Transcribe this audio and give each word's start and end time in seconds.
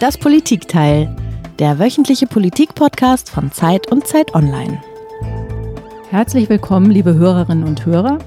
Das 0.00 0.16
Politikteil, 0.16 1.14
der 1.58 1.78
wöchentliche 1.78 2.26
Politik-Podcast 2.26 3.28
von 3.28 3.52
Zeit 3.52 3.92
und 3.92 4.06
Zeit 4.06 4.34
Online. 4.34 4.82
Herzlich 6.08 6.48
willkommen, 6.48 6.90
liebe 6.90 7.16
Hörerinnen 7.16 7.64
und 7.64 7.84
Hörer. 7.84 8.18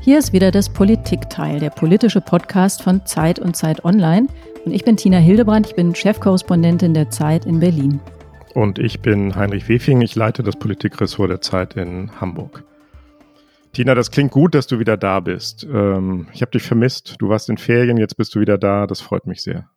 Hier 0.00 0.18
ist 0.18 0.32
wieder 0.32 0.50
das 0.50 0.68
Politikteil, 0.68 1.60
der 1.60 1.70
politische 1.70 2.20
Podcast 2.20 2.82
von 2.82 3.06
Zeit 3.06 3.38
und 3.38 3.56
Zeit 3.56 3.84
Online. 3.84 4.26
Und 4.64 4.72
ich 4.72 4.84
bin 4.84 4.96
Tina 4.96 5.18
Hildebrand, 5.18 5.68
ich 5.68 5.76
bin 5.76 5.94
Chefkorrespondentin 5.94 6.92
der 6.92 7.08
Zeit 7.10 7.44
in 7.44 7.60
Berlin. 7.60 8.00
Und 8.54 8.80
ich 8.80 8.98
bin 8.98 9.36
Heinrich 9.36 9.68
Wefing, 9.68 10.00
ich 10.00 10.16
leite 10.16 10.42
das 10.42 10.56
Politikressort 10.56 11.30
der 11.30 11.40
Zeit 11.40 11.74
in 11.74 12.10
Hamburg. 12.20 12.64
Tina, 13.72 13.94
das 13.94 14.10
klingt 14.10 14.32
gut, 14.32 14.56
dass 14.56 14.66
du 14.66 14.80
wieder 14.80 14.96
da 14.96 15.20
bist. 15.20 15.68
Ähm, 15.72 16.26
ich 16.32 16.42
habe 16.42 16.50
dich 16.50 16.64
vermisst. 16.64 17.14
Du 17.20 17.28
warst 17.28 17.48
in 17.48 17.58
Ferien, 17.58 17.96
jetzt 17.96 18.16
bist 18.16 18.34
du 18.34 18.40
wieder 18.40 18.58
da. 18.58 18.88
Das 18.88 19.00
freut 19.00 19.28
mich 19.28 19.40
sehr. 19.40 19.68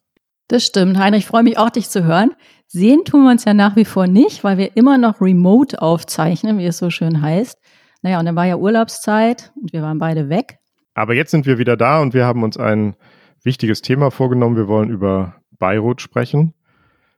Das 0.48 0.64
stimmt, 0.64 0.98
Heinrich, 0.98 1.24
ich 1.24 1.28
freue 1.28 1.44
mich 1.44 1.58
auch, 1.58 1.72
dich 1.72 1.90
zu 1.90 2.04
hören. 2.04 2.32
Sehen 2.68 3.04
tun 3.04 3.24
wir 3.24 3.32
uns 3.32 3.46
ja 3.46 3.54
nach 3.54 3.76
wie 3.76 3.86
vor 3.86 4.06
nicht, 4.06 4.44
weil 4.44 4.58
wir 4.58 4.76
immer 4.78 4.98
noch 4.98 5.22
remote 5.22 5.82
aufzeichnen, 5.82 6.60
wie 6.60 6.66
es 6.66 6.78
so 6.78 6.90
schön 6.90 7.22
heißt. 7.22 7.60
Naja, 8.04 8.20
und 8.20 8.26
dann 8.26 8.36
war 8.36 8.46
ja 8.46 8.58
Urlaubszeit 8.58 9.52
und 9.60 9.74
wir 9.74 9.82
waren 9.82 9.98
beide 9.98 10.30
weg. 10.30 10.60
Aber 10.94 11.16
jetzt 11.16 11.32
sind 11.32 11.46
wir 11.46 11.58
wieder 11.58 11.76
da 11.76 12.00
und 12.02 12.14
wir 12.14 12.26
haben 12.26 12.44
uns 12.44 12.58
ein 12.58 12.96
wichtiges 13.44 13.82
Thema 13.82 14.12
vorgenommen. 14.12 14.56
Wir 14.56 14.68
wollen 14.68 14.90
über 14.90 15.36
Beirut 15.58 16.02
sprechen. 16.02 16.54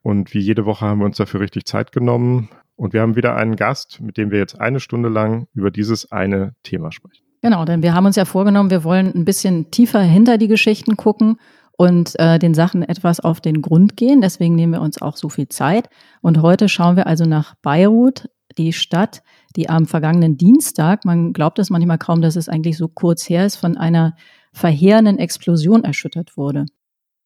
Und 0.01 0.33
wie 0.33 0.39
jede 0.39 0.65
Woche 0.65 0.85
haben 0.85 0.99
wir 0.99 1.05
uns 1.05 1.17
dafür 1.17 1.41
richtig 1.41 1.65
Zeit 1.65 1.91
genommen. 1.91 2.49
Und 2.77 2.93
wir 2.93 3.01
haben 3.01 3.17
wieder 3.17 3.35
einen 3.35 3.57
Gast, 3.57 3.99
mit 3.99 4.17
dem 4.17 4.31
wir 4.31 4.39
jetzt 4.39 4.59
eine 4.59 4.79
Stunde 4.79 5.09
lang 5.09 5.47
über 5.53 5.69
dieses 5.69 6.11
eine 6.11 6.53
Thema 6.63 6.91
sprechen. 6.91 7.25
Genau, 7.41 7.65
denn 7.65 7.83
wir 7.83 7.93
haben 7.93 8.05
uns 8.05 8.15
ja 8.15 8.25
vorgenommen, 8.25 8.69
wir 8.69 8.83
wollen 8.83 9.13
ein 9.13 9.25
bisschen 9.25 9.69
tiefer 9.69 10.01
hinter 10.01 10.37
die 10.37 10.47
Geschichten 10.47 10.95
gucken 10.95 11.37
und 11.77 12.19
äh, 12.19 12.39
den 12.39 12.53
Sachen 12.53 12.83
etwas 12.83 13.19
auf 13.19 13.39
den 13.39 13.61
Grund 13.61 13.95
gehen. 13.95 14.19
Deswegen 14.19 14.55
nehmen 14.55 14.73
wir 14.73 14.81
uns 14.81 15.01
auch 15.01 15.15
so 15.15 15.29
viel 15.29 15.47
Zeit. 15.47 15.89
Und 16.21 16.41
heute 16.41 16.67
schauen 16.67 16.97
wir 16.97 17.07
also 17.07 17.25
nach 17.25 17.55
Beirut, 17.61 18.29
die 18.57 18.73
Stadt, 18.73 19.21
die 19.55 19.69
am 19.69 19.85
vergangenen 19.85 20.37
Dienstag, 20.37 21.05
man 21.05 21.31
glaubt 21.31 21.59
es 21.59 21.69
manchmal 21.69 21.99
kaum, 21.99 22.21
dass 22.21 22.35
es 22.35 22.49
eigentlich 22.49 22.77
so 22.77 22.87
kurz 22.87 23.29
her 23.29 23.45
ist, 23.45 23.55
von 23.55 23.77
einer 23.77 24.15
verheerenden 24.51 25.19
Explosion 25.19 25.83
erschüttert 25.83 26.35
wurde. 26.35 26.65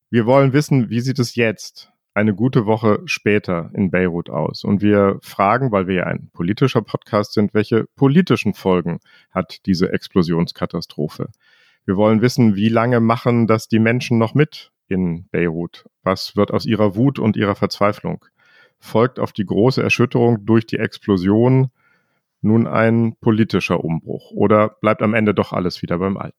Wir 0.09 0.25
wollen 0.25 0.51
wissen, 0.51 0.89
wie 0.89 0.99
sieht 0.99 1.19
es 1.19 1.35
jetzt 1.35 1.91
eine 2.13 2.35
gute 2.35 2.65
Woche 2.65 3.01
später 3.05 3.71
in 3.73 3.89
Beirut 3.89 4.29
aus. 4.29 4.65
Und 4.65 4.81
wir 4.81 5.17
fragen, 5.21 5.71
weil 5.71 5.87
wir 5.87 5.95
ja 5.95 6.03
ein 6.03 6.29
politischer 6.33 6.81
Podcast 6.81 7.33
sind, 7.33 7.53
welche 7.53 7.85
politischen 7.95 8.53
Folgen 8.53 8.99
hat 9.29 9.65
diese 9.65 9.93
Explosionskatastrophe? 9.93 11.29
Wir 11.85 11.97
wollen 11.97 12.21
wissen, 12.21 12.55
wie 12.55 12.69
lange 12.69 12.99
machen 12.99 13.47
das 13.47 13.67
die 13.67 13.79
Menschen 13.79 14.17
noch 14.17 14.33
mit 14.33 14.71
in 14.87 15.27
Beirut? 15.31 15.85
Was 16.03 16.35
wird 16.35 16.51
aus 16.51 16.65
ihrer 16.65 16.95
Wut 16.95 17.19
und 17.19 17.37
ihrer 17.37 17.55
Verzweiflung? 17.55 18.25
Folgt 18.79 19.19
auf 19.19 19.31
die 19.31 19.45
große 19.45 19.81
Erschütterung 19.81 20.45
durch 20.45 20.65
die 20.65 20.77
Explosion 20.77 21.71
nun 22.41 22.67
ein 22.67 23.15
politischer 23.21 23.83
Umbruch 23.83 24.31
oder 24.31 24.69
bleibt 24.81 25.01
am 25.01 25.13
Ende 25.13 25.33
doch 25.33 25.53
alles 25.53 25.81
wieder 25.81 25.99
beim 25.99 26.17
Alten? 26.17 26.37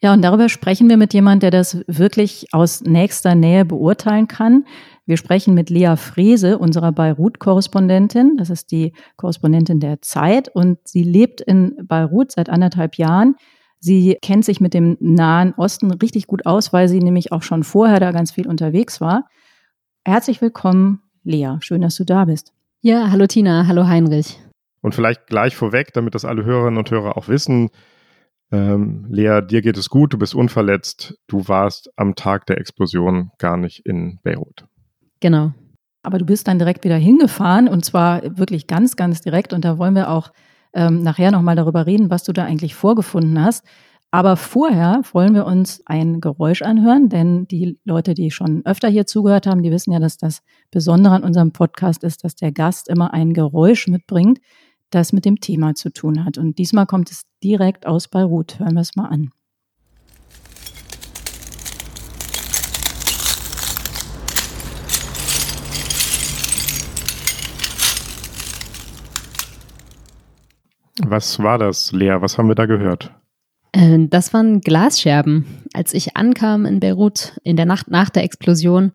Ja, 0.00 0.12
und 0.12 0.22
darüber 0.22 0.48
sprechen 0.48 0.88
wir 0.88 0.96
mit 0.96 1.14
jemandem, 1.14 1.50
der 1.50 1.60
das 1.60 1.82
wirklich 1.86 2.46
aus 2.52 2.82
nächster 2.82 3.34
Nähe 3.34 3.64
beurteilen 3.64 4.28
kann. 4.28 4.66
Wir 5.06 5.16
sprechen 5.16 5.54
mit 5.54 5.70
Lea 5.70 5.96
Frese, 5.96 6.58
unserer 6.58 6.92
Beirut-Korrespondentin. 6.92 8.36
Das 8.36 8.50
ist 8.50 8.70
die 8.70 8.92
Korrespondentin 9.16 9.80
der 9.80 10.02
Zeit 10.02 10.48
und 10.48 10.78
sie 10.84 11.02
lebt 11.02 11.40
in 11.40 11.74
Beirut 11.86 12.32
seit 12.32 12.50
anderthalb 12.50 12.96
Jahren. 12.96 13.36
Sie 13.84 14.16
kennt 14.22 14.44
sich 14.44 14.60
mit 14.60 14.74
dem 14.74 14.96
Nahen 15.00 15.54
Osten 15.54 15.90
richtig 15.90 16.28
gut 16.28 16.46
aus, 16.46 16.72
weil 16.72 16.86
sie 16.86 17.00
nämlich 17.00 17.32
auch 17.32 17.42
schon 17.42 17.64
vorher 17.64 17.98
da 17.98 18.12
ganz 18.12 18.30
viel 18.30 18.46
unterwegs 18.46 19.00
war. 19.00 19.26
Herzlich 20.04 20.40
willkommen, 20.40 21.02
Lea. 21.24 21.56
Schön, 21.58 21.80
dass 21.80 21.96
du 21.96 22.04
da 22.04 22.26
bist. 22.26 22.52
Ja, 22.80 23.10
hallo 23.10 23.26
Tina, 23.26 23.66
hallo 23.66 23.88
Heinrich. 23.88 24.38
Und 24.82 24.94
vielleicht 24.94 25.26
gleich 25.26 25.56
vorweg, 25.56 25.92
damit 25.94 26.14
das 26.14 26.24
alle 26.24 26.44
Hörerinnen 26.44 26.78
und 26.78 26.92
Hörer 26.92 27.16
auch 27.16 27.26
wissen, 27.26 27.70
ähm, 28.52 29.06
Lea, 29.10 29.40
dir 29.40 29.62
geht 29.62 29.76
es 29.76 29.90
gut, 29.90 30.12
du 30.12 30.18
bist 30.18 30.36
unverletzt, 30.36 31.18
du 31.26 31.48
warst 31.48 31.90
am 31.96 32.14
Tag 32.14 32.46
der 32.46 32.58
Explosion 32.58 33.32
gar 33.38 33.56
nicht 33.56 33.84
in 33.84 34.20
Beirut. 34.22 34.64
Genau. 35.18 35.54
Aber 36.04 36.18
du 36.18 36.24
bist 36.24 36.46
dann 36.46 36.60
direkt 36.60 36.84
wieder 36.84 36.98
hingefahren 36.98 37.66
und 37.66 37.84
zwar 37.84 38.38
wirklich 38.38 38.68
ganz, 38.68 38.94
ganz 38.94 39.22
direkt 39.22 39.52
und 39.52 39.64
da 39.64 39.76
wollen 39.76 39.96
wir 39.96 40.08
auch 40.08 40.30
ähm, 40.74 41.02
nachher 41.02 41.30
nochmal 41.30 41.56
darüber 41.56 41.86
reden, 41.86 42.10
was 42.10 42.24
du 42.24 42.32
da 42.32 42.44
eigentlich 42.44 42.74
vorgefunden 42.74 43.42
hast. 43.42 43.64
Aber 44.14 44.36
vorher 44.36 45.00
wollen 45.12 45.34
wir 45.34 45.46
uns 45.46 45.82
ein 45.86 46.20
Geräusch 46.20 46.60
anhören, 46.60 47.08
denn 47.08 47.48
die 47.48 47.78
Leute, 47.84 48.12
die 48.12 48.30
schon 48.30 48.60
öfter 48.66 48.88
hier 48.88 49.06
zugehört 49.06 49.46
haben, 49.46 49.62
die 49.62 49.70
wissen 49.70 49.90
ja, 49.90 50.00
dass 50.00 50.18
das 50.18 50.42
Besondere 50.70 51.14
an 51.14 51.24
unserem 51.24 51.52
Podcast 51.52 52.04
ist, 52.04 52.22
dass 52.22 52.36
der 52.36 52.52
Gast 52.52 52.88
immer 52.88 53.14
ein 53.14 53.32
Geräusch 53.32 53.88
mitbringt, 53.88 54.38
das 54.90 55.14
mit 55.14 55.24
dem 55.24 55.40
Thema 55.40 55.74
zu 55.74 55.90
tun 55.90 56.26
hat. 56.26 56.36
Und 56.36 56.58
diesmal 56.58 56.84
kommt 56.84 57.10
es 57.10 57.22
direkt 57.42 57.86
aus 57.86 58.08
Beirut. 58.08 58.58
Hören 58.58 58.74
wir 58.74 58.82
es 58.82 58.96
mal 58.96 59.08
an. 59.08 59.30
Was 70.98 71.38
war 71.38 71.58
das, 71.58 71.92
Lea? 71.92 72.16
Was 72.20 72.38
haben 72.38 72.48
wir 72.48 72.54
da 72.54 72.66
gehört? 72.66 73.12
Äh, 73.72 74.06
das 74.08 74.32
waren 74.34 74.60
Glasscherben. 74.60 75.46
Als 75.72 75.94
ich 75.94 76.16
ankam 76.16 76.66
in 76.66 76.80
Beirut 76.80 77.38
in 77.42 77.56
der 77.56 77.66
Nacht 77.66 77.90
nach 77.90 78.10
der 78.10 78.24
Explosion, 78.24 78.92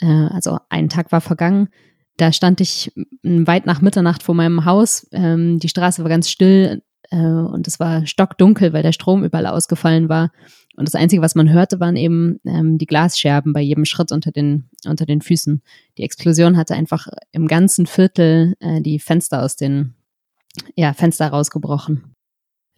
äh, 0.00 0.06
also 0.06 0.58
ein 0.68 0.88
Tag 0.88 1.12
war 1.12 1.20
vergangen, 1.20 1.68
da 2.16 2.32
stand 2.32 2.60
ich 2.60 2.92
weit 3.22 3.66
nach 3.66 3.80
Mitternacht 3.80 4.22
vor 4.22 4.34
meinem 4.34 4.64
Haus. 4.64 5.08
Ähm, 5.12 5.58
die 5.58 5.68
Straße 5.68 6.02
war 6.02 6.10
ganz 6.10 6.28
still 6.28 6.82
äh, 7.10 7.16
und 7.16 7.66
es 7.66 7.80
war 7.80 8.06
stockdunkel, 8.06 8.72
weil 8.72 8.82
der 8.82 8.92
Strom 8.92 9.24
überall 9.24 9.46
ausgefallen 9.46 10.08
war. 10.08 10.30
Und 10.76 10.86
das 10.86 10.94
Einzige, 10.94 11.22
was 11.22 11.34
man 11.34 11.50
hörte, 11.50 11.80
waren 11.80 11.96
eben 11.96 12.38
ähm, 12.44 12.78
die 12.78 12.86
Glasscherben 12.86 13.52
bei 13.52 13.60
jedem 13.60 13.86
Schritt 13.86 14.12
unter 14.12 14.32
den, 14.32 14.68
unter 14.86 15.06
den 15.06 15.20
Füßen. 15.20 15.62
Die 15.98 16.04
Explosion 16.04 16.56
hatte 16.56 16.74
einfach 16.74 17.08
im 17.32 17.48
ganzen 17.48 17.86
Viertel 17.86 18.54
die 18.80 18.98
Fenster 18.98 19.42
aus 19.42 19.56
den 19.56 19.94
ja, 20.74 20.92
Fenster 20.92 21.28
rausgebrochen. 21.28 22.14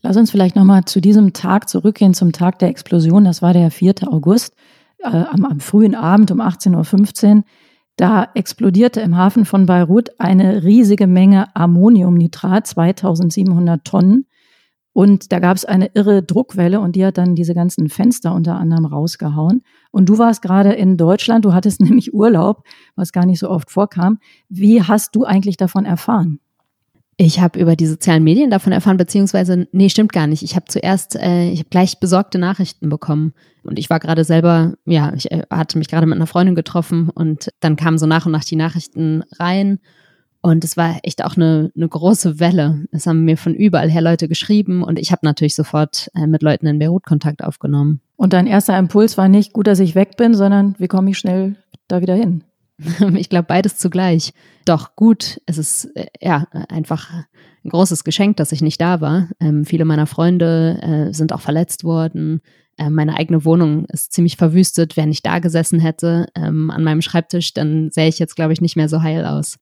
Lass 0.02 0.16
uns 0.16 0.30
vielleicht 0.30 0.56
nochmal 0.56 0.84
zu 0.84 1.00
diesem 1.00 1.32
Tag 1.32 1.68
zurückgehen, 1.68 2.12
zum 2.12 2.32
Tag 2.32 2.58
der 2.58 2.68
Explosion. 2.68 3.24
Das 3.24 3.40
war 3.40 3.52
der 3.52 3.70
4. 3.70 3.94
August, 4.08 4.54
äh, 4.98 5.06
am, 5.06 5.44
am 5.44 5.60
frühen 5.60 5.94
Abend 5.94 6.30
um 6.30 6.40
18.15 6.40 7.36
Uhr. 7.36 7.44
Da 7.96 8.28
explodierte 8.34 9.00
im 9.00 9.16
Hafen 9.16 9.44
von 9.44 9.66
Beirut 9.66 10.18
eine 10.18 10.64
riesige 10.64 11.06
Menge 11.06 11.54
Ammoniumnitrat, 11.54 12.66
2700 12.66 13.84
Tonnen. 13.84 14.26
Und 14.94 15.32
da 15.32 15.38
gab 15.38 15.56
es 15.56 15.64
eine 15.64 15.90
irre 15.94 16.22
Druckwelle 16.22 16.80
und 16.80 16.96
die 16.96 17.04
hat 17.06 17.16
dann 17.16 17.34
diese 17.34 17.54
ganzen 17.54 17.88
Fenster 17.88 18.34
unter 18.34 18.56
anderem 18.56 18.86
rausgehauen. 18.86 19.62
Und 19.90 20.08
du 20.08 20.18
warst 20.18 20.42
gerade 20.42 20.72
in 20.72 20.96
Deutschland, 20.96 21.44
du 21.44 21.54
hattest 21.54 21.80
nämlich 21.82 22.12
Urlaub, 22.12 22.64
was 22.96 23.12
gar 23.12 23.24
nicht 23.24 23.38
so 23.38 23.48
oft 23.48 23.70
vorkam. 23.70 24.18
Wie 24.48 24.82
hast 24.82 25.14
du 25.14 25.24
eigentlich 25.24 25.56
davon 25.56 25.84
erfahren? 25.84 26.40
Ich 27.18 27.40
habe 27.40 27.60
über 27.60 27.76
die 27.76 27.86
sozialen 27.86 28.24
Medien 28.24 28.50
davon 28.50 28.72
erfahren, 28.72 28.96
beziehungsweise, 28.96 29.68
nee, 29.72 29.90
stimmt 29.90 30.12
gar 30.12 30.26
nicht. 30.26 30.42
Ich 30.42 30.56
habe 30.56 30.66
zuerst, 30.68 31.14
äh, 31.16 31.50
ich 31.50 31.60
habe 31.60 31.68
gleich 31.68 32.00
besorgte 32.00 32.38
Nachrichten 32.38 32.88
bekommen. 32.88 33.34
Und 33.62 33.78
ich 33.78 33.90
war 33.90 34.00
gerade 34.00 34.24
selber, 34.24 34.74
ja, 34.86 35.12
ich 35.14 35.30
äh, 35.30 35.42
hatte 35.50 35.78
mich 35.78 35.88
gerade 35.88 36.06
mit 36.06 36.16
einer 36.16 36.26
Freundin 36.26 36.54
getroffen 36.54 37.10
und 37.10 37.50
dann 37.60 37.76
kamen 37.76 37.98
so 37.98 38.06
nach 38.06 38.26
und 38.26 38.32
nach 38.32 38.44
die 38.44 38.56
Nachrichten 38.56 39.22
rein. 39.38 39.78
Und 40.40 40.64
es 40.64 40.76
war 40.76 40.98
echt 41.04 41.24
auch 41.24 41.36
eine, 41.36 41.70
eine 41.76 41.88
große 41.88 42.40
Welle. 42.40 42.86
Es 42.90 43.06
haben 43.06 43.24
mir 43.24 43.36
von 43.36 43.54
überall 43.54 43.90
her 43.90 44.02
Leute 44.02 44.26
geschrieben 44.26 44.82
und 44.82 44.98
ich 44.98 45.12
habe 45.12 45.24
natürlich 45.24 45.54
sofort 45.54 46.10
äh, 46.14 46.26
mit 46.26 46.42
Leuten 46.42 46.66
in 46.66 46.80
Beirut 46.80 47.04
Kontakt 47.04 47.44
aufgenommen. 47.44 48.00
Und 48.16 48.32
dein 48.32 48.48
erster 48.48 48.76
Impuls 48.76 49.16
war 49.16 49.28
nicht 49.28 49.52
gut, 49.52 49.68
dass 49.68 49.78
ich 49.78 49.94
weg 49.94 50.16
bin, 50.16 50.34
sondern 50.34 50.74
wie 50.78 50.88
komme 50.88 51.10
ich 51.10 51.18
schnell 51.18 51.56
da 51.86 52.00
wieder 52.00 52.14
hin? 52.14 52.42
Ich 53.16 53.28
glaube, 53.28 53.46
beides 53.46 53.76
zugleich. 53.76 54.32
Doch 54.64 54.96
gut, 54.96 55.40
es 55.46 55.58
ist 55.58 55.84
äh, 55.96 56.06
ja 56.20 56.46
einfach 56.68 57.10
ein 57.64 57.70
großes 57.70 58.04
Geschenk, 58.04 58.36
dass 58.36 58.52
ich 58.52 58.62
nicht 58.62 58.80
da 58.80 59.00
war. 59.00 59.28
Ähm, 59.40 59.64
viele 59.64 59.84
meiner 59.84 60.06
Freunde 60.06 60.78
äh, 60.82 61.14
sind 61.14 61.32
auch 61.32 61.40
verletzt 61.40 61.84
worden. 61.84 62.40
Äh, 62.76 62.90
meine 62.90 63.16
eigene 63.16 63.44
Wohnung 63.44 63.86
ist 63.86 64.12
ziemlich 64.12 64.36
verwüstet. 64.36 64.96
Wenn 64.96 65.10
ich 65.10 65.22
da 65.22 65.38
gesessen 65.38 65.80
hätte 65.80 66.26
ähm, 66.34 66.70
an 66.70 66.84
meinem 66.84 67.02
Schreibtisch, 67.02 67.54
dann 67.54 67.90
sähe 67.90 68.08
ich 68.08 68.18
jetzt, 68.18 68.36
glaube 68.36 68.52
ich, 68.52 68.60
nicht 68.60 68.76
mehr 68.76 68.88
so 68.88 69.02
heil 69.02 69.24
aus. 69.24 69.58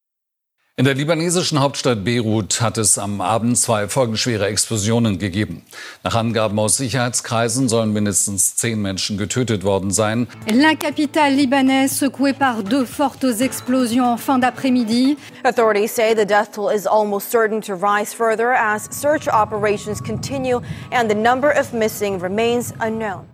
In 0.80 0.86
der 0.86 0.94
libanesischen 0.94 1.60
Hauptstadt 1.60 2.06
Beirut 2.06 2.62
hat 2.62 2.78
es 2.78 2.96
am 2.96 3.20
Abend 3.20 3.58
zwei 3.58 3.86
folgenschwere 3.86 4.46
Explosionen 4.46 5.18
gegeben. 5.18 5.62
Nach 6.04 6.14
Angaben 6.14 6.58
aus 6.58 6.78
Sicherheitskreisen 6.78 7.68
sollen 7.68 7.92
mindestens 7.92 8.56
zehn 8.56 8.80
Menschen 8.80 9.18
getötet 9.18 9.62
worden 9.62 9.90
sein. 9.90 10.26
La 10.50 10.74
capitale 10.74 11.34
libanaise 11.34 11.98
secouée 11.98 12.32
par 12.32 12.62
deux 12.62 12.86
fortes 12.86 13.42
explosions 13.42 14.06
en 14.06 14.16
fin 14.16 14.38
d'après-midi. 14.38 15.18
Authorities 15.44 15.94
say 15.94 16.14
the 16.14 16.24
death 16.24 16.52
toll 16.52 16.74
is 16.74 16.86
almost 16.86 17.30
certain 17.30 17.60
to 17.60 17.74
rise 17.74 18.14
further 18.14 18.54
as 18.54 18.88
search 18.90 19.28
operations 19.28 20.00
continue 20.00 20.62
and 20.92 21.10
the 21.10 21.14
number 21.14 21.50
of 21.50 21.74
missing 21.74 22.18
remains 22.18 22.72
unknown. 22.80 23.26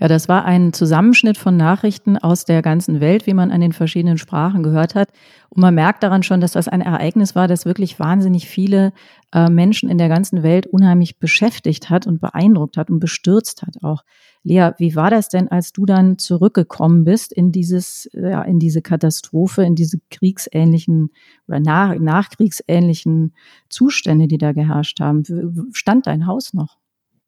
Ja, 0.00 0.08
das 0.08 0.26
war 0.26 0.46
ein 0.46 0.72
Zusammenschnitt 0.72 1.36
von 1.36 1.58
Nachrichten 1.58 2.16
aus 2.16 2.46
der 2.46 2.62
ganzen 2.62 3.00
Welt, 3.00 3.26
wie 3.26 3.34
man 3.34 3.50
an 3.50 3.60
den 3.60 3.72
verschiedenen 3.72 4.16
Sprachen 4.16 4.62
gehört 4.62 4.94
hat. 4.94 5.10
Und 5.50 5.60
man 5.60 5.74
merkt 5.74 6.02
daran 6.02 6.22
schon, 6.22 6.40
dass 6.40 6.52
das 6.52 6.66
ein 6.66 6.80
Ereignis 6.80 7.34
war, 7.34 7.46
das 7.46 7.66
wirklich 7.66 8.00
wahnsinnig 8.00 8.48
viele 8.48 8.94
äh, 9.34 9.50
Menschen 9.50 9.90
in 9.90 9.98
der 9.98 10.08
ganzen 10.08 10.42
Welt 10.42 10.66
unheimlich 10.66 11.18
beschäftigt 11.18 11.90
hat 11.90 12.06
und 12.06 12.22
beeindruckt 12.22 12.78
hat 12.78 12.88
und 12.88 13.00
bestürzt 13.00 13.62
hat 13.62 13.82
auch. 13.82 14.02
Lea, 14.44 14.70
wie 14.78 14.96
war 14.96 15.10
das 15.10 15.28
denn, 15.28 15.48
als 15.48 15.72
du 15.72 15.84
dann 15.84 16.16
zurückgekommen 16.16 17.04
bist 17.04 17.32
in 17.32 17.52
dieses, 17.52 18.08
ja, 18.14 18.42
in 18.42 18.58
diese 18.58 18.80
Katastrophe, 18.80 19.62
in 19.62 19.74
diese 19.74 19.98
kriegsähnlichen 20.10 21.10
oder 21.46 21.60
nach, 21.60 21.94
nachkriegsähnlichen 21.98 23.34
Zustände, 23.68 24.26
die 24.26 24.38
da 24.38 24.52
geherrscht 24.52 25.00
haben? 25.00 25.22
Stand 25.74 26.06
dein 26.06 26.26
Haus 26.26 26.54
noch? 26.54 26.81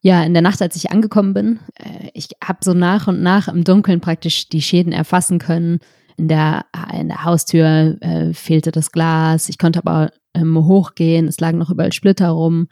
Ja, 0.05 0.23
in 0.23 0.33
der 0.33 0.43
Nacht, 0.43 0.61
als 0.61 0.75
ich 0.75 0.91
angekommen 0.91 1.33
bin, 1.33 1.59
äh, 1.79 2.11
ich 2.13 2.27
habe 2.43 2.59
so 2.63 2.75
nach 2.75 3.07
und 3.07 3.23
nach 3.23 3.47
im 3.47 3.63
Dunkeln 3.63 4.01
praktisch 4.01 4.47
die 4.49 4.61
Schäden 4.61 4.93
erfassen 4.93 5.39
können. 5.39 5.79
In 6.15 6.27
der, 6.27 6.65
in 6.93 7.07
der 7.07 7.23
Haustür 7.23 7.97
äh, 8.01 8.31
fehlte 8.31 8.71
das 8.71 8.91
Glas. 8.91 9.49
Ich 9.49 9.57
konnte 9.57 9.79
aber 9.79 10.11
ähm, 10.35 10.63
hochgehen. 10.63 11.27
Es 11.27 11.39
lagen 11.39 11.57
noch 11.57 11.71
überall 11.71 11.91
Splitter 11.91 12.29
rum. 12.29 12.67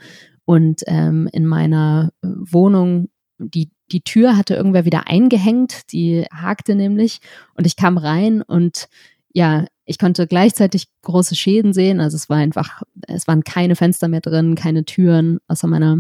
Und 0.46 0.84
ähm, 0.86 1.28
in 1.34 1.48
meiner 1.48 2.12
äh, 2.22 2.28
Wohnung, 2.28 3.10
die, 3.40 3.72
die 3.92 4.04
Tür 4.04 4.38
hatte 4.38 4.54
irgendwer 4.54 4.86
wieder 4.86 5.08
eingehängt. 5.08 5.92
Die 5.92 6.26
hakte 6.32 6.76
nämlich. 6.76 7.18
Und 7.56 7.66
ich 7.66 7.76
kam 7.76 7.98
rein 7.98 8.44
und 8.44 8.90
ja, 9.34 9.66
ich 9.86 9.98
konnte 9.98 10.28
gleichzeitig 10.28 10.86
große 11.02 11.36
Schäden 11.36 11.74
sehen. 11.74 12.00
Also 12.00 12.16
es 12.16 12.30
war 12.30 12.38
einfach, 12.38 12.84
es 13.08 13.28
waren 13.28 13.44
keine 13.44 13.76
Fenster 13.76 14.08
mehr 14.08 14.22
drin, 14.22 14.54
keine 14.54 14.86
Türen, 14.86 15.40
außer 15.48 15.68
meiner 15.68 15.98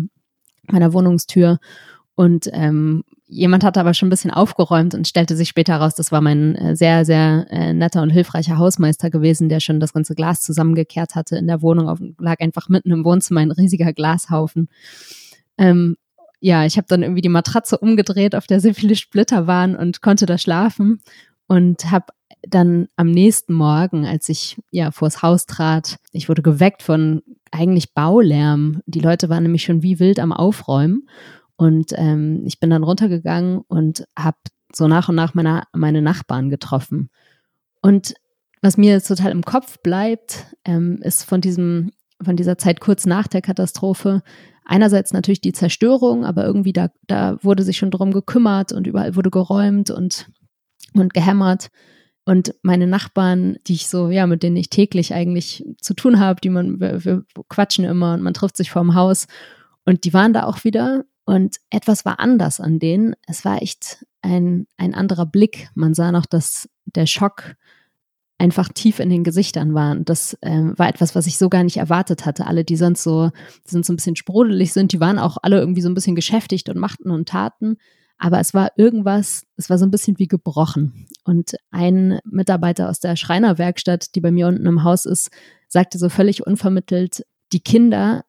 meiner 0.71 0.93
Wohnungstür. 0.93 1.59
Und 2.15 2.47
ähm, 2.53 3.03
jemand 3.25 3.63
hatte 3.63 3.79
aber 3.79 3.93
schon 3.93 4.07
ein 4.07 4.11
bisschen 4.11 4.31
aufgeräumt 4.31 4.93
und 4.93 5.07
stellte 5.07 5.35
sich 5.35 5.49
später 5.49 5.73
heraus, 5.73 5.95
das 5.95 6.11
war 6.11 6.21
mein 6.21 6.55
äh, 6.55 6.75
sehr, 6.75 7.05
sehr 7.05 7.47
äh, 7.49 7.73
netter 7.73 8.01
und 8.01 8.11
hilfreicher 8.11 8.57
Hausmeister 8.57 9.09
gewesen, 9.09 9.49
der 9.49 9.59
schon 9.59 9.79
das 9.79 9.93
ganze 9.93 10.13
Glas 10.13 10.41
zusammengekehrt 10.41 11.15
hatte 11.15 11.37
in 11.37 11.47
der 11.47 11.61
Wohnung. 11.61 11.89
Auf, 11.89 11.99
lag 12.19 12.39
einfach 12.39 12.69
mitten 12.69 12.91
im 12.91 13.03
Wohnzimmer 13.03 13.41
ein 13.41 13.51
riesiger 13.51 13.93
Glashaufen. 13.93 14.69
Ähm, 15.57 15.97
ja, 16.39 16.65
ich 16.65 16.77
habe 16.77 16.87
dann 16.87 17.03
irgendwie 17.03 17.21
die 17.21 17.29
Matratze 17.29 17.77
umgedreht, 17.77 18.35
auf 18.35 18.47
der 18.47 18.59
sehr 18.59 18.75
viele 18.75 18.95
Splitter 18.95 19.47
waren 19.47 19.75
und 19.75 20.01
konnte 20.01 20.25
da 20.25 20.37
schlafen 20.37 21.01
und 21.47 21.89
habe 21.89 22.07
dann 22.47 22.87
am 22.95 23.09
nächsten 23.09 23.53
Morgen, 23.53 24.05
als 24.05 24.29
ich 24.29 24.61
ja 24.71 24.91
vors 24.91 25.21
Haus 25.21 25.45
trat, 25.45 25.97
ich 26.11 26.29
wurde 26.29 26.41
geweckt 26.41 26.83
von 26.83 27.21
eigentlich 27.51 27.93
Baulärm. 27.93 28.81
Die 28.85 28.99
Leute 28.99 29.29
waren 29.29 29.43
nämlich 29.43 29.63
schon 29.63 29.83
wie 29.83 29.99
wild 29.99 30.19
am 30.19 30.33
Aufräumen. 30.33 31.07
Und 31.55 31.93
ähm, 31.95 32.43
ich 32.45 32.59
bin 32.59 32.69
dann 32.69 32.83
runtergegangen 32.83 33.61
und 33.67 34.05
habe 34.17 34.37
so 34.73 34.87
nach 34.87 35.09
und 35.09 35.15
nach 35.15 35.33
meine, 35.33 35.63
meine 35.71 36.01
Nachbarn 36.01 36.49
getroffen. 36.49 37.09
Und 37.81 38.15
was 38.61 38.77
mir 38.77 38.91
jetzt 38.91 39.07
total 39.07 39.31
im 39.31 39.43
Kopf 39.43 39.79
bleibt, 39.83 40.47
ähm, 40.65 40.99
ist 41.01 41.23
von 41.23 41.41
diesem, 41.41 41.91
von 42.23 42.35
dieser 42.35 42.57
Zeit 42.57 42.79
kurz 42.79 43.05
nach 43.05 43.27
der 43.27 43.41
Katastrophe, 43.41 44.23
einerseits 44.65 45.13
natürlich 45.13 45.41
die 45.41 45.51
Zerstörung, 45.51 46.25
aber 46.25 46.45
irgendwie 46.45 46.73
da, 46.73 46.89
da 47.07 47.37
wurde 47.43 47.63
sich 47.63 47.77
schon 47.77 47.91
drum 47.91 48.11
gekümmert 48.11 48.71
und 48.71 48.87
überall 48.87 49.15
wurde 49.15 49.29
geräumt 49.29 49.91
und, 49.91 50.27
und 50.93 51.13
gehämmert. 51.13 51.69
Und 52.25 52.55
meine 52.61 52.87
Nachbarn, 52.87 53.57
die 53.67 53.73
ich 53.73 53.87
so, 53.87 54.09
ja, 54.09 54.27
mit 54.27 54.43
denen 54.43 54.55
ich 54.55 54.69
täglich 54.69 55.13
eigentlich 55.13 55.65
zu 55.81 55.93
tun 55.93 56.19
habe, 56.19 56.39
die 56.39 56.49
man, 56.49 56.79
wir, 56.79 57.03
wir 57.03 57.25
quatschen 57.49 57.83
immer 57.83 58.13
und 58.13 58.21
man 58.21 58.33
trifft 58.33 58.55
sich 58.55 58.71
vorm 58.71 58.95
Haus. 58.95 59.27
Und 59.85 60.05
die 60.05 60.13
waren 60.13 60.31
da 60.31 60.45
auch 60.45 60.63
wieder 60.63 61.03
und 61.25 61.57
etwas 61.69 62.05
war 62.05 62.19
anders 62.19 62.59
an 62.59 62.79
denen. 62.79 63.15
Es 63.27 63.43
war 63.43 63.61
echt 63.61 64.05
ein, 64.21 64.67
ein 64.77 64.93
anderer 64.93 65.25
Blick. 65.25 65.69
Man 65.75 65.93
sah 65.93 66.11
noch, 66.11 66.25
dass 66.25 66.69
der 66.85 67.05
Schock 67.07 67.55
einfach 68.37 68.69
tief 68.69 68.99
in 68.99 69.09
den 69.09 69.23
Gesichtern 69.23 69.73
war. 69.73 69.91
Und 69.91 70.09
das 70.09 70.37
ähm, 70.41 70.73
war 70.77 70.89
etwas, 70.89 71.15
was 71.15 71.27
ich 71.27 71.37
so 71.37 71.49
gar 71.49 71.63
nicht 71.63 71.77
erwartet 71.77 72.25
hatte. 72.25 72.47
Alle, 72.47 72.65
die 72.65 72.75
sonst 72.75 73.03
so, 73.03 73.29
die 73.65 73.71
sind 73.71 73.85
so 73.85 73.93
ein 73.93 73.95
bisschen 73.95 74.15
sprudelig 74.15 74.73
sind, 74.73 74.91
die 74.91 74.99
waren 74.99 75.19
auch 75.19 75.37
alle 75.41 75.59
irgendwie 75.59 75.81
so 75.81 75.89
ein 75.89 75.93
bisschen 75.93 76.15
geschäftigt 76.15 76.69
und 76.69 76.77
machten 76.77 77.11
und 77.11 77.29
taten. 77.29 77.77
Aber 78.17 78.39
es 78.39 78.53
war 78.53 78.71
irgendwas, 78.77 79.43
es 79.57 79.69
war 79.69 79.77
so 79.77 79.85
ein 79.85 79.91
bisschen 79.91 80.17
wie 80.19 80.27
gebrochen. 80.27 81.07
Und 81.25 81.55
ein 81.71 82.19
Mitarbeiter 82.23 82.89
aus 82.89 82.99
der 82.99 83.15
Schreinerwerkstatt, 83.15 84.15
die 84.15 84.21
bei 84.21 84.31
mir 84.31 84.47
unten 84.47 84.65
im 84.65 84.83
Haus 84.83 85.05
ist, 85.05 85.29
sagte 85.67 85.97
so 85.97 86.09
völlig 86.09 86.45
unvermittelt, 86.45 87.25
die 87.51 87.59
Kinder, 87.59 88.23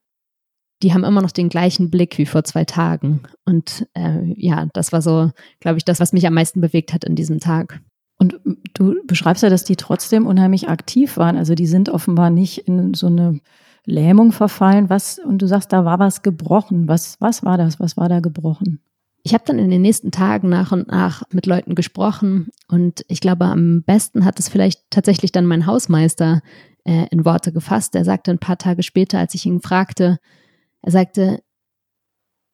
die 0.82 0.92
haben 0.92 1.04
immer 1.04 1.22
noch 1.22 1.30
den 1.30 1.48
gleichen 1.48 1.90
Blick 1.90 2.18
wie 2.18 2.26
vor 2.26 2.44
zwei 2.44 2.64
Tagen. 2.64 3.22
Und 3.44 3.86
äh, 3.94 4.34
ja, 4.36 4.66
das 4.72 4.92
war 4.92 5.00
so, 5.00 5.30
glaube 5.60 5.78
ich, 5.78 5.84
das, 5.84 6.00
was 6.00 6.12
mich 6.12 6.26
am 6.26 6.34
meisten 6.34 6.60
bewegt 6.60 6.92
hat 6.92 7.04
in 7.04 7.14
diesem 7.14 7.40
Tag. 7.40 7.80
Und 8.18 8.38
du 8.74 8.94
beschreibst 9.06 9.42
ja, 9.42 9.50
dass 9.50 9.64
die 9.64 9.76
trotzdem 9.76 10.26
unheimlich 10.26 10.68
aktiv 10.68 11.16
waren. 11.16 11.36
Also 11.36 11.54
die 11.54 11.66
sind 11.66 11.88
offenbar 11.88 12.30
nicht 12.30 12.58
in 12.68 12.94
so 12.94 13.06
eine 13.06 13.40
Lähmung 13.86 14.32
verfallen. 14.32 14.90
Was, 14.90 15.18
und 15.18 15.38
du 15.38 15.46
sagst, 15.46 15.72
da 15.72 15.84
war 15.84 15.98
was 15.98 16.22
gebrochen. 16.22 16.88
Was, 16.88 17.16
was 17.20 17.44
war 17.44 17.58
das? 17.58 17.80
Was 17.80 17.96
war 17.96 18.08
da 18.08 18.20
gebrochen? 18.20 18.80
Ich 19.26 19.32
habe 19.32 19.44
dann 19.46 19.58
in 19.58 19.70
den 19.70 19.80
nächsten 19.80 20.10
Tagen 20.10 20.50
nach 20.50 20.70
und 20.70 20.88
nach 20.88 21.22
mit 21.32 21.46
Leuten 21.46 21.74
gesprochen 21.74 22.50
und 22.68 23.06
ich 23.08 23.20
glaube, 23.20 23.46
am 23.46 23.82
besten 23.82 24.26
hat 24.26 24.38
es 24.38 24.50
vielleicht 24.50 24.82
tatsächlich 24.90 25.32
dann 25.32 25.46
mein 25.46 25.64
Hausmeister 25.64 26.42
äh, 26.84 27.06
in 27.10 27.24
Worte 27.24 27.50
gefasst. 27.50 27.94
Er 27.94 28.04
sagte 28.04 28.30
ein 28.30 28.38
paar 28.38 28.58
Tage 28.58 28.82
später, 28.82 29.18
als 29.18 29.34
ich 29.34 29.46
ihn 29.46 29.62
fragte, 29.62 30.18
er 30.82 30.92
sagte, 30.92 31.42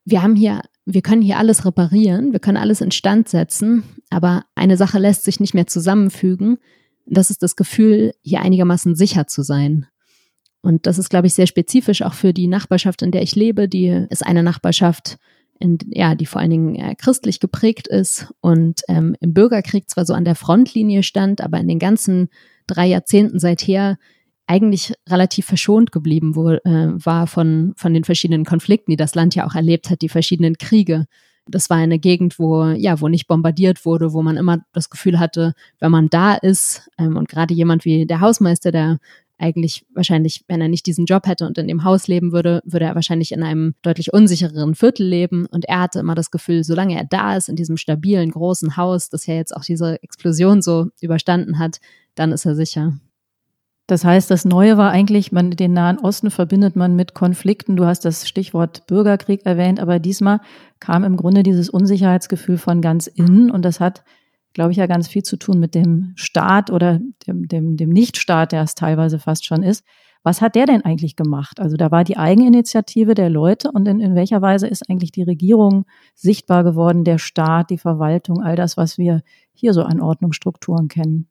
wir 0.05 0.23
haben 0.23 0.37
hier, 0.37 0.63
wir 0.87 1.03
können 1.03 1.23
hier 1.23 1.39
alles 1.39 1.65
reparieren, 1.65 2.31
wir 2.31 2.39
können 2.39 2.57
alles 2.57 2.81
instand 2.81 3.29
setzen, 3.29 3.83
aber 4.09 4.45
eine 4.55 4.77
Sache 4.77 5.01
lässt 5.01 5.25
sich 5.25 5.41
nicht 5.41 5.55
mehr 5.55 5.67
zusammenfügen. 5.67 6.59
Das 7.05 7.31
ist 7.31 7.43
das 7.43 7.57
Gefühl, 7.57 8.13
hier 8.23 8.43
einigermaßen 8.43 8.95
sicher 8.95 9.27
zu 9.27 9.43
sein. 9.43 9.87
Und 10.63 10.87
das 10.87 10.99
ist, 10.99 11.09
glaube 11.09 11.27
ich, 11.27 11.35
sehr 11.35 11.49
spezifisch 11.49 12.03
auch 12.03 12.15
für 12.15 12.33
die 12.33 12.47
Nachbarschaft, 12.47 13.03
in 13.03 13.11
der 13.11 13.23
ich 13.23 13.35
lebe. 13.35 13.67
Die 13.67 14.07
ist 14.09 14.25
eine 14.25 14.45
Nachbarschaft, 14.45 15.19
in, 15.61 15.79
ja, 15.89 16.15
die 16.15 16.27
vor 16.27 16.41
allen 16.41 16.51
Dingen 16.51 16.75
äh, 16.75 16.95
christlich 16.97 17.39
geprägt 17.39 17.87
ist 17.87 18.33
und 18.41 18.81
ähm, 18.89 19.15
im 19.21 19.35
Bürgerkrieg 19.35 19.89
zwar 19.89 20.07
so 20.07 20.15
an 20.15 20.25
der 20.25 20.35
Frontlinie 20.35 21.03
stand, 21.03 21.41
aber 21.41 21.59
in 21.59 21.69
den 21.69 21.79
ganzen 21.79 22.29
drei 22.67 22.87
Jahrzehnten 22.87 23.39
seither 23.39 23.99
eigentlich 24.47 24.95
relativ 25.09 25.47
verschont 25.47 25.93
geblieben 25.93 26.35
wo, 26.35 26.51
äh, 26.51 26.61
war 26.65 27.27
von, 27.29 27.73
von 27.77 27.95
den 27.95 28.05
verschiedenen 28.05 28.45
Konflikten, 28.45 28.91
die 28.91 28.97
das 28.97 29.15
Land 29.15 29.37
ja 29.37 29.47
auch 29.47 29.55
erlebt 29.55 29.91
hat, 29.91 30.03
die 30.03 30.09
verschiedenen 30.09 30.57
Kriege. 30.59 31.07
Das 31.47 31.71
war 31.71 31.77
eine 31.77 31.99
Gegend, 31.99 32.39
wo, 32.39 32.65
ja, 32.65 33.01
wo 33.01 33.09
nicht 33.09 33.29
bombardiert 33.29 33.85
wurde, 33.85 34.13
wo 34.13 34.23
man 34.23 34.37
immer 34.37 34.59
das 34.73 34.91
Gefühl 34.91 35.21
hatte, 35.21 35.53
wenn 35.79 35.93
man 35.93 36.09
da 36.09 36.35
ist, 36.35 36.91
ähm, 36.99 37.17
und 37.17 37.29
gerade 37.29 37.55
jemand 37.55 37.85
wie 37.85 38.07
der 38.07 38.21
Hausmeister, 38.21 38.73
der 38.73 38.99
eigentlich 39.41 39.85
wahrscheinlich, 39.95 40.45
wenn 40.49 40.61
er 40.61 40.69
nicht 40.69 40.87
diesen 40.87 41.07
Job 41.07 41.27
hätte 41.27 41.47
und 41.47 41.59
in 41.59 41.69
dem 41.69 41.85
Haus 41.85 42.09
leben 42.09 42.33
würde, 42.33 42.61
würde 42.65 42.85
er 42.85 42.95
wahrscheinlich 42.95 43.33
in 43.33 43.43
einem 43.43 43.75
deutlich 43.83 44.13
unsichereren 44.13 44.75
Viertel 44.75 45.07
leben. 45.07 45.47
Und 45.47 45.65
er 45.65 45.81
hatte 45.81 45.99
immer 45.99 46.15
das 46.15 46.31
Gefühl, 46.31 46.63
solange 46.63 46.97
er 46.97 47.05
da 47.05 47.37
ist, 47.37 47.49
in 47.49 47.57
diesem 47.57 47.77
stabilen, 47.77 48.31
großen 48.31 48.77
Haus, 48.77 49.09
das 49.09 49.27
ja 49.27 49.35
jetzt 49.35 49.57
auch 49.57 49.65
diese 49.65 50.03
Explosion 50.03 50.63
so 50.63 50.89
überstanden 51.01 51.59
hat, 51.59 51.81
dann 52.15 52.33
ist 52.33 52.45
er 52.45 52.55
sicher. 52.55 52.93
Das 53.87 54.05
heißt, 54.05 54.31
das 54.31 54.45
Neue 54.45 54.77
war 54.77 54.93
eigentlich, 54.93 55.33
man, 55.33 55.51
den 55.51 55.73
Nahen 55.73 55.99
Osten 55.99 56.31
verbindet 56.31 56.77
man 56.77 56.95
mit 56.95 57.13
Konflikten. 57.13 57.75
Du 57.75 57.87
hast 57.87 58.05
das 58.05 58.29
Stichwort 58.29 58.87
Bürgerkrieg 58.87 59.45
erwähnt, 59.45 59.81
aber 59.81 59.99
diesmal 59.99 60.41
kam 60.79 61.03
im 61.03 61.17
Grunde 61.17 61.43
dieses 61.43 61.69
Unsicherheitsgefühl 61.69 62.57
von 62.57 62.83
ganz 62.83 63.09
innen 63.09 63.51
und 63.51 63.65
das 63.65 63.81
hat 63.81 64.05
glaube 64.53 64.73
ich, 64.73 64.79
ja 64.79 64.87
ganz 64.87 65.09
viel 65.09 65.23
zu 65.23 65.37
tun 65.37 65.59
mit 65.59 65.75
dem 65.75 66.13
Staat 66.17 66.71
oder 66.71 67.01
dem, 67.27 67.49
dem, 67.49 67.77
dem 67.77 67.91
Nichtstaat, 67.91 68.53
der 68.53 68.63
es 68.63 68.75
teilweise 68.75 69.19
fast 69.19 69.45
schon 69.45 69.63
ist. 69.63 69.85
Was 70.23 70.43
hat 70.43 70.55
der 70.55 70.67
denn 70.67 70.85
eigentlich 70.85 71.17
gemacht? 71.17 71.61
Also 71.61 71.79
da 71.79 71.91
war 71.91 72.05
die 72.05 72.19
Eigeninitiative 72.19 73.15
der 73.15 73.31
Leute 73.31 73.71
und 73.73 73.89
in, 73.89 74.01
in 74.01 74.15
welcher 74.15 74.43
Weise 74.43 74.67
ist 74.67 74.91
eigentlich 74.91 75.13
die 75.13 75.23
Regierung 75.23 75.87
sichtbar 76.15 76.63
geworden, 76.63 77.05
der 77.05 77.19
Staat, 77.19 77.71
die 77.71 77.79
Verwaltung, 77.79 78.43
all 78.43 78.55
das, 78.55 78.77
was 78.77 78.99
wir 78.99 79.23
hier 79.55 79.73
so 79.73 79.83
an 79.83 80.01
Ordnungsstrukturen 80.01 80.89
kennen? 80.89 81.30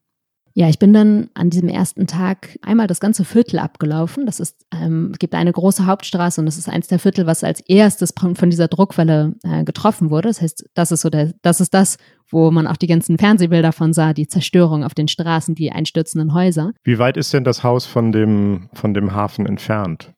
Ja, 0.60 0.68
ich 0.68 0.78
bin 0.78 0.92
dann 0.92 1.30
an 1.36 1.50
diesem 1.50 1.70
ersten 1.70 2.06
Tag 2.06 2.60
einmal 2.62 2.88
das 2.88 3.00
ganze 3.00 3.24
Viertel 3.24 3.60
abgelaufen. 3.60 4.26
Das 4.26 4.42
ist, 4.42 4.66
ähm, 4.74 5.12
es 5.14 5.20
gibt 5.20 5.34
eine 5.34 5.54
große 5.54 5.86
Hauptstraße 5.86 6.42
und 6.42 6.48
das 6.48 6.58
ist 6.58 6.68
eins 6.68 6.90
der 6.90 7.00
Viertel, 7.00 7.26
was 7.26 7.46
als 7.46 7.62
erstes 7.62 8.14
von 8.14 8.50
dieser 8.50 8.68
Druckwelle 8.68 9.36
äh, 9.44 9.64
getroffen 9.64 10.10
wurde. 10.10 10.28
Das 10.28 10.42
heißt, 10.42 10.70
das 10.74 10.92
ist 10.92 11.00
so 11.00 11.10
der, 11.10 11.32
das 11.44 11.62
ist 11.62 11.74
das, 11.74 11.98
wo 12.30 12.52
man 12.52 12.68
auch 12.68 12.76
die 12.76 12.88
ganzen 12.88 13.18
Fernsehbilder 13.18 13.72
von 13.72 13.94
sah, 13.94 14.12
die 14.12 14.28
Zerstörung 14.28 14.84
auf 14.84 14.94
den 14.94 15.08
Straßen, 15.08 15.56
die 15.56 15.72
einstürzenden 15.72 16.34
Häuser. 16.34 16.74
Wie 16.84 17.00
weit 17.00 17.16
ist 17.16 17.34
denn 17.34 17.46
das 17.46 17.64
Haus 17.64 17.86
von 17.86 18.12
dem, 18.12 18.68
von 18.74 18.94
dem 18.94 19.14
Hafen 19.14 19.46
entfernt? 19.46 20.12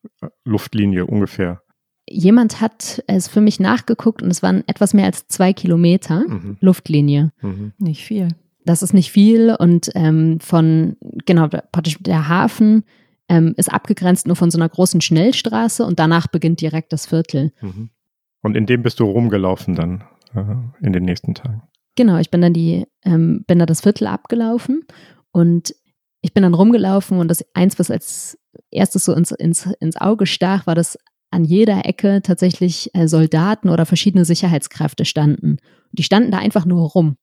Luftlinie 0.43 1.05
ungefähr? 1.05 1.61
Jemand 2.09 2.61
hat 2.61 3.03
es 3.05 3.27
für 3.27 3.41
mich 3.41 3.59
nachgeguckt 3.59 4.23
und 4.23 4.31
es 4.31 4.41
waren 4.41 4.63
etwas 4.65 4.95
mehr 4.95 5.05
als 5.05 5.27
zwei 5.27 5.53
Kilometer 5.53 6.23
mhm. 6.27 6.57
Luftlinie. 6.61 7.31
Mhm. 7.43 7.73
Nicht 7.77 8.03
viel 8.03 8.29
das 8.65 8.83
ist 8.83 8.93
nicht 8.93 9.11
viel 9.11 9.55
und 9.57 9.89
ähm, 9.95 10.39
von, 10.39 10.97
genau, 11.25 11.47
praktisch 11.47 11.97
der 11.99 12.27
Hafen 12.27 12.83
ähm, 13.27 13.53
ist 13.57 13.71
abgegrenzt 13.71 14.27
nur 14.27 14.35
von 14.35 14.51
so 14.51 14.57
einer 14.57 14.69
großen 14.69 15.01
Schnellstraße 15.01 15.85
und 15.85 15.99
danach 15.99 16.27
beginnt 16.27 16.61
direkt 16.61 16.93
das 16.93 17.05
Viertel. 17.05 17.51
Mhm. 17.61 17.89
Und 18.41 18.55
in 18.55 18.65
dem 18.65 18.83
bist 18.83 18.99
du 18.99 19.05
rumgelaufen 19.05 19.75
dann 19.75 20.03
äh, 20.33 20.85
in 20.85 20.93
den 20.93 21.03
nächsten 21.03 21.33
Tagen? 21.33 21.63
Genau, 21.95 22.17
ich 22.17 22.29
bin 22.29 22.41
dann 22.41 22.53
die, 22.53 22.85
ähm, 23.03 23.43
bin 23.47 23.59
da 23.59 23.65
das 23.65 23.81
Viertel 23.81 24.07
abgelaufen 24.07 24.83
und 25.31 25.75
ich 26.21 26.33
bin 26.33 26.43
dann 26.43 26.53
rumgelaufen 26.53 27.17
und 27.19 27.27
das 27.27 27.43
eins, 27.53 27.79
was 27.79 27.89
als 27.89 28.37
erstes 28.69 29.05
so 29.05 29.13
ins, 29.13 29.31
ins, 29.31 29.65
ins 29.79 29.97
Auge 29.97 30.25
stach, 30.25 30.67
war, 30.67 30.75
dass 30.75 30.97
an 31.31 31.43
jeder 31.45 31.85
Ecke 31.85 32.21
tatsächlich 32.21 32.93
äh, 32.93 33.07
Soldaten 33.07 33.69
oder 33.69 33.85
verschiedene 33.85 34.25
Sicherheitskräfte 34.25 35.05
standen. 35.05 35.57
Die 35.91 36.03
standen 36.03 36.31
da 36.31 36.37
einfach 36.37 36.65
nur 36.65 36.89
rum 36.89 37.17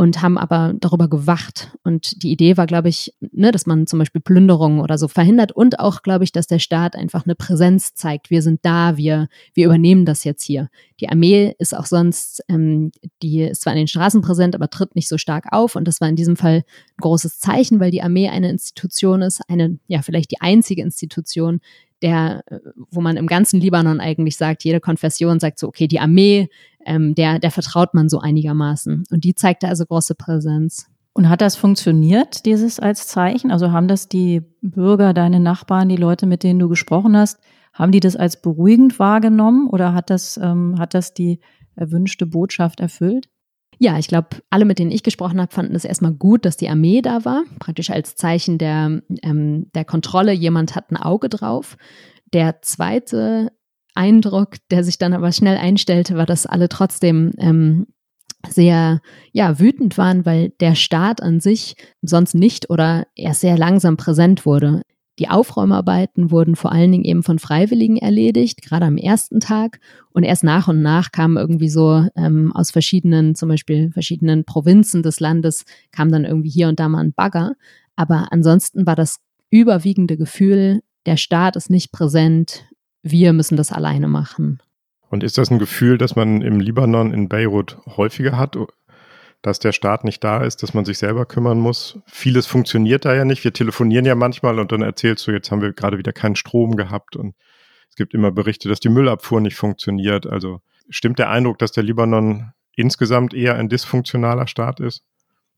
und 0.00 0.22
haben 0.22 0.38
aber 0.38 0.74
darüber 0.78 1.08
gewacht. 1.08 1.76
Und 1.82 2.22
die 2.22 2.30
Idee 2.30 2.56
war, 2.56 2.68
glaube 2.68 2.88
ich, 2.88 3.12
ne, 3.32 3.50
dass 3.50 3.66
man 3.66 3.88
zum 3.88 3.98
Beispiel 3.98 4.20
Plünderungen 4.20 4.78
oder 4.78 4.96
so 4.96 5.08
verhindert 5.08 5.50
und 5.50 5.80
auch, 5.80 6.02
glaube 6.02 6.22
ich, 6.22 6.30
dass 6.30 6.46
der 6.46 6.60
Staat 6.60 6.94
einfach 6.94 7.24
eine 7.24 7.34
Präsenz 7.34 7.94
zeigt. 7.94 8.30
Wir 8.30 8.40
sind 8.40 8.60
da, 8.62 8.96
wir, 8.96 9.26
wir 9.54 9.66
übernehmen 9.66 10.04
das 10.04 10.22
jetzt 10.22 10.44
hier. 10.44 10.70
Die 11.00 11.08
Armee 11.08 11.52
ist 11.58 11.76
auch 11.76 11.84
sonst, 11.84 12.44
ähm, 12.48 12.92
die 13.22 13.42
ist 13.42 13.62
zwar 13.62 13.72
in 13.72 13.78
den 13.78 13.88
Straßen 13.88 14.22
präsent, 14.22 14.54
aber 14.54 14.70
tritt 14.70 14.94
nicht 14.94 15.08
so 15.08 15.18
stark 15.18 15.46
auf. 15.50 15.74
Und 15.74 15.88
das 15.88 16.00
war 16.00 16.08
in 16.08 16.14
diesem 16.14 16.36
Fall 16.36 16.58
ein 16.58 17.00
großes 17.00 17.40
Zeichen, 17.40 17.80
weil 17.80 17.90
die 17.90 18.02
Armee 18.02 18.28
eine 18.28 18.50
Institution 18.50 19.20
ist, 19.20 19.40
eine, 19.48 19.80
ja, 19.88 20.02
vielleicht 20.02 20.30
die 20.30 20.40
einzige 20.40 20.82
Institution, 20.82 21.58
der, 22.02 22.42
äh, 22.46 22.58
wo 22.90 23.00
man 23.00 23.16
im 23.16 23.26
ganzen 23.26 23.60
Libanon 23.60 24.00
eigentlich 24.00 24.36
sagt, 24.36 24.64
jede 24.64 24.80
Konfession 24.80 25.40
sagt 25.40 25.58
so, 25.58 25.68
okay, 25.68 25.88
die 25.88 26.00
Armee, 26.00 26.48
ähm, 26.84 27.14
der, 27.14 27.38
der 27.38 27.50
vertraut 27.50 27.94
man 27.94 28.08
so 28.08 28.20
einigermaßen. 28.20 29.04
Und 29.10 29.24
die 29.24 29.34
zeigte 29.34 29.68
also 29.68 29.84
große 29.84 30.14
Präsenz. 30.14 30.86
Und 31.12 31.28
hat 31.28 31.40
das 31.40 31.56
funktioniert, 31.56 32.46
dieses 32.46 32.78
als 32.78 33.08
Zeichen? 33.08 33.50
Also 33.50 33.72
haben 33.72 33.88
das 33.88 34.08
die 34.08 34.42
Bürger, 34.62 35.12
deine 35.12 35.40
Nachbarn, 35.40 35.88
die 35.88 35.96
Leute, 35.96 36.26
mit 36.26 36.44
denen 36.44 36.60
du 36.60 36.68
gesprochen 36.68 37.16
hast, 37.16 37.40
haben 37.72 37.92
die 37.92 38.00
das 38.00 38.16
als 38.16 38.40
beruhigend 38.40 38.98
wahrgenommen 38.98 39.68
oder 39.68 39.94
hat 39.94 40.10
das, 40.10 40.36
ähm, 40.36 40.78
hat 40.78 40.94
das 40.94 41.14
die 41.14 41.40
erwünschte 41.74 42.26
Botschaft 42.26 42.80
erfüllt? 42.80 43.28
Ja, 43.78 43.98
ich 43.98 44.08
glaube, 44.08 44.28
alle, 44.50 44.64
mit 44.64 44.78
denen 44.78 44.90
ich 44.90 45.02
gesprochen 45.02 45.40
habe, 45.40 45.54
fanden 45.54 45.76
es 45.76 45.84
erstmal 45.84 46.12
gut, 46.12 46.44
dass 46.44 46.56
die 46.56 46.68
Armee 46.68 47.00
da 47.00 47.24
war, 47.24 47.44
praktisch 47.60 47.90
als 47.90 48.16
Zeichen 48.16 48.58
der, 48.58 49.02
ähm, 49.22 49.70
der 49.74 49.84
Kontrolle. 49.84 50.32
Jemand 50.32 50.74
hat 50.74 50.90
ein 50.90 50.96
Auge 50.96 51.28
drauf. 51.28 51.76
Der 52.32 52.60
zweite 52.62 53.52
Eindruck, 53.94 54.56
der 54.70 54.82
sich 54.84 54.98
dann 54.98 55.12
aber 55.12 55.32
schnell 55.32 55.56
einstellte, 55.56 56.16
war, 56.16 56.26
dass 56.26 56.46
alle 56.46 56.68
trotzdem 56.68 57.32
ähm, 57.38 57.86
sehr 58.48 59.00
ja, 59.32 59.58
wütend 59.58 59.96
waren, 59.98 60.26
weil 60.26 60.50
der 60.60 60.74
Staat 60.74 61.22
an 61.22 61.40
sich 61.40 61.76
sonst 62.02 62.34
nicht 62.34 62.70
oder 62.70 63.06
erst 63.14 63.40
sehr 63.40 63.56
langsam 63.56 63.96
präsent 63.96 64.44
wurde. 64.46 64.82
Die 65.18 65.28
Aufräumarbeiten 65.28 66.30
wurden 66.30 66.54
vor 66.54 66.70
allen 66.70 66.92
Dingen 66.92 67.04
eben 67.04 67.22
von 67.22 67.38
Freiwilligen 67.38 67.96
erledigt, 67.96 68.62
gerade 68.62 68.86
am 68.86 68.96
ersten 68.96 69.40
Tag. 69.40 69.80
Und 70.10 70.22
erst 70.22 70.44
nach 70.44 70.68
und 70.68 70.80
nach 70.80 71.10
kamen 71.10 71.36
irgendwie 71.36 71.68
so 71.68 72.06
ähm, 72.16 72.52
aus 72.54 72.70
verschiedenen, 72.70 73.34
zum 73.34 73.48
Beispiel 73.48 73.90
verschiedenen 73.90 74.44
Provinzen 74.44 75.02
des 75.02 75.18
Landes, 75.18 75.64
kam 75.90 76.12
dann 76.12 76.24
irgendwie 76.24 76.50
hier 76.50 76.68
und 76.68 76.78
da 76.78 76.88
mal 76.88 77.00
ein 77.00 77.12
Bagger. 77.12 77.54
Aber 77.96 78.28
ansonsten 78.30 78.86
war 78.86 78.94
das 78.94 79.18
überwiegende 79.50 80.16
Gefühl, 80.16 80.82
der 81.06 81.16
Staat 81.16 81.56
ist 81.56 81.70
nicht 81.70 81.90
präsent, 81.90 82.66
wir 83.02 83.32
müssen 83.32 83.56
das 83.56 83.72
alleine 83.72 84.08
machen. 84.08 84.60
Und 85.10 85.24
ist 85.24 85.38
das 85.38 85.50
ein 85.50 85.58
Gefühl, 85.58 85.98
das 85.98 86.16
man 86.16 86.42
im 86.42 86.60
Libanon 86.60 87.12
in 87.12 87.28
Beirut 87.28 87.78
häufiger 87.96 88.36
hat? 88.36 88.56
Dass 89.42 89.58
der 89.58 89.72
Staat 89.72 90.04
nicht 90.04 90.22
da 90.24 90.42
ist, 90.42 90.62
dass 90.62 90.74
man 90.74 90.84
sich 90.84 90.98
selber 90.98 91.26
kümmern 91.26 91.60
muss. 91.60 91.98
Vieles 92.06 92.46
funktioniert 92.46 93.04
da 93.04 93.14
ja 93.14 93.24
nicht. 93.24 93.44
Wir 93.44 93.52
telefonieren 93.52 94.04
ja 94.04 94.14
manchmal 94.14 94.58
und 94.58 94.72
dann 94.72 94.82
erzählst 94.82 95.26
du, 95.26 95.30
jetzt 95.30 95.50
haben 95.50 95.62
wir 95.62 95.72
gerade 95.72 95.98
wieder 95.98 96.12
keinen 96.12 96.36
Strom 96.36 96.76
gehabt 96.76 97.16
und 97.16 97.34
es 97.88 97.96
gibt 97.96 98.14
immer 98.14 98.30
Berichte, 98.30 98.68
dass 98.68 98.80
die 98.80 98.88
Müllabfuhr 98.88 99.40
nicht 99.40 99.56
funktioniert. 99.56 100.26
Also 100.26 100.60
stimmt 100.88 101.18
der 101.18 101.30
Eindruck, 101.30 101.58
dass 101.58 101.72
der 101.72 101.84
Libanon 101.84 102.52
insgesamt 102.76 103.34
eher 103.34 103.56
ein 103.56 103.68
dysfunktionaler 103.68 104.46
Staat 104.46 104.80
ist? 104.80 105.02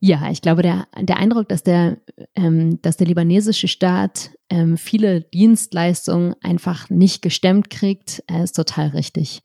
Ja, 0.02 0.30
ich 0.30 0.40
glaube, 0.40 0.62
der, 0.62 0.86
der 0.98 1.18
Eindruck, 1.18 1.48
dass 1.50 1.62
der, 1.62 1.98
ähm, 2.34 2.80
dass 2.80 2.96
der 2.96 3.06
libanesische 3.06 3.68
Staat 3.68 4.30
ähm, 4.48 4.78
viele 4.78 5.20
Dienstleistungen 5.20 6.34
einfach 6.42 6.88
nicht 6.88 7.20
gestemmt 7.20 7.68
kriegt, 7.68 8.22
äh, 8.26 8.42
ist 8.42 8.56
total 8.56 8.88
richtig 8.88 9.42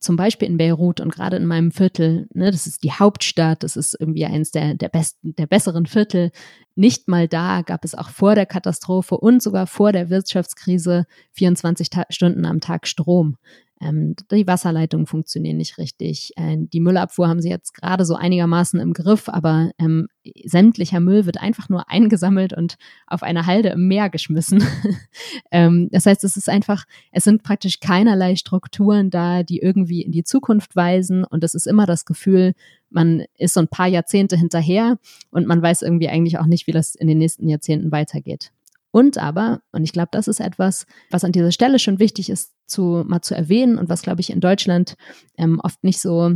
zum 0.00 0.16
Beispiel 0.16 0.48
in 0.48 0.56
Beirut 0.56 1.00
und 1.00 1.12
gerade 1.14 1.36
in 1.36 1.46
meinem 1.46 1.70
Viertel, 1.70 2.26
ne, 2.34 2.50
das 2.50 2.66
ist 2.66 2.84
die 2.84 2.92
Hauptstadt, 2.92 3.62
das 3.62 3.76
ist 3.76 3.96
irgendwie 3.98 4.24
eines 4.24 4.50
der, 4.50 4.74
der 4.74 4.88
besten, 4.88 5.34
der 5.36 5.46
besseren 5.46 5.86
Viertel. 5.86 6.30
Nicht 6.74 7.08
mal 7.08 7.28
da 7.28 7.62
gab 7.62 7.84
es 7.84 7.94
auch 7.94 8.10
vor 8.10 8.34
der 8.34 8.46
Katastrophe 8.46 9.16
und 9.16 9.42
sogar 9.42 9.66
vor 9.66 9.92
der 9.92 10.10
Wirtschaftskrise 10.10 11.06
24 11.32 11.88
Stunden 12.10 12.46
am 12.46 12.60
Tag 12.60 12.86
Strom. 12.86 13.36
Ähm, 13.80 14.14
die 14.30 14.46
Wasserleitungen 14.46 15.06
funktionieren 15.06 15.56
nicht 15.56 15.78
richtig. 15.78 16.32
Äh, 16.36 16.56
die 16.58 16.80
Müllabfuhr 16.80 17.28
haben 17.28 17.42
sie 17.42 17.48
jetzt 17.48 17.74
gerade 17.74 18.04
so 18.04 18.14
einigermaßen 18.14 18.78
im 18.80 18.92
Griff, 18.92 19.28
aber 19.28 19.70
ähm, 19.78 20.08
sämtlicher 20.44 21.00
Müll 21.00 21.26
wird 21.26 21.40
einfach 21.40 21.68
nur 21.68 21.90
eingesammelt 21.90 22.52
und 22.52 22.76
auf 23.06 23.22
eine 23.22 23.46
Halde 23.46 23.70
im 23.70 23.88
Meer 23.88 24.10
geschmissen. 24.10 24.64
ähm, 25.50 25.88
das 25.90 26.06
heißt, 26.06 26.24
es 26.24 26.36
ist 26.36 26.48
einfach, 26.48 26.84
es 27.10 27.24
sind 27.24 27.42
praktisch 27.42 27.80
keinerlei 27.80 28.36
Strukturen 28.36 29.10
da, 29.10 29.42
die 29.42 29.58
irgendwie 29.58 30.02
in 30.02 30.12
die 30.12 30.24
Zukunft 30.24 30.76
weisen 30.76 31.24
und 31.24 31.42
es 31.42 31.54
ist 31.54 31.66
immer 31.66 31.86
das 31.86 32.04
Gefühl, 32.04 32.54
man 32.90 33.24
ist 33.36 33.54
so 33.54 33.60
ein 33.60 33.68
paar 33.68 33.88
Jahrzehnte 33.88 34.36
hinterher 34.36 34.98
und 35.30 35.46
man 35.46 35.60
weiß 35.60 35.82
irgendwie 35.82 36.08
eigentlich 36.08 36.38
auch 36.38 36.46
nicht, 36.46 36.68
wie 36.68 36.72
das 36.72 36.94
in 36.94 37.08
den 37.08 37.18
nächsten 37.18 37.48
Jahrzehnten 37.48 37.90
weitergeht. 37.90 38.52
Und 38.94 39.18
aber, 39.18 39.60
und 39.72 39.82
ich 39.82 39.92
glaube, 39.92 40.10
das 40.12 40.28
ist 40.28 40.38
etwas, 40.38 40.86
was 41.10 41.24
an 41.24 41.32
dieser 41.32 41.50
Stelle 41.50 41.80
schon 41.80 41.98
wichtig 41.98 42.30
ist, 42.30 42.52
zu, 42.68 43.02
mal 43.04 43.22
zu 43.22 43.34
erwähnen 43.34 43.76
und 43.76 43.88
was, 43.88 44.02
glaube 44.02 44.20
ich, 44.20 44.30
in 44.30 44.38
Deutschland 44.38 44.94
ähm, 45.36 45.58
oft 45.64 45.82
nicht 45.82 45.98
so, 45.98 46.30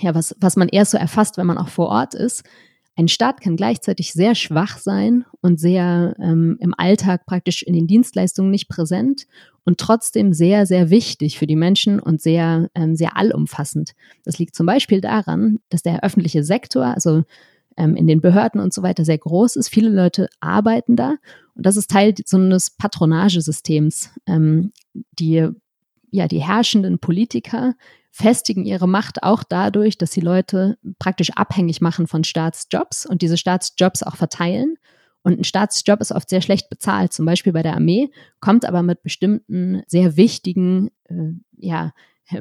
ja, 0.00 0.12
was, 0.12 0.34
was 0.40 0.56
man 0.56 0.68
eher 0.68 0.86
so 0.86 0.98
erfasst, 0.98 1.36
wenn 1.36 1.46
man 1.46 1.56
auch 1.56 1.68
vor 1.68 1.86
Ort 1.90 2.14
ist. 2.14 2.42
Ein 2.96 3.06
Staat 3.06 3.40
kann 3.40 3.54
gleichzeitig 3.54 4.12
sehr 4.12 4.34
schwach 4.34 4.78
sein 4.78 5.24
und 5.40 5.60
sehr 5.60 6.16
ähm, 6.18 6.56
im 6.58 6.74
Alltag 6.76 7.26
praktisch 7.26 7.62
in 7.62 7.74
den 7.74 7.86
Dienstleistungen 7.86 8.50
nicht 8.50 8.68
präsent 8.68 9.28
und 9.64 9.78
trotzdem 9.78 10.32
sehr, 10.32 10.66
sehr 10.66 10.90
wichtig 10.90 11.38
für 11.38 11.46
die 11.46 11.54
Menschen 11.54 12.00
und 12.00 12.20
sehr, 12.20 12.70
ähm, 12.74 12.96
sehr 12.96 13.16
allumfassend. 13.16 13.92
Das 14.24 14.40
liegt 14.40 14.56
zum 14.56 14.66
Beispiel 14.66 15.00
daran, 15.00 15.60
dass 15.68 15.82
der 15.82 16.02
öffentliche 16.02 16.42
Sektor, 16.42 16.86
also 16.86 17.22
ähm, 17.76 17.96
in 17.96 18.06
den 18.06 18.20
Behörden 18.20 18.60
und 18.60 18.72
so 18.72 18.82
weiter 18.82 19.04
sehr 19.04 19.18
groß 19.18 19.56
ist. 19.56 19.68
Viele 19.68 19.88
Leute 19.88 20.28
arbeiten 20.40 20.96
da 20.96 21.16
und 21.54 21.66
das 21.66 21.76
ist 21.76 21.90
Teil 21.90 22.14
so 22.24 22.36
eines 22.36 22.70
Patronagesystems. 22.70 24.10
Ähm, 24.26 24.72
die, 25.18 25.48
ja, 26.10 26.28
die 26.28 26.42
herrschenden 26.42 26.98
Politiker 26.98 27.74
festigen 28.10 28.64
ihre 28.64 28.88
Macht 28.88 29.22
auch 29.22 29.42
dadurch, 29.42 29.98
dass 29.98 30.12
sie 30.12 30.20
Leute 30.20 30.78
praktisch 30.98 31.30
abhängig 31.32 31.80
machen 31.80 32.06
von 32.06 32.22
Staatsjobs 32.22 33.06
und 33.06 33.22
diese 33.22 33.36
Staatsjobs 33.36 34.02
auch 34.02 34.16
verteilen. 34.16 34.76
Und 35.22 35.40
ein 35.40 35.44
Staatsjob 35.44 36.00
ist 36.00 36.12
oft 36.12 36.28
sehr 36.28 36.42
schlecht 36.42 36.68
bezahlt, 36.68 37.12
zum 37.12 37.24
Beispiel 37.24 37.52
bei 37.52 37.62
der 37.62 37.74
Armee, 37.74 38.10
kommt 38.40 38.66
aber 38.66 38.82
mit 38.82 39.02
bestimmten 39.02 39.82
sehr 39.86 40.16
wichtigen 40.16 40.90
äh, 41.08 41.32
ja, 41.56 41.92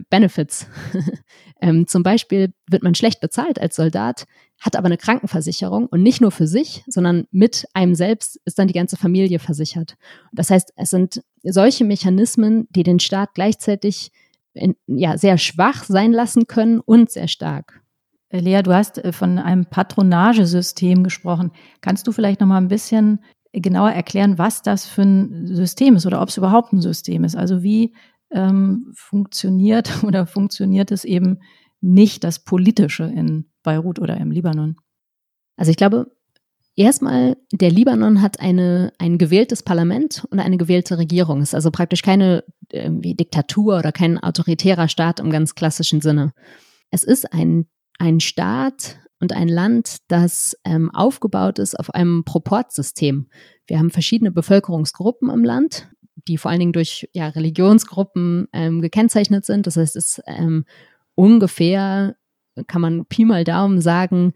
Benefits. 0.10 0.68
ähm, 1.62 1.88
zum 1.88 2.04
Beispiel 2.04 2.54
wird 2.70 2.84
man 2.84 2.96
schlecht 2.96 3.20
bezahlt 3.20 3.60
als 3.60 3.76
Soldat, 3.76 4.26
hat 4.62 4.76
aber 4.76 4.86
eine 4.86 4.98
Krankenversicherung 4.98 5.88
und 5.88 6.02
nicht 6.02 6.22
nur 6.22 6.32
für 6.32 6.48
sich, 6.48 6.84
sondern 6.88 7.28
mit 7.32 7.68
einem 7.74 7.96
selbst 7.96 8.40
ist 8.46 8.60
dann 8.60 8.68
die 8.68 8.74
ganze 8.74 8.98
Familie 8.98 9.40
versichert. 9.40 9.96
Das 10.32 10.50
heißt, 10.50 10.74
es 10.76 10.90
sind 10.90 11.22
solche 11.44 11.84
Mechanismen, 11.84 12.68
die 12.70 12.84
den 12.84 13.00
Staat 13.00 13.34
gleichzeitig 13.34 14.12
in, 14.54 14.76
ja, 14.88 15.18
sehr 15.18 15.38
schwach 15.38 15.84
sein 15.84 16.14
lassen 16.14 16.48
können 16.48 16.80
und 16.80 17.10
sehr 17.10 17.28
stark. 17.28 17.82
Äh, 18.30 18.40
Lea, 18.40 18.62
du 18.62 18.74
hast 18.74 19.00
äh, 19.00 19.12
von 19.12 19.40
einem 19.40 19.66
Patronagesystem 19.66 21.04
gesprochen. 21.04 21.52
Kannst 21.82 22.08
du 22.08 22.12
vielleicht 22.12 22.40
noch 22.40 22.48
mal 22.48 22.58
ein 22.58 22.68
bisschen 22.68 23.20
genauer 23.52 23.92
erklären, 23.92 24.38
was 24.38 24.62
das 24.62 24.86
für 24.86 25.04
ein 25.04 25.48
System 25.48 25.96
ist 25.96 26.06
oder 26.06 26.22
ob 26.22 26.30
es 26.30 26.38
überhaupt 26.38 26.74
ein 26.74 26.82
System 26.82 27.24
ist? 27.24 27.36
Also 27.36 27.64
wie 27.64 27.94
ähm, 28.34 28.92
funktioniert 28.96 30.04
oder 30.04 30.28
funktioniert 30.28 30.92
es 30.92 31.06
eben 31.06 31.40
nicht 31.82 32.24
das 32.24 32.44
Politische 32.44 33.04
in 33.04 33.46
Beirut 33.64 34.00
oder 34.00 34.18
im 34.18 34.32
Libanon? 34.32 34.76
Also 35.56 35.72
ich 35.72 35.78
glaube, 35.78 36.12
erstmal, 36.76 37.38
der 37.52 37.72
Libanon 37.72 38.22
hat 38.22 38.40
eine, 38.40 38.92
ein 38.98 39.18
gewähltes 39.18 39.64
Parlament 39.64 40.26
und 40.32 40.40
eine 40.40 40.58
gewählte 40.58 40.98
Regierung. 40.98 41.42
Es 41.42 41.50
ist 41.50 41.56
also 41.56 41.72
praktisch 41.72 42.02
keine 42.02 42.44
Diktatur 42.72 43.78
oder 43.78 43.92
kein 43.92 44.18
autoritärer 44.18 44.88
Staat 44.88 45.20
im 45.20 45.30
ganz 45.30 45.56
klassischen 45.56 46.02
Sinne. 46.02 46.34
Es 46.90 47.04
ist 47.04 47.32
ein, 47.34 47.68
ein 48.00 48.20
Staat 48.20 48.98
und 49.20 49.34
ein 49.34 49.48
Land, 49.48 49.98
das 50.10 50.58
ähm, 50.66 50.92
aufgebaut 50.92 51.60
ist 51.60 51.80
auf 51.80 51.94
einem 51.94 52.24
Proportsystem. 52.26 53.30
Wir 53.68 53.80
haben 53.80 53.92
verschiedene 53.92 54.32
Bevölkerungsgruppen 54.32 55.30
im 55.30 55.44
Land 55.44 55.90
die 56.28 56.38
vor 56.38 56.52
allen 56.52 56.60
Dingen 56.60 56.74
durch 56.74 57.10
ja, 57.14 57.28
Religionsgruppen 57.28 58.48
ähm, 58.54 58.82
gekennzeichnet 58.82 59.46
sind. 59.46 59.68
Das 59.68 59.78
heißt, 59.78 59.96
es 59.96 60.22
ähm, 60.28 60.66
ungefähr, 61.16 62.16
kann 62.68 62.82
man 62.82 63.06
Pi 63.06 63.26
mal 63.26 63.44
Daumen 63.44 63.82
sagen, 63.82 64.34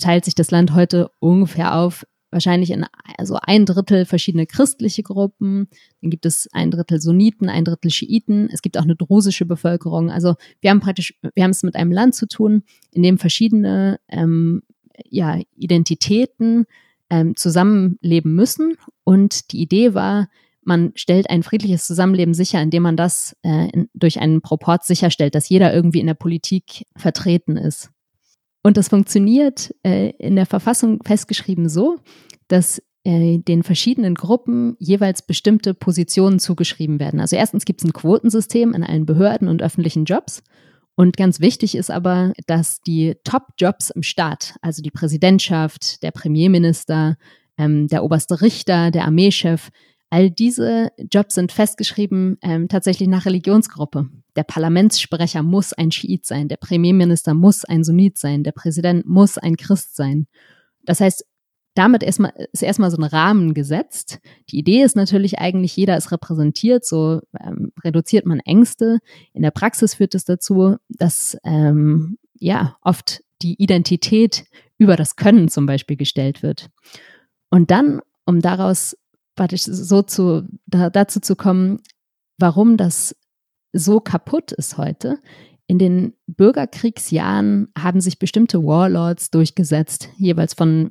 teilt 0.00 0.24
sich 0.24 0.34
das 0.34 0.50
Land 0.50 0.74
heute 0.74 1.10
ungefähr 1.20 1.76
auf 1.76 2.04
wahrscheinlich 2.30 2.70
in 2.70 2.84
also 3.16 3.38
ein 3.40 3.64
Drittel 3.64 4.04
verschiedene 4.04 4.46
christliche 4.46 5.02
Gruppen, 5.02 5.68
dann 6.00 6.10
gibt 6.10 6.26
es 6.26 6.48
ein 6.52 6.70
Drittel 6.70 7.00
Sunniten, 7.00 7.48
ein 7.48 7.64
Drittel 7.64 7.90
Schiiten, 7.90 8.48
es 8.52 8.62
gibt 8.62 8.76
auch 8.76 8.82
eine 8.82 8.96
drusische 8.96 9.46
Bevölkerung. 9.46 10.10
Also 10.10 10.34
wir 10.60 10.70
haben 10.70 10.80
praktisch, 10.80 11.14
wir 11.34 11.42
haben 11.42 11.50
es 11.50 11.62
mit 11.62 11.74
einem 11.74 11.92
Land 11.92 12.14
zu 12.14 12.26
tun, 12.28 12.64
in 12.92 13.02
dem 13.02 13.18
verschiedene 13.18 13.98
ähm, 14.08 14.62
ja, 15.08 15.38
Identitäten 15.56 16.66
ähm, 17.10 17.36
zusammenleben 17.36 18.34
müssen. 18.34 18.74
Und 19.04 19.52
die 19.52 19.62
Idee 19.62 19.94
war, 19.94 20.28
man 20.68 20.92
stellt 20.94 21.30
ein 21.30 21.42
friedliches 21.42 21.86
Zusammenleben 21.86 22.34
sicher, 22.34 22.60
indem 22.60 22.82
man 22.84 22.96
das 22.96 23.34
äh, 23.42 23.70
in, 23.70 23.88
durch 23.94 24.20
einen 24.20 24.42
Proport 24.42 24.84
sicherstellt, 24.84 25.34
dass 25.34 25.48
jeder 25.48 25.74
irgendwie 25.74 25.98
in 25.98 26.06
der 26.06 26.14
Politik 26.14 26.86
vertreten 26.96 27.56
ist. 27.56 27.90
Und 28.62 28.76
das 28.76 28.88
funktioniert 28.88 29.74
äh, 29.82 30.10
in 30.18 30.36
der 30.36 30.46
Verfassung 30.46 31.02
festgeschrieben 31.02 31.70
so, 31.70 31.96
dass 32.48 32.82
äh, 33.04 33.38
den 33.38 33.62
verschiedenen 33.62 34.14
Gruppen 34.14 34.76
jeweils 34.78 35.22
bestimmte 35.22 35.72
Positionen 35.72 36.38
zugeschrieben 36.38 37.00
werden. 37.00 37.20
Also 37.20 37.36
erstens 37.36 37.64
gibt 37.64 37.80
es 37.80 37.86
ein 37.86 37.94
Quotensystem 37.94 38.74
in 38.74 38.84
allen 38.84 39.06
Behörden 39.06 39.48
und 39.48 39.62
öffentlichen 39.62 40.04
Jobs. 40.04 40.42
Und 40.96 41.16
ganz 41.16 41.40
wichtig 41.40 41.76
ist 41.76 41.90
aber, 41.90 42.34
dass 42.46 42.82
die 42.82 43.14
Top-Jobs 43.24 43.88
im 43.90 44.02
Staat, 44.02 44.56
also 44.60 44.82
die 44.82 44.90
Präsidentschaft, 44.90 46.02
der 46.02 46.10
Premierminister, 46.10 47.16
ähm, 47.56 47.86
der 47.86 48.04
oberste 48.04 48.42
Richter, 48.42 48.90
der 48.90 49.04
Armeechef, 49.04 49.70
all 50.10 50.30
diese 50.30 50.90
Jobs 51.12 51.34
sind 51.34 51.52
festgeschrieben 51.52 52.38
ähm, 52.42 52.68
tatsächlich 52.68 53.08
nach 53.08 53.26
Religionsgruppe. 53.26 54.08
Der 54.36 54.44
Parlamentssprecher 54.44 55.42
muss 55.42 55.72
ein 55.72 55.92
Schiit 55.92 56.24
sein, 56.24 56.48
der 56.48 56.56
Premierminister 56.56 57.34
muss 57.34 57.64
ein 57.64 57.84
Sunnit 57.84 58.18
sein, 58.18 58.44
der 58.44 58.52
Präsident 58.52 59.06
muss 59.06 59.38
ein 59.38 59.56
Christ 59.56 59.96
sein. 59.96 60.26
Das 60.84 61.00
heißt, 61.00 61.26
damit 61.74 62.02
erstmal, 62.02 62.32
ist 62.52 62.62
erstmal 62.62 62.90
so 62.90 62.96
ein 62.96 63.04
Rahmen 63.04 63.54
gesetzt. 63.54 64.18
Die 64.50 64.58
Idee 64.58 64.82
ist 64.82 64.96
natürlich 64.96 65.38
eigentlich, 65.38 65.76
jeder 65.76 65.96
ist 65.96 66.10
repräsentiert, 66.10 66.84
so 66.84 67.20
ähm, 67.38 67.72
reduziert 67.84 68.26
man 68.26 68.40
Ängste. 68.40 68.98
In 69.32 69.42
der 69.42 69.52
Praxis 69.52 69.94
führt 69.94 70.14
es 70.14 70.24
das 70.24 70.38
dazu, 70.38 70.76
dass 70.88 71.38
ähm, 71.44 72.18
ja 72.34 72.76
oft 72.82 73.22
die 73.42 73.54
Identität 73.62 74.46
über 74.76 74.96
das 74.96 75.14
Können 75.14 75.48
zum 75.48 75.66
Beispiel 75.66 75.96
gestellt 75.96 76.42
wird. 76.42 76.68
Und 77.50 77.70
dann, 77.70 78.00
um 78.24 78.40
daraus 78.40 78.96
so 79.64 80.02
zu, 80.02 80.48
da, 80.66 80.90
dazu 80.90 81.20
zu 81.20 81.36
kommen, 81.36 81.80
warum 82.38 82.76
das 82.76 83.16
so 83.72 84.00
kaputt 84.00 84.52
ist 84.52 84.78
heute, 84.78 85.18
in 85.70 85.78
den 85.78 86.14
Bürgerkriegsjahren 86.26 87.68
haben 87.76 88.00
sich 88.00 88.18
bestimmte 88.18 88.64
Warlords 88.64 89.30
durchgesetzt, 89.30 90.08
jeweils 90.16 90.54
von, 90.54 90.90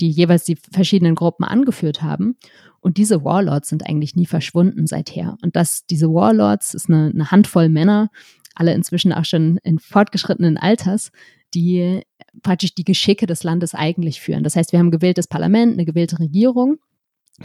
die 0.00 0.08
jeweils 0.08 0.44
die 0.44 0.56
verschiedenen 0.56 1.14
Gruppen 1.14 1.44
angeführt 1.44 2.02
haben. 2.02 2.36
Und 2.80 2.96
diese 2.96 3.24
Warlords 3.24 3.68
sind 3.68 3.86
eigentlich 3.86 4.16
nie 4.16 4.24
verschwunden 4.24 4.86
seither. 4.86 5.36
Und 5.42 5.54
das, 5.54 5.84
diese 5.84 6.08
Warlords 6.08 6.72
ist 6.72 6.88
eine, 6.88 7.10
eine 7.10 7.30
Handvoll 7.30 7.68
Männer, 7.68 8.10
alle 8.54 8.72
inzwischen 8.72 9.12
auch 9.12 9.26
schon 9.26 9.58
in 9.64 9.78
fortgeschrittenen 9.78 10.56
Alters, 10.56 11.12
die 11.52 12.00
praktisch 12.42 12.74
die 12.74 12.84
Geschicke 12.84 13.26
des 13.26 13.42
Landes 13.44 13.74
eigentlich 13.74 14.22
führen. 14.22 14.44
Das 14.44 14.56
heißt, 14.56 14.72
wir 14.72 14.78
haben 14.78 14.88
ein 14.88 14.92
gewähltes 14.92 15.26
Parlament, 15.28 15.74
eine 15.74 15.84
gewählte 15.84 16.18
Regierung, 16.20 16.78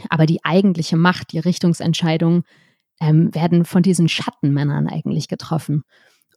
aber 0.08 0.26
die 0.26 0.44
eigentliche 0.44 0.96
Macht, 0.96 1.32
die 1.32 1.38
Richtungsentscheidungen 1.38 2.44
ähm, 3.00 3.34
werden 3.34 3.64
von 3.64 3.82
diesen 3.82 4.08
Schattenmännern 4.08 4.88
eigentlich 4.88 5.28
getroffen. 5.28 5.84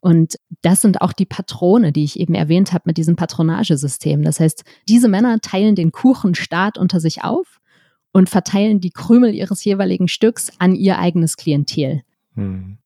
Und 0.02 0.36
das 0.62 0.82
sind 0.82 1.02
auch 1.02 1.14
die 1.14 1.26
Patrone, 1.26 1.92
die 1.92 2.04
ich 2.04 2.20
eben 2.20 2.36
erwähnt 2.36 2.74
habe 2.74 2.84
mit 2.86 2.98
diesem 2.98 3.16
Patronagesystem. 3.16 4.24
Das 4.24 4.40
heißt, 4.40 4.64
diese 4.88 5.08
Männer 5.08 5.40
teilen 5.42 5.76
den 5.76 5.92
Kuchenstaat 5.92 6.78
unter 6.78 7.00
sich 7.00 7.24
auf 7.24 7.60
und 8.12 8.30
verteilen 8.30 8.80
die 8.80 8.92
Krümel 8.92 9.34
ihres 9.34 9.64
jeweiligen 9.64 10.08
Stücks 10.08 10.52
an 10.60 10.76
ihr 10.76 11.00
eigenes 11.00 11.38
Klientel. 11.38 12.04
Hm. 12.36 12.78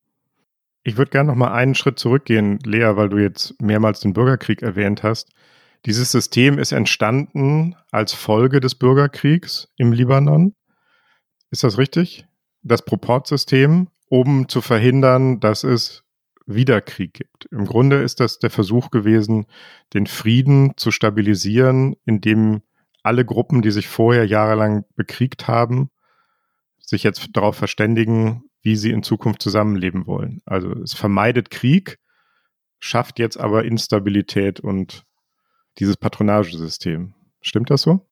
Ich 0.84 0.97
würde 0.97 1.12
gerne 1.12 1.29
noch 1.29 1.36
mal 1.36 1.51
einen 1.51 1.75
Schritt 1.75 1.99
zurückgehen, 1.99 2.60
Lea, 2.65 2.95
weil 2.95 3.10
du 3.10 3.17
jetzt 3.17 3.62
mehrmals 3.62 3.99
den 3.99 4.13
Bürgerkrieg 4.13 4.62
erwähnt 4.62 5.03
hast. 5.03 5.29
Dieses 5.86 6.12
System 6.12 6.58
ist 6.58 6.71
entstanden 6.71 7.75
als 7.91 8.13
Folge 8.13 8.60
des 8.60 8.75
Bürgerkriegs 8.75 9.67
im 9.77 9.91
Libanon. 9.91 10.55
Ist 11.51 11.63
das 11.63 11.77
richtig? 11.77 12.25
Das 12.62 12.83
Proportsystem, 12.83 13.88
um 14.09 14.47
zu 14.49 14.62
verhindern, 14.62 15.39
dass 15.39 15.63
es 15.63 16.03
wieder 16.45 16.81
Krieg 16.81 17.13
gibt. 17.13 17.45
Im 17.51 17.65
Grunde 17.65 18.01
ist 18.01 18.19
das 18.19 18.39
der 18.39 18.49
Versuch 18.49 18.89
gewesen, 18.89 19.45
den 19.93 20.07
Frieden 20.07 20.73
zu 20.77 20.91
stabilisieren, 20.91 21.95
indem 22.05 22.62
alle 23.03 23.23
Gruppen, 23.23 23.62
die 23.62 23.71
sich 23.71 23.88
vorher 23.88 24.25
jahrelang 24.25 24.83
bekriegt 24.95 25.47
haben, 25.47 25.89
sich 26.79 27.03
jetzt 27.03 27.29
darauf 27.33 27.55
verständigen, 27.55 28.43
wie 28.62 28.75
sie 28.75 28.91
in 28.91 29.03
Zukunft 29.03 29.41
zusammenleben 29.41 30.05
wollen. 30.07 30.41
Also 30.45 30.71
es 30.73 30.93
vermeidet 30.93 31.49
Krieg, 31.49 31.99
schafft 32.79 33.19
jetzt 33.19 33.39
aber 33.39 33.63
Instabilität 33.63 34.59
und 34.59 35.05
dieses 35.77 35.97
Patronagesystem. 35.97 37.13
Stimmt 37.41 37.69
das 37.69 37.83
so? 37.83 38.09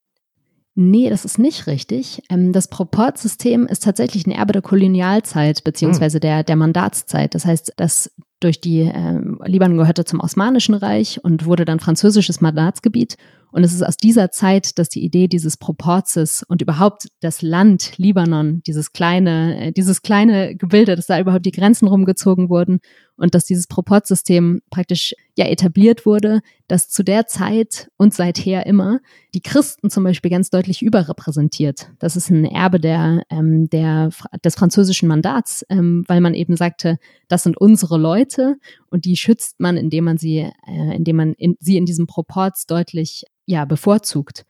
Nee, 0.80 1.10
das 1.10 1.26
ist 1.26 1.40
nicht 1.40 1.66
richtig. 1.66 2.22
Ähm, 2.30 2.54
das 2.54 2.68
Proportsystem 2.68 3.66
ist 3.66 3.84
tatsächlich 3.84 4.28
ein 4.28 4.32
Erbe 4.32 4.54
der 4.54 4.62
Kolonialzeit 4.62 5.64
beziehungsweise 5.64 6.18
hm. 6.18 6.22
der, 6.22 6.44
der 6.44 6.56
Mandatszeit. 6.56 7.34
Das 7.34 7.46
heißt, 7.46 7.74
dass 7.78 8.12
durch 8.40 8.62
die 8.62 8.82
äh, 8.82 9.20
Libanon 9.46 9.80
gehörte 9.80 10.06
zum 10.06 10.20
Osmanischen 10.20 10.76
Reich 10.76 11.20
und 11.24 11.46
wurde 11.46 11.66
dann 11.66 11.80
französisches 11.80 12.42
Mandatsgebiet. 12.42 13.18
Und 13.52 13.64
es 13.64 13.74
ist 13.74 13.84
aus 13.84 13.98
dieser 13.98 14.32
Zeit, 14.32 14.78
dass 14.78 14.90
die 14.90 15.04
Idee 15.04 15.28
dieses 15.28 15.58
Proporzes 15.58 16.44
und 16.48 16.62
überhaupt 16.62 17.08
das 17.22 17.42
Land 17.42 17.98
Libanon, 17.98 18.62
dieses 18.68 18.92
kleine, 18.92 19.68
äh, 19.68 19.72
dieses 19.72 20.02
kleine 20.02 20.56
Gebilde, 20.56 20.96
dass 20.96 21.08
da 21.08 21.20
überhaupt 21.20 21.46
die 21.46 21.52
Grenzen 21.52 21.88
rumgezogen 21.88 22.50
wurden 22.50 22.80
und 23.18 23.34
dass 23.34 23.46
dieses 23.46 23.68
Proportsystem 23.68 24.62
praktisch 24.70 25.16
ja 25.36 25.46
etabliert 25.46 26.06
wurde, 26.06 26.42
dass 26.68 26.90
zu 26.90 27.04
der 27.04 27.26
Zeit 27.28 27.90
und 27.98 28.14
seither 28.14 28.66
immer 28.66 29.00
die 29.34 29.42
Christen 29.42 29.90
zum 29.90 30.04
Beispiel 30.04 30.32
ganz 30.32 30.50
deutlich 30.50 30.82
überrepräsentiert. 30.82 31.90
Das 32.00 32.16
ist 32.16 32.30
ein 32.30 32.46
Erbe 32.46 32.80
der, 32.80 33.24
ähm, 33.30 33.70
der, 33.70 34.10
des 34.44 34.56
französischen 34.56 35.08
Mandats, 35.08 35.66
ähm, 35.70 36.04
weil 36.08 36.22
man 36.22 36.34
eben 36.34 36.56
sagte, 36.56 37.00
das 37.28 37.44
sind 37.44 37.58
unsere 37.58 37.98
Leute 37.98 38.58
und 38.90 39.06
die 39.06 39.16
schützt 39.16 39.60
man, 39.60 39.78
indem 39.78 40.06
man 40.06 40.18
sie, 40.18 40.50
äh, 40.68 40.96
indem 40.96 41.16
man 41.18 41.34
in, 41.34 41.56
sie 41.60 41.78
in 41.78 41.86
diesem 41.86 42.08
Proports 42.08 42.66
deutlich 42.66 43.24
ja, 43.46 43.66
bevorzugt. 43.66 44.46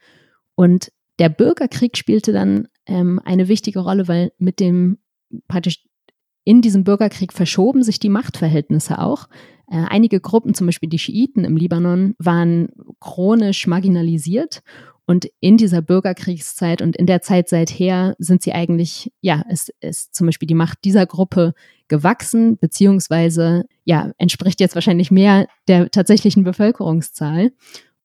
Und 0.55 0.91
der 1.19 1.29
Bürgerkrieg 1.29 1.97
spielte 1.97 2.31
dann 2.31 2.67
ähm, 2.85 3.19
eine 3.23 3.47
wichtige 3.47 3.79
Rolle, 3.79 4.07
weil 4.07 4.31
mit 4.37 4.59
dem 4.59 4.97
praktisch 5.47 5.83
in 6.43 6.61
diesem 6.61 6.83
Bürgerkrieg 6.83 7.33
verschoben 7.33 7.83
sich 7.83 7.99
die 7.99 8.09
Machtverhältnisse 8.09 8.99
auch. 8.99 9.27
Äh, 9.69 9.83
einige 9.89 10.21
Gruppen, 10.21 10.53
zum 10.53 10.67
Beispiel 10.67 10.89
die 10.89 10.99
Schiiten 10.99 11.43
im 11.43 11.57
Libanon, 11.57 12.15
waren 12.19 12.69
chronisch 12.99 13.67
marginalisiert 13.67 14.61
und 15.07 15.29
in 15.39 15.55
dieser 15.55 15.81
Bürgerkriegszeit 15.81 16.81
und 16.81 16.97
in 16.97 17.05
der 17.05 17.21
Zeit 17.21 17.47
seither 17.47 18.13
sind 18.19 18.43
sie 18.43 18.51
eigentlich, 18.51 19.09
ja, 19.21 19.41
es 19.49 19.69
ist 19.79 20.13
zum 20.13 20.27
Beispiel 20.27 20.47
die 20.47 20.53
Macht 20.53 20.79
dieser 20.83 21.05
Gruppe 21.05 21.53
gewachsen, 21.87 22.57
beziehungsweise, 22.57 23.63
ja, 23.85 24.11
entspricht 24.17 24.59
jetzt 24.59 24.75
wahrscheinlich 24.75 25.09
mehr 25.09 25.47
der 25.69 25.89
tatsächlichen 25.89 26.43
Bevölkerungszahl. 26.43 27.53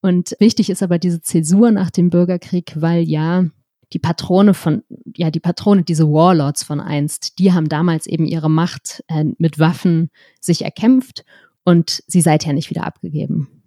Und 0.01 0.37
wichtig 0.39 0.71
ist 0.71 0.81
aber 0.81 1.01
diese 1.01 1.21
Zäsur 1.21 1.73
nach 1.73 1.91
dem 1.91 2.09
Bürgerkrieg, 2.09 2.75
weil 2.77 3.03
ja 3.03 3.47
die 3.93 3.99
Patrone 3.99 4.55
von, 4.55 4.85
ja, 5.17 5.33
die 5.33 5.41
Patrone, 5.41 5.83
diese 5.83 6.09
Warlords 6.09 6.63
von 6.63 6.81
einst, 6.81 7.41
die 7.41 7.53
haben 7.53 7.69
damals 7.69 8.07
eben 8.07 8.27
ihre 8.27 8.49
Macht 8.49 9.03
äh, 9.09 9.25
mit 9.39 9.59
Waffen 9.59 10.11
sich 10.41 10.63
erkämpft 10.63 11.25
und 11.65 12.05
sie 12.07 12.21
seither 12.21 12.53
nicht 12.53 12.71
wieder 12.71 12.87
abgegeben. 12.87 13.62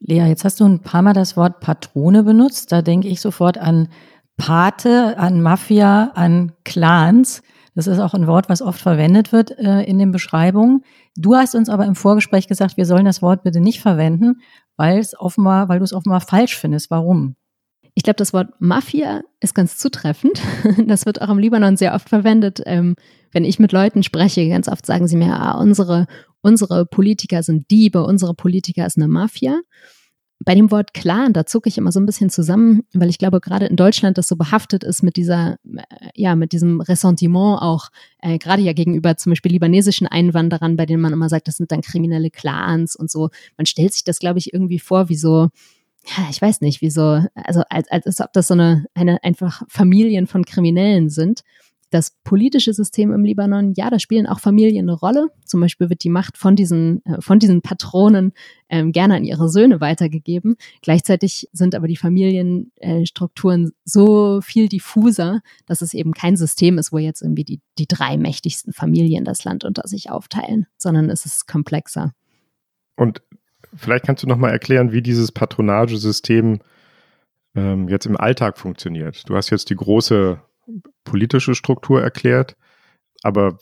Lea, 0.00 0.26
jetzt 0.26 0.44
hast 0.44 0.60
du 0.60 0.64
ein 0.64 0.80
paar 0.80 1.02
Mal 1.02 1.12
das 1.12 1.36
Wort 1.36 1.60
Patrone 1.60 2.22
benutzt. 2.22 2.72
Da 2.72 2.82
denke 2.82 3.08
ich 3.08 3.20
sofort 3.20 3.58
an 3.58 3.88
Pate, 4.36 5.16
an 5.18 5.40
Mafia, 5.40 6.12
an 6.14 6.52
Clans. 6.64 7.42
Das 7.74 7.86
ist 7.86 7.98
auch 7.98 8.14
ein 8.14 8.26
Wort, 8.26 8.48
was 8.48 8.62
oft 8.62 8.80
verwendet 8.80 9.32
wird 9.32 9.58
äh, 9.58 9.82
in 9.82 9.98
den 9.98 10.12
Beschreibungen. 10.12 10.82
Du 11.14 11.34
hast 11.34 11.54
uns 11.54 11.68
aber 11.68 11.84
im 11.84 11.94
Vorgespräch 11.94 12.48
gesagt, 12.48 12.76
wir 12.76 12.86
sollen 12.86 13.04
das 13.04 13.22
Wort 13.22 13.42
bitte 13.42 13.60
nicht 13.60 13.80
verwenden, 13.80 14.40
weil 14.76 14.98
es 14.98 15.18
offenbar, 15.18 15.68
weil 15.68 15.78
du 15.78 15.84
es 15.84 15.92
offenbar 15.92 16.20
falsch 16.20 16.56
findest. 16.56 16.90
Warum? 16.90 17.36
Ich 17.94 18.02
glaube, 18.02 18.16
das 18.16 18.34
Wort 18.34 18.48
Mafia 18.58 19.22
ist 19.40 19.54
ganz 19.54 19.78
zutreffend. 19.78 20.40
Das 20.86 21.06
wird 21.06 21.22
auch 21.22 21.30
im 21.30 21.38
Libanon 21.38 21.76
sehr 21.76 21.94
oft 21.94 22.08
verwendet. 22.08 22.62
Ähm, 22.66 22.94
wenn 23.32 23.44
ich 23.44 23.58
mit 23.58 23.72
Leuten 23.72 24.02
spreche, 24.02 24.48
ganz 24.48 24.68
oft 24.68 24.86
sagen 24.86 25.08
sie 25.08 25.16
mir, 25.16 25.38
ah, 25.38 25.58
unsere, 25.58 26.06
unsere 26.46 26.86
Politiker 26.86 27.42
sind 27.42 27.72
Diebe, 27.72 28.04
unsere 28.04 28.32
Politiker 28.32 28.86
ist 28.86 28.96
eine 28.96 29.08
Mafia. 29.08 29.60
Bei 30.38 30.54
dem 30.54 30.70
Wort 30.70 30.94
Clan, 30.94 31.32
da 31.32 31.44
zucke 31.44 31.68
ich 31.68 31.76
immer 31.76 31.90
so 31.90 31.98
ein 31.98 32.06
bisschen 32.06 32.30
zusammen, 32.30 32.82
weil 32.92 33.08
ich 33.08 33.18
glaube, 33.18 33.40
gerade 33.40 33.66
in 33.66 33.74
Deutschland 33.74 34.16
das 34.16 34.28
so 34.28 34.36
behaftet 34.36 34.84
ist 34.84 35.02
mit 35.02 35.16
dieser, 35.16 35.56
äh, 35.64 36.10
ja, 36.14 36.36
mit 36.36 36.52
diesem 36.52 36.80
Ressentiment 36.80 37.60
auch, 37.60 37.88
äh, 38.20 38.38
gerade 38.38 38.62
ja 38.62 38.74
gegenüber 38.74 39.16
zum 39.16 39.32
Beispiel 39.32 39.50
libanesischen 39.50 40.06
Einwanderern, 40.06 40.76
bei 40.76 40.86
denen 40.86 41.02
man 41.02 41.12
immer 41.12 41.28
sagt, 41.28 41.48
das 41.48 41.56
sind 41.56 41.72
dann 41.72 41.80
kriminelle 41.80 42.30
Clans 42.30 42.94
und 42.94 43.10
so. 43.10 43.30
Man 43.56 43.66
stellt 43.66 43.92
sich 43.92 44.04
das, 44.04 44.20
glaube 44.20 44.38
ich, 44.38 44.52
irgendwie 44.52 44.78
vor 44.78 45.08
wie 45.08 45.16
so, 45.16 45.48
ja, 46.16 46.28
ich 46.30 46.40
weiß 46.40 46.60
nicht, 46.60 46.80
wieso, 46.80 47.24
also 47.34 47.62
als, 47.70 47.90
als, 47.90 48.06
als 48.06 48.20
ob 48.20 48.32
das 48.34 48.46
so 48.46 48.54
eine, 48.54 48.84
eine 48.94 49.24
einfach 49.24 49.62
Familien 49.66 50.28
von 50.28 50.44
Kriminellen 50.44 51.08
sind 51.08 51.40
das 51.90 52.16
politische 52.24 52.72
System 52.72 53.12
im 53.12 53.24
Libanon, 53.24 53.72
ja, 53.76 53.90
da 53.90 53.98
spielen 53.98 54.26
auch 54.26 54.40
Familien 54.40 54.88
eine 54.88 54.98
Rolle. 54.98 55.28
Zum 55.44 55.60
Beispiel 55.60 55.88
wird 55.88 56.02
die 56.02 56.10
Macht 56.10 56.36
von 56.36 56.56
diesen, 56.56 57.04
äh, 57.04 57.20
von 57.20 57.38
diesen 57.38 57.62
Patronen 57.62 58.32
ähm, 58.68 58.90
gerne 58.92 59.16
an 59.16 59.24
ihre 59.24 59.48
Söhne 59.48 59.80
weitergegeben. 59.80 60.56
Gleichzeitig 60.82 61.48
sind 61.52 61.74
aber 61.74 61.86
die 61.86 61.96
Familienstrukturen 61.96 63.68
äh, 63.68 63.72
so 63.84 64.40
viel 64.40 64.68
diffuser, 64.68 65.40
dass 65.66 65.80
es 65.80 65.94
eben 65.94 66.12
kein 66.12 66.36
System 66.36 66.78
ist, 66.78 66.92
wo 66.92 66.98
jetzt 66.98 67.22
irgendwie 67.22 67.44
die, 67.44 67.60
die 67.78 67.86
drei 67.86 68.16
mächtigsten 68.16 68.72
Familien 68.72 69.24
das 69.24 69.44
Land 69.44 69.64
unter 69.64 69.86
sich 69.86 70.10
aufteilen, 70.10 70.66
sondern 70.76 71.08
es 71.08 71.24
ist 71.24 71.46
komplexer. 71.46 72.12
Und 72.96 73.22
vielleicht 73.74 74.04
kannst 74.04 74.24
du 74.24 74.26
noch 74.26 74.38
mal 74.38 74.50
erklären, 74.50 74.90
wie 74.90 75.02
dieses 75.02 75.30
Patronagesystem 75.30 76.58
ähm, 77.54 77.88
jetzt 77.88 78.06
im 78.06 78.16
Alltag 78.16 78.58
funktioniert. 78.58 79.28
Du 79.28 79.36
hast 79.36 79.50
jetzt 79.50 79.70
die 79.70 79.76
große 79.76 80.40
politische 81.04 81.54
Struktur 81.54 82.02
erklärt, 82.02 82.56
aber 83.22 83.58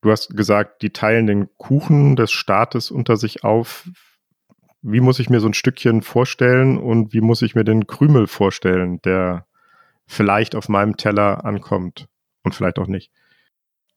du 0.00 0.10
hast 0.10 0.36
gesagt, 0.36 0.82
die 0.82 0.90
teilen 0.90 1.26
den 1.26 1.48
Kuchen 1.56 2.16
des 2.16 2.30
Staates 2.30 2.90
unter 2.90 3.16
sich 3.16 3.44
auf. 3.44 3.88
Wie 4.82 5.00
muss 5.00 5.18
ich 5.18 5.30
mir 5.30 5.40
so 5.40 5.48
ein 5.48 5.54
Stückchen 5.54 6.02
vorstellen 6.02 6.78
und 6.78 7.12
wie 7.12 7.20
muss 7.20 7.42
ich 7.42 7.54
mir 7.54 7.64
den 7.64 7.86
Krümel 7.86 8.26
vorstellen, 8.26 9.00
der 9.04 9.46
vielleicht 10.06 10.54
auf 10.54 10.68
meinem 10.68 10.96
Teller 10.96 11.44
ankommt 11.44 12.06
und 12.44 12.54
vielleicht 12.54 12.78
auch 12.78 12.86
nicht? 12.86 13.10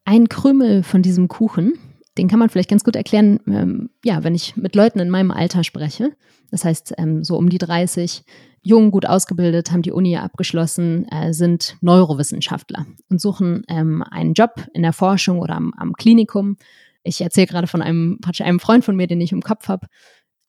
Ein 0.05 0.27
Krümel 0.29 0.81
von 0.81 1.03
diesem 1.03 1.27
Kuchen, 1.27 1.73
den 2.17 2.27
kann 2.27 2.39
man 2.39 2.49
vielleicht 2.49 2.69
ganz 2.69 2.83
gut 2.83 2.95
erklären, 2.95 3.39
ähm, 3.47 3.89
ja, 4.03 4.23
wenn 4.23 4.33
ich 4.33 4.55
mit 4.55 4.75
Leuten 4.75 4.99
in 4.99 5.09
meinem 5.09 5.31
Alter 5.31 5.63
spreche. 5.63 6.15
Das 6.51 6.65
heißt, 6.65 6.93
ähm, 6.97 7.23
so 7.23 7.37
um 7.37 7.49
die 7.49 7.57
30, 7.57 8.23
jung, 8.61 8.91
gut 8.91 9.05
ausgebildet, 9.05 9.71
haben 9.71 9.81
die 9.81 9.91
Uni 9.91 10.17
abgeschlossen, 10.17 11.07
äh, 11.09 11.33
sind 11.33 11.77
Neurowissenschaftler 11.81 12.85
und 13.09 13.21
suchen 13.21 13.63
ähm, 13.67 14.03
einen 14.03 14.33
Job 14.33 14.65
in 14.73 14.81
der 14.81 14.93
Forschung 14.93 15.39
oder 15.39 15.55
am, 15.55 15.73
am 15.77 15.93
Klinikum. 15.93 16.57
Ich 17.03 17.21
erzähle 17.21 17.47
gerade 17.47 17.67
von 17.67 17.81
einem, 17.81 18.19
einem 18.39 18.59
Freund 18.59 18.83
von 18.83 18.95
mir, 18.95 19.07
den 19.07 19.21
ich 19.21 19.31
im 19.31 19.41
Kopf 19.41 19.67
habe. 19.67 19.87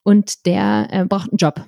Und 0.03 0.45
der 0.45 0.87
äh, 0.91 1.05
braucht 1.05 1.31
einen 1.31 1.37
Job. 1.37 1.65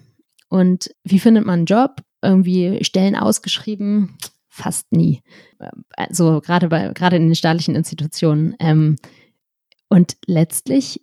Und 0.50 0.94
wie 1.04 1.20
findet 1.20 1.46
man 1.46 1.60
einen 1.60 1.66
Job? 1.66 2.02
Irgendwie 2.22 2.84
Stellen 2.84 3.16
ausgeschrieben? 3.16 4.18
Fast 4.50 4.92
nie. 4.92 5.22
Also 5.96 6.42
gerade 6.42 6.68
bei, 6.68 6.90
gerade 6.94 7.16
in 7.16 7.28
den 7.28 7.36
staatlichen 7.36 7.76
Institutionen. 7.76 8.56
Ähm, 8.60 8.98
und 9.90 10.18
letztlich 10.26 11.02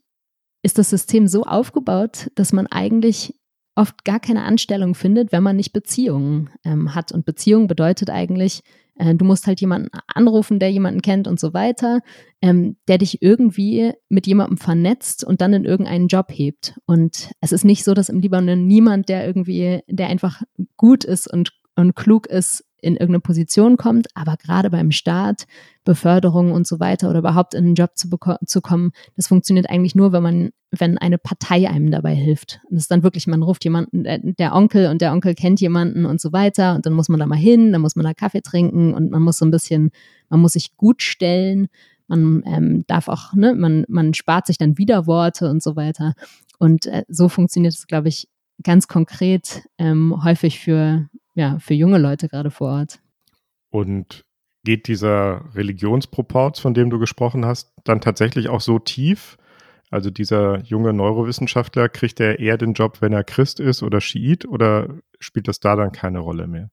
ist 0.62 0.78
das 0.78 0.90
System 0.90 1.26
so 1.26 1.44
aufgebaut, 1.44 2.30
dass 2.34 2.52
man 2.52 2.66
eigentlich 2.66 3.34
oft 3.74 4.04
gar 4.04 4.20
keine 4.20 4.44
Anstellung 4.44 4.94
findet, 4.94 5.32
wenn 5.32 5.42
man 5.42 5.56
nicht 5.56 5.72
Beziehungen 5.72 6.50
ähm, 6.64 6.94
hat. 6.94 7.12
Und 7.12 7.24
Beziehung 7.24 7.66
bedeutet 7.66 8.10
eigentlich, 8.10 8.62
äh, 8.96 9.14
du 9.14 9.24
musst 9.24 9.46
halt 9.46 9.60
jemanden 9.60 9.88
anrufen, 10.06 10.58
der 10.58 10.70
jemanden 10.70 11.02
kennt 11.02 11.26
und 11.26 11.40
so 11.40 11.54
weiter, 11.54 12.00
ähm, 12.42 12.76
der 12.88 12.98
dich 12.98 13.22
irgendwie 13.22 13.92
mit 14.08 14.26
jemandem 14.26 14.58
vernetzt 14.58 15.24
und 15.24 15.40
dann 15.40 15.54
in 15.54 15.64
irgendeinen 15.64 16.08
Job 16.08 16.26
hebt. 16.30 16.78
Und 16.86 17.30
es 17.40 17.52
ist 17.52 17.64
nicht 17.64 17.84
so, 17.84 17.94
dass 17.94 18.10
im 18.10 18.20
Libanon 18.20 18.66
niemand, 18.66 19.08
der 19.08 19.26
irgendwie, 19.26 19.80
der 19.88 20.08
einfach 20.08 20.42
gut 20.76 21.04
ist 21.04 21.32
und, 21.32 21.52
und 21.76 21.96
klug 21.96 22.26
ist, 22.26 22.64
in 22.82 22.94
irgendeine 22.94 23.20
Position 23.20 23.76
kommt, 23.76 24.08
aber 24.14 24.36
gerade 24.36 24.70
beim 24.70 24.90
Staat, 24.90 25.46
Beförderung 25.84 26.52
und 26.52 26.66
so 26.66 26.80
weiter 26.80 27.08
oder 27.08 27.20
überhaupt 27.20 27.54
in 27.54 27.64
einen 27.64 27.74
Job 27.74 27.92
zu, 27.96 28.08
zu 28.46 28.60
kommen, 28.60 28.92
das 29.16 29.28
funktioniert 29.28 29.68
eigentlich 29.68 29.94
nur, 29.94 30.12
wenn 30.12 30.22
man, 30.22 30.50
wenn 30.70 30.98
eine 30.98 31.18
Partei 31.18 31.68
einem 31.68 31.90
dabei 31.90 32.14
hilft. 32.14 32.60
Und 32.64 32.76
das 32.76 32.84
ist 32.84 32.90
dann 32.90 33.02
wirklich, 33.02 33.26
man 33.26 33.42
ruft 33.42 33.64
jemanden, 33.64 34.04
der, 34.04 34.18
der 34.18 34.54
Onkel 34.54 34.88
und 34.88 35.00
der 35.00 35.12
Onkel 35.12 35.34
kennt 35.34 35.60
jemanden 35.60 36.04
und 36.04 36.20
so 36.20 36.32
weiter 36.32 36.74
und 36.74 36.86
dann 36.86 36.92
muss 36.92 37.08
man 37.08 37.20
da 37.20 37.26
mal 37.26 37.38
hin, 37.38 37.72
dann 37.72 37.80
muss 37.80 37.96
man 37.96 38.04
da 38.04 38.14
Kaffee 38.14 38.42
trinken 38.42 38.94
und 38.94 39.10
man 39.10 39.22
muss 39.22 39.38
so 39.38 39.44
ein 39.44 39.50
bisschen, 39.50 39.90
man 40.28 40.40
muss 40.40 40.52
sich 40.52 40.76
gut 40.76 41.02
stellen, 41.02 41.68
man 42.08 42.42
ähm, 42.44 42.84
darf 42.86 43.08
auch, 43.08 43.34
ne, 43.34 43.54
man, 43.54 43.84
man 43.88 44.14
spart 44.14 44.46
sich 44.46 44.58
dann 44.58 44.76
Widerworte 44.76 45.48
und 45.48 45.62
so 45.62 45.76
weiter. 45.76 46.14
Und 46.58 46.86
äh, 46.86 47.04
so 47.08 47.28
funktioniert 47.28 47.72
es, 47.72 47.86
glaube 47.86 48.08
ich, 48.08 48.28
ganz 48.62 48.88
konkret 48.88 49.62
ähm, 49.78 50.22
häufig 50.22 50.60
für 50.60 51.08
ja, 51.40 51.58
für 51.58 51.74
junge 51.74 51.98
Leute 51.98 52.28
gerade 52.28 52.50
vor 52.50 52.68
Ort. 52.68 53.00
Und 53.70 54.24
geht 54.62 54.88
dieser 54.88 55.42
Religionsproporz, 55.54 56.60
von 56.60 56.74
dem 56.74 56.90
du 56.90 56.98
gesprochen 56.98 57.46
hast, 57.46 57.72
dann 57.84 58.00
tatsächlich 58.00 58.48
auch 58.48 58.60
so 58.60 58.78
tief? 58.78 59.38
Also 59.90 60.10
dieser 60.10 60.60
junge 60.60 60.92
Neurowissenschaftler, 60.92 61.88
kriegt 61.88 62.20
er 62.20 62.38
eher 62.38 62.58
den 62.58 62.74
Job, 62.74 62.98
wenn 63.00 63.12
er 63.12 63.24
Christ 63.24 63.58
ist 63.58 63.82
oder 63.82 64.00
Schiit 64.00 64.46
oder 64.46 65.00
spielt 65.18 65.48
das 65.48 65.58
da 65.60 65.74
dann 65.74 65.92
keine 65.92 66.20
Rolle 66.20 66.46
mehr? 66.46 66.70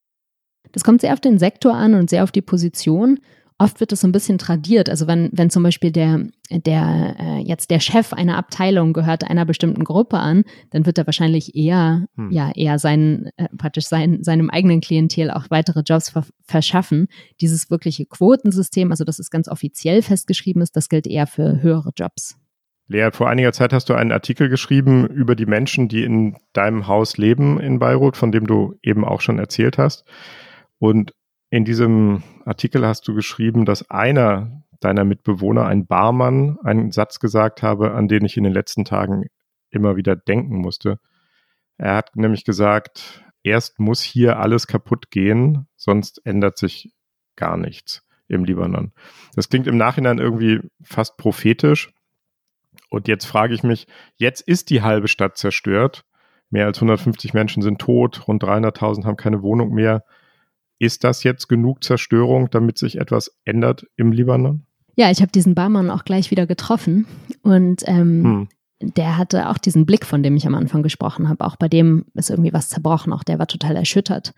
Das 0.73 0.83
kommt 0.83 1.01
sehr 1.01 1.13
auf 1.13 1.21
den 1.21 1.39
Sektor 1.39 1.73
an 1.73 1.93
und 1.95 2.09
sehr 2.09 2.23
auf 2.23 2.31
die 2.33 2.41
Position 2.41 3.19
oft 3.59 3.79
wird 3.79 3.91
es 3.91 4.01
so 4.01 4.07
ein 4.07 4.11
bisschen 4.11 4.37
tradiert. 4.37 4.89
Also 4.89 5.07
wenn, 5.07 5.29
wenn 5.33 5.49
zum 5.49 5.63
Beispiel 5.63 5.91
der, 5.91 6.27
der 6.49 7.15
äh, 7.19 7.39
jetzt 7.39 7.71
der 7.71 7.79
Chef 7.79 8.13
einer 8.13 8.37
Abteilung 8.37 8.93
gehört 8.93 9.29
einer 9.29 9.45
bestimmten 9.45 9.83
Gruppe 9.83 10.17
an, 10.17 10.43
dann 10.71 10.85
wird 10.85 10.97
er 10.97 11.07
wahrscheinlich 11.07 11.55
eher, 11.55 12.05
hm. 12.15 12.31
ja, 12.31 12.51
eher 12.53 12.77
seinen, 12.79 13.29
äh, 13.37 13.47
praktisch 13.57 13.85
sein, 13.85 14.23
seinem 14.23 14.49
eigenen 14.49 14.81
Klientel 14.81 15.31
auch 15.31 15.49
weitere 15.49 15.81
Jobs 15.81 16.09
ver 16.09 16.25
verschaffen. 16.43 17.07
Dieses 17.41 17.69
wirkliche 17.69 18.05
Quotensystem, 18.05 18.91
also 18.91 19.03
das 19.03 19.19
ist 19.19 19.31
ganz 19.31 19.49
offiziell 19.49 20.01
festgeschrieben 20.01 20.61
ist, 20.61 20.75
das 20.75 20.87
gilt 20.87 21.07
eher 21.07 21.27
für 21.27 21.61
höhere 21.61 21.91
Jobs. 21.95 22.37
Lea, 22.87 23.09
vor 23.11 23.27
einiger 23.27 23.51
Zeit 23.51 23.73
hast 23.73 23.89
du 23.89 23.95
einen 23.95 24.13
Artikel 24.13 24.47
geschrieben 24.47 25.07
über 25.07 25.35
die 25.35 25.45
Menschen, 25.45 25.89
die 25.89 26.03
in 26.03 26.37
deinem 26.53 26.87
Haus 26.87 27.17
leben 27.17 27.59
in 27.59 27.79
Beirut, 27.79 28.15
von 28.15 28.31
dem 28.31 28.47
du 28.47 28.75
eben 28.81 29.03
auch 29.03 29.19
schon 29.19 29.39
erzählt 29.39 29.77
hast. 29.77 30.05
Und 30.79 31.11
in 31.49 31.65
diesem 31.65 32.23
Artikel 32.45 32.85
hast 32.85 33.07
du 33.07 33.13
geschrieben, 33.13 33.65
dass 33.65 33.89
einer 33.89 34.63
deiner 34.79 35.05
Mitbewohner, 35.05 35.65
ein 35.65 35.87
Barmann, 35.87 36.57
einen 36.63 36.91
Satz 36.91 37.19
gesagt 37.19 37.63
habe, 37.63 37.93
an 37.93 38.07
den 38.07 38.25
ich 38.25 38.37
in 38.37 38.43
den 38.43 38.53
letzten 38.53 38.85
Tagen 38.85 39.25
immer 39.69 39.95
wieder 39.95 40.15
denken 40.15 40.57
musste. 40.57 40.99
Er 41.77 41.95
hat 41.95 42.15
nämlich 42.15 42.45
gesagt, 42.45 43.23
erst 43.43 43.79
muss 43.79 44.01
hier 44.01 44.39
alles 44.39 44.67
kaputt 44.67 45.09
gehen, 45.09 45.67
sonst 45.75 46.21
ändert 46.25 46.57
sich 46.57 46.93
gar 47.35 47.57
nichts 47.57 48.03
im 48.27 48.43
Libanon. 48.43 48.91
Das 49.35 49.49
klingt 49.49 49.67
im 49.67 49.77
Nachhinein 49.77 50.19
irgendwie 50.19 50.59
fast 50.83 51.17
prophetisch. 51.17 51.93
Und 52.89 53.07
jetzt 53.07 53.25
frage 53.25 53.53
ich 53.53 53.63
mich, 53.63 53.87
jetzt 54.15 54.41
ist 54.41 54.69
die 54.69 54.81
halbe 54.81 55.07
Stadt 55.07 55.37
zerstört. 55.37 56.05
Mehr 56.49 56.65
als 56.65 56.77
150 56.77 57.33
Menschen 57.33 57.61
sind 57.61 57.79
tot, 57.79 58.27
rund 58.27 58.43
300.000 58.43 59.05
haben 59.05 59.17
keine 59.17 59.41
Wohnung 59.41 59.73
mehr. 59.73 60.03
Ist 60.79 61.03
das 61.03 61.23
jetzt 61.23 61.47
genug 61.47 61.83
Zerstörung, 61.83 62.49
damit 62.49 62.77
sich 62.77 62.99
etwas 62.99 63.37
ändert 63.45 63.87
im 63.95 64.11
Libanon? 64.11 64.63
Ja, 64.95 65.11
ich 65.11 65.21
habe 65.21 65.31
diesen 65.31 65.55
Barmann 65.55 65.89
auch 65.89 66.05
gleich 66.05 66.31
wieder 66.31 66.47
getroffen 66.47 67.05
und 67.43 67.83
ähm, 67.85 68.47
hm. 68.81 68.89
der 68.95 69.17
hatte 69.17 69.49
auch 69.49 69.57
diesen 69.57 69.85
Blick, 69.85 70.05
von 70.05 70.23
dem 70.23 70.35
ich 70.35 70.47
am 70.47 70.55
Anfang 70.55 70.83
gesprochen 70.83 71.29
habe. 71.29 71.45
Auch 71.45 71.55
bei 71.55 71.67
dem 71.67 72.05
ist 72.13 72.29
irgendwie 72.29 72.53
was 72.53 72.69
zerbrochen. 72.69 73.13
Auch 73.13 73.23
der 73.23 73.39
war 73.39 73.47
total 73.47 73.75
erschüttert 73.75 74.33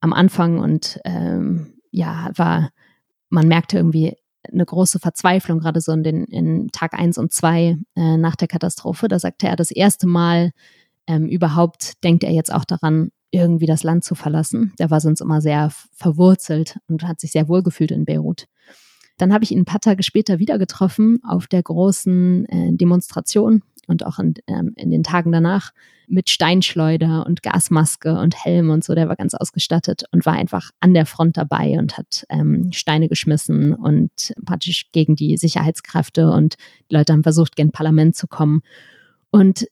am 0.00 0.12
Anfang 0.12 0.58
und 0.58 1.00
ähm, 1.06 1.78
ja, 1.90 2.30
war, 2.36 2.70
man 3.30 3.48
merkte 3.48 3.78
irgendwie 3.78 4.14
eine 4.52 4.66
große 4.66 4.98
Verzweiflung, 4.98 5.60
gerade 5.60 5.80
so 5.80 5.92
in 5.92 6.02
den 6.02 6.24
in 6.24 6.68
Tag 6.72 6.92
1 6.92 7.16
und 7.16 7.32
2 7.32 7.78
äh, 7.96 8.16
nach 8.18 8.36
der 8.36 8.48
Katastrophe. 8.48 9.08
Da 9.08 9.18
sagte 9.18 9.48
er 9.48 9.56
das 9.56 9.70
erste 9.70 10.06
Mal 10.06 10.50
ähm, 11.06 11.26
überhaupt, 11.26 12.04
denkt 12.04 12.24
er 12.24 12.32
jetzt 12.32 12.52
auch 12.52 12.64
daran, 12.64 13.10
irgendwie 13.34 13.66
das 13.66 13.82
Land 13.82 14.04
zu 14.04 14.14
verlassen. 14.14 14.72
Der 14.78 14.90
war 14.90 15.00
sonst 15.00 15.20
immer 15.20 15.40
sehr 15.40 15.70
verwurzelt 15.92 16.78
und 16.88 17.02
hat 17.02 17.20
sich 17.20 17.32
sehr 17.32 17.48
wohl 17.48 17.62
gefühlt 17.62 17.90
in 17.90 18.04
Beirut. 18.04 18.46
Dann 19.18 19.32
habe 19.32 19.44
ich 19.44 19.52
ihn 19.52 19.60
ein 19.60 19.64
paar 19.64 19.80
Tage 19.80 20.02
später 20.02 20.38
wieder 20.38 20.58
getroffen 20.58 21.20
auf 21.26 21.46
der 21.46 21.62
großen 21.62 22.46
äh, 22.46 22.72
Demonstration 22.72 23.62
und 23.86 24.04
auch 24.04 24.18
in, 24.18 24.34
ähm, 24.46 24.72
in 24.76 24.90
den 24.90 25.02
Tagen 25.02 25.30
danach 25.30 25.72
mit 26.06 26.30
Steinschleuder 26.30 27.24
und 27.26 27.42
Gasmaske 27.42 28.18
und 28.18 28.44
Helm 28.44 28.70
und 28.70 28.84
so. 28.84 28.94
Der 28.94 29.08
war 29.08 29.16
ganz 29.16 29.34
ausgestattet 29.34 30.04
und 30.10 30.26
war 30.26 30.34
einfach 30.34 30.70
an 30.80 30.94
der 30.94 31.06
Front 31.06 31.36
dabei 31.36 31.78
und 31.78 31.96
hat 31.96 32.24
ähm, 32.28 32.72
Steine 32.72 33.08
geschmissen 33.08 33.72
und 33.72 34.34
praktisch 34.44 34.90
gegen 34.92 35.16
die 35.16 35.36
Sicherheitskräfte 35.36 36.30
und 36.30 36.56
die 36.90 36.94
Leute 36.94 37.12
haben 37.12 37.22
versucht, 37.22 37.56
gen 37.56 37.72
Parlament 37.72 38.16
zu 38.16 38.26
kommen. 38.26 38.62
Und 39.30 39.66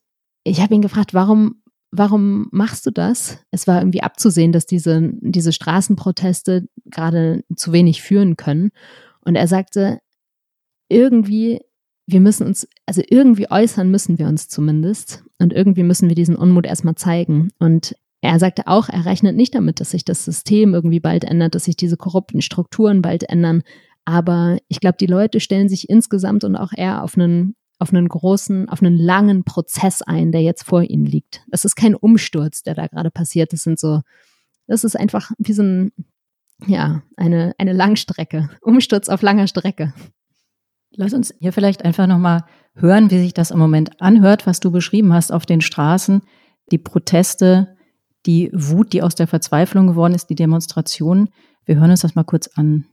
ich 0.44 0.61
habe 0.61 0.75
ihn 0.75 0.83
gefragt, 0.83 1.14
warum 1.14 1.62
warum 1.92 2.48
machst 2.50 2.87
du 2.87 2.90
das? 2.90 3.38
Es 3.50 3.66
war 3.66 3.78
irgendwie 3.81 4.02
abzusehen, 4.02 4.50
dass 4.50 4.66
diese, 4.66 5.12
diese 5.20 5.52
Straßenproteste 5.52 6.66
gerade 6.87 7.44
zu 7.55 7.72
wenig 7.72 8.02
führen 8.02 8.37
können. 8.37 8.70
Und 9.20 9.37
er 9.37 9.46
sagte, 9.46 10.00
irgendwie, 10.88 11.61
wir 12.07 12.20
müssen 12.20 12.46
uns, 12.46 12.66
also 12.87 13.02
irgendwie 13.09 13.50
äußern 13.50 13.90
müssen 13.90 14.18
wir 14.18 14.26
uns 14.26 14.48
zumindest. 14.48 15.22
Und 15.38 15.52
irgendwie 15.52 15.83
müssen 15.83 16.09
wir 16.09 16.16
diesen 16.16 16.35
Unmut 16.35 16.66
erstmal 16.66 16.94
zeigen. 16.94 17.50
Und 17.59 17.94
er 18.22 18.38
sagte 18.38 18.66
auch, 18.66 18.88
er 18.88 19.05
rechnet 19.05 19.37
nicht 19.37 19.55
damit, 19.55 19.78
dass 19.78 19.90
sich 19.90 20.05
das 20.05 20.24
System 20.24 20.74
irgendwie 20.74 21.00
bald 21.00 21.24
ändert, 21.24 21.55
dass 21.55 21.64
sich 21.64 21.76
diese 21.76 21.98
korrupten 21.98 22.40
Strukturen 22.40 23.02
bald 23.02 23.28
ändern. 23.28 23.62
Aber 24.07 24.59
ich 24.68 24.81
glaube, 24.81 24.96
die 24.98 25.07
Leute 25.07 25.40
stellen 25.40 25.68
sich 25.68 25.90
insgesamt 25.90 26.42
und 26.44 26.57
auch 26.57 26.72
er 26.74 27.02
auf 27.05 27.16
einen 27.16 27.55
auf 27.83 27.92
einen 27.92 28.09
großen, 28.09 28.68
auf 28.68 28.81
einen 28.81 28.97
langen 28.97 29.45
Prozess 29.45 30.01
ein, 30.03 30.33
der 30.33 30.40
jetzt 30.40 30.62
vor 30.62 30.83
ihnen 30.83 31.05
liegt. 31.05 31.45
Das 31.49 31.64
ist 31.64 31.75
kein 31.75 31.95
Umsturz, 31.95 32.62
der 32.62 32.75
da 32.75 32.87
gerade 32.87 33.11
passiert. 33.11 33.53
Das 33.53 33.64
sind 33.64 33.79
so, 33.79 34.01
das 34.68 34.85
ist 34.85 34.99
einfach 34.99 35.33
wie 35.38 35.53
so 35.53 35.62
ein, 35.62 35.92
ja, 36.66 37.03
eine, 37.16 37.53
eine 37.59 37.73
Langstrecke. 37.73 38.49
Umsturz 38.61 39.09
auf 39.09 39.21
langer 39.21 39.49
Strecke. 39.49 39.92
Lass 40.95 41.12
uns 41.12 41.35
hier 41.40 41.53
vielleicht 41.53 41.85
einfach 41.85 42.07
nochmal 42.07 42.45
hören, 42.75 43.11
wie 43.11 43.18
sich 43.18 43.35
das 43.35 43.51
im 43.51 43.59
Moment 43.59 44.01
anhört, 44.01 44.47
was 44.47 44.61
du 44.61 44.71
beschrieben 44.71 45.12
hast 45.12 45.33
auf 45.33 45.45
den 45.45 45.61
Straßen. 45.61 46.23
Die 46.71 46.79
Proteste, 46.79 47.77
die 48.27 48.51
Wut, 48.53 48.92
die 48.92 49.03
aus 49.03 49.16
der 49.16 49.27
Verzweiflung 49.27 49.88
geworden 49.88 50.14
ist, 50.14 50.31
die 50.31 50.37
Demonstrationen. 50.37 51.31
Wir 51.64 51.77
hören 51.77 51.90
uns 51.90 52.03
das 52.03 52.14
mal 52.14 52.25
kurz 52.25 52.49
an. 52.55 52.87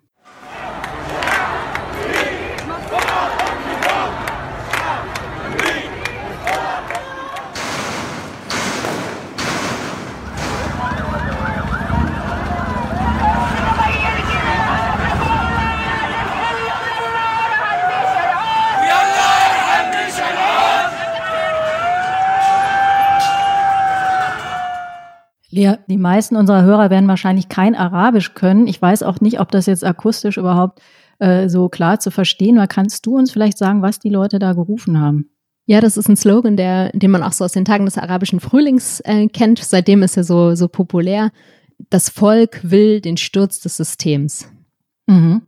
Lea, 25.52 25.76
die 25.88 25.98
meisten 25.98 26.36
unserer 26.36 26.64
Hörer 26.64 26.90
werden 26.90 27.08
wahrscheinlich 27.08 27.50
kein 27.50 27.76
Arabisch 27.76 28.34
können. 28.34 28.68
Ich 28.68 28.82
weiß 28.82 29.04
auch 29.04 29.20
nicht, 29.20 29.40
ob 29.40 29.52
das 29.52 29.66
jetzt 29.66 29.84
akustisch 29.84 30.38
überhaupt 30.38 30.82
äh, 31.20 31.50
so 31.50 31.70
klar 31.70 32.00
zu 32.00 32.12
verstehen 32.12 32.58
war. 32.58 32.68
Kannst 32.68 33.06
du 33.06 33.18
uns 33.18 33.32
vielleicht 33.32 33.58
sagen, 33.58 33.82
was 33.82 34.00
die 34.00 34.10
Leute 34.10 34.40
da 34.40 34.54
gerufen 34.54 35.00
haben? 35.00 35.30
Ja, 35.66 35.82
das 35.82 35.98
ist 35.98 36.10
ein 36.10 36.18
Slogan, 36.18 36.58
der, 36.58 36.92
den 36.94 37.12
man 37.12 37.24
auch 37.24 37.32
so 37.32 37.46
aus 37.46 37.52
den 37.52 37.66
Tagen 37.66 37.86
des 37.86 37.98
arabischen 37.98 38.40
Frühlings 38.40 39.02
äh, 39.02 39.28
kennt. 39.28 39.60
Seitdem 39.60 40.02
ist 40.02 40.18
er 40.18 40.24
so, 40.24 40.56
so 40.56 40.68
populär. 40.68 41.32
Das 41.90 42.10
Volk 42.10 42.62
will 42.64 43.02
den 43.02 43.18
Sturz 43.18 43.60
des 43.60 43.78
Systems. 43.78 44.50
Mhm. 45.08 45.44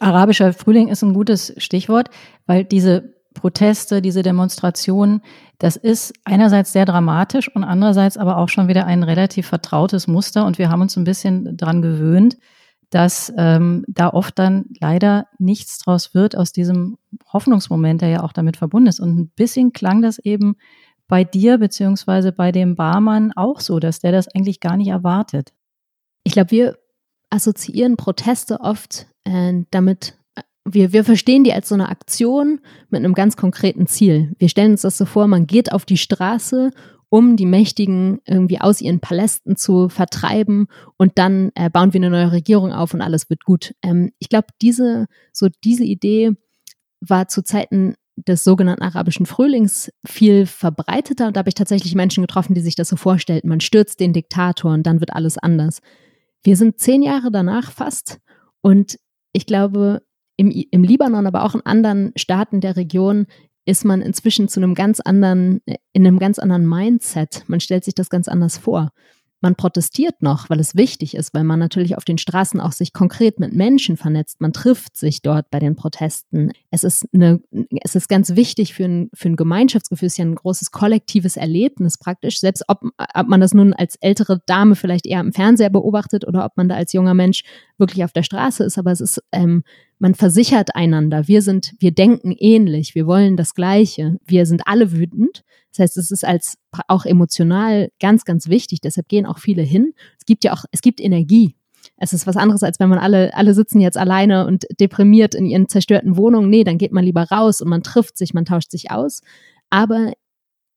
Arabischer 0.00 0.52
Frühling 0.52 0.88
ist 0.88 1.02
ein 1.02 1.14
gutes 1.14 1.54
Stichwort, 1.58 2.10
weil 2.46 2.64
diese 2.64 3.15
Proteste, 3.36 4.02
diese 4.02 4.22
Demonstrationen, 4.22 5.22
das 5.58 5.76
ist 5.76 6.12
einerseits 6.24 6.72
sehr 6.72 6.84
dramatisch 6.84 7.54
und 7.54 7.64
andererseits 7.64 8.16
aber 8.16 8.38
auch 8.38 8.48
schon 8.48 8.68
wieder 8.68 8.86
ein 8.86 9.02
relativ 9.02 9.46
vertrautes 9.46 10.06
Muster. 10.06 10.44
Und 10.44 10.58
wir 10.58 10.70
haben 10.70 10.82
uns 10.82 10.96
ein 10.96 11.04
bisschen 11.04 11.56
dran 11.56 11.82
gewöhnt, 11.82 12.36
dass 12.90 13.32
ähm, 13.36 13.84
da 13.88 14.08
oft 14.08 14.38
dann 14.38 14.66
leider 14.80 15.26
nichts 15.38 15.78
draus 15.78 16.14
wird 16.14 16.36
aus 16.36 16.52
diesem 16.52 16.98
Hoffnungsmoment, 17.32 18.00
der 18.02 18.08
ja 18.08 18.22
auch 18.22 18.32
damit 18.32 18.56
verbunden 18.56 18.88
ist. 18.88 19.00
Und 19.00 19.18
ein 19.18 19.28
bisschen 19.28 19.72
klang 19.72 20.02
das 20.02 20.18
eben 20.18 20.56
bei 21.08 21.24
dir 21.24 21.58
beziehungsweise 21.58 22.32
bei 22.32 22.52
dem 22.52 22.76
Barmann 22.76 23.32
auch 23.32 23.60
so, 23.60 23.78
dass 23.78 24.00
der 24.00 24.12
das 24.12 24.28
eigentlich 24.28 24.60
gar 24.60 24.76
nicht 24.76 24.88
erwartet. 24.88 25.52
Ich 26.24 26.32
glaube, 26.32 26.50
wir 26.50 26.78
assoziieren 27.30 27.96
Proteste 27.96 28.60
oft 28.60 29.06
äh, 29.24 29.64
damit, 29.70 30.16
wir, 30.66 30.92
wir 30.92 31.04
verstehen 31.04 31.44
die 31.44 31.52
als 31.52 31.68
so 31.68 31.74
eine 31.74 31.88
Aktion 31.88 32.60
mit 32.90 32.98
einem 32.98 33.14
ganz 33.14 33.36
konkreten 33.36 33.86
Ziel. 33.86 34.34
Wir 34.38 34.48
stellen 34.48 34.72
uns 34.72 34.82
das 34.82 34.98
so 34.98 35.04
vor, 35.04 35.26
man 35.26 35.46
geht 35.46 35.72
auf 35.72 35.84
die 35.84 35.96
Straße, 35.96 36.70
um 37.08 37.36
die 37.36 37.46
Mächtigen 37.46 38.20
irgendwie 38.26 38.60
aus 38.60 38.80
ihren 38.80 39.00
Palästen 39.00 39.56
zu 39.56 39.88
vertreiben 39.88 40.66
und 40.96 41.12
dann 41.16 41.52
äh, 41.54 41.70
bauen 41.70 41.92
wir 41.92 41.98
eine 42.00 42.10
neue 42.10 42.32
Regierung 42.32 42.72
auf 42.72 42.94
und 42.94 43.00
alles 43.00 43.30
wird 43.30 43.44
gut. 43.44 43.74
Ähm, 43.82 44.12
ich 44.18 44.28
glaube, 44.28 44.48
diese, 44.60 45.06
so 45.32 45.48
diese 45.62 45.84
Idee 45.84 46.32
war 47.00 47.28
zu 47.28 47.42
Zeiten 47.42 47.94
des 48.16 48.42
sogenannten 48.44 48.82
arabischen 48.82 49.26
Frühlings 49.26 49.92
viel 50.04 50.46
verbreiteter 50.46 51.28
und 51.28 51.36
da 51.36 51.40
habe 51.40 51.50
ich 51.50 51.54
tatsächlich 51.54 51.94
Menschen 51.94 52.22
getroffen, 52.22 52.54
die 52.54 52.60
sich 52.60 52.74
das 52.74 52.88
so 52.88 52.96
vorstellten. 52.96 53.48
Man 53.48 53.60
stürzt 53.60 54.00
den 54.00 54.12
Diktator 54.12 54.72
und 54.72 54.84
dann 54.84 55.00
wird 55.00 55.12
alles 55.12 55.38
anders. 55.38 55.80
Wir 56.42 56.56
sind 56.56 56.80
zehn 56.80 57.02
Jahre 57.02 57.30
danach 57.30 57.70
fast 57.70 58.18
und 58.62 58.96
ich 59.32 59.46
glaube, 59.46 60.02
im, 60.36 60.50
im 60.50 60.82
Libanon, 60.82 61.26
aber 61.26 61.44
auch 61.44 61.54
in 61.54 61.64
anderen 61.64 62.12
Staaten 62.16 62.60
der 62.60 62.76
Region 62.76 63.26
ist 63.64 63.84
man 63.84 64.00
inzwischen 64.00 64.48
zu 64.48 64.60
einem 64.60 64.74
ganz 64.74 65.00
anderen, 65.00 65.60
in 65.92 66.06
einem 66.06 66.18
ganz 66.18 66.38
anderen 66.38 66.66
Mindset. 66.68 67.44
Man 67.48 67.60
stellt 67.60 67.84
sich 67.84 67.94
das 67.94 68.10
ganz 68.10 68.28
anders 68.28 68.58
vor 68.58 68.92
man 69.46 69.54
protestiert 69.54 70.22
noch, 70.22 70.50
weil 70.50 70.58
es 70.58 70.74
wichtig 70.74 71.14
ist, 71.14 71.32
weil 71.32 71.44
man 71.44 71.60
natürlich 71.60 71.96
auf 71.96 72.04
den 72.04 72.18
Straßen 72.18 72.58
auch 72.58 72.72
sich 72.72 72.92
konkret 72.92 73.38
mit 73.38 73.52
Menschen 73.52 73.96
vernetzt. 73.96 74.40
Man 74.40 74.52
trifft 74.52 74.96
sich 74.96 75.22
dort 75.22 75.50
bei 75.50 75.60
den 75.60 75.76
Protesten. 75.76 76.50
Es 76.72 76.82
ist, 76.82 77.06
eine, 77.14 77.38
es 77.84 77.94
ist 77.94 78.08
ganz 78.08 78.34
wichtig 78.34 78.74
für 78.74 78.86
ein, 78.86 79.08
für 79.14 79.28
ein 79.28 79.36
Gemeinschaftsgefühl, 79.36 80.08
es 80.08 80.14
ist 80.14 80.18
ja 80.18 80.24
ein 80.24 80.34
großes 80.34 80.72
kollektives 80.72 81.36
Erlebnis 81.36 81.96
praktisch, 81.96 82.40
selbst 82.40 82.64
ob, 82.66 82.80
ob 83.14 83.28
man 83.28 83.40
das 83.40 83.54
nun 83.54 83.72
als 83.72 83.94
ältere 84.00 84.40
Dame 84.46 84.74
vielleicht 84.74 85.06
eher 85.06 85.20
im 85.20 85.32
Fernseher 85.32 85.70
beobachtet 85.70 86.26
oder 86.26 86.44
ob 86.44 86.56
man 86.56 86.68
da 86.68 86.74
als 86.74 86.92
junger 86.92 87.14
Mensch 87.14 87.44
wirklich 87.78 88.02
auf 88.02 88.12
der 88.12 88.24
Straße 88.24 88.64
ist. 88.64 88.78
Aber 88.78 88.90
es 88.90 89.00
ist, 89.00 89.22
ähm, 89.30 89.62
man 90.00 90.16
versichert 90.16 90.74
einander. 90.74 91.28
Wir 91.28 91.40
sind, 91.40 91.74
wir 91.78 91.92
denken 91.92 92.34
ähnlich. 92.36 92.96
Wir 92.96 93.06
wollen 93.06 93.36
das 93.36 93.54
Gleiche. 93.54 94.18
Wir 94.26 94.44
sind 94.44 94.62
alle 94.66 94.90
wütend. 94.90 95.44
Das 95.76 95.84
heißt, 95.84 95.96
es 95.98 96.10
ist 96.10 96.24
als 96.24 96.56
auch 96.88 97.04
emotional 97.04 97.90
ganz, 98.00 98.24
ganz 98.24 98.48
wichtig. 98.48 98.80
Deshalb 98.80 99.08
gehen 99.08 99.26
auch 99.26 99.38
viele 99.38 99.62
hin. 99.62 99.92
Es 100.18 100.24
gibt 100.24 100.44
ja 100.44 100.54
auch, 100.54 100.64
es 100.72 100.80
gibt 100.80 101.00
Energie. 101.00 101.54
Es 101.98 102.12
ist 102.12 102.26
was 102.26 102.36
anderes, 102.36 102.62
als 102.62 102.80
wenn 102.80 102.88
man 102.88 102.98
alle, 102.98 103.34
alle 103.34 103.54
sitzen 103.54 103.80
jetzt 103.80 103.98
alleine 103.98 104.46
und 104.46 104.66
deprimiert 104.80 105.34
in 105.34 105.46
ihren 105.46 105.68
zerstörten 105.68 106.16
Wohnungen. 106.16 106.50
Nee, 106.50 106.64
dann 106.64 106.78
geht 106.78 106.92
man 106.92 107.04
lieber 107.04 107.24
raus 107.24 107.60
und 107.60 107.68
man 107.68 107.82
trifft 107.82 108.16
sich, 108.16 108.34
man 108.34 108.44
tauscht 108.44 108.70
sich 108.70 108.90
aus. 108.90 109.20
Aber 109.70 110.12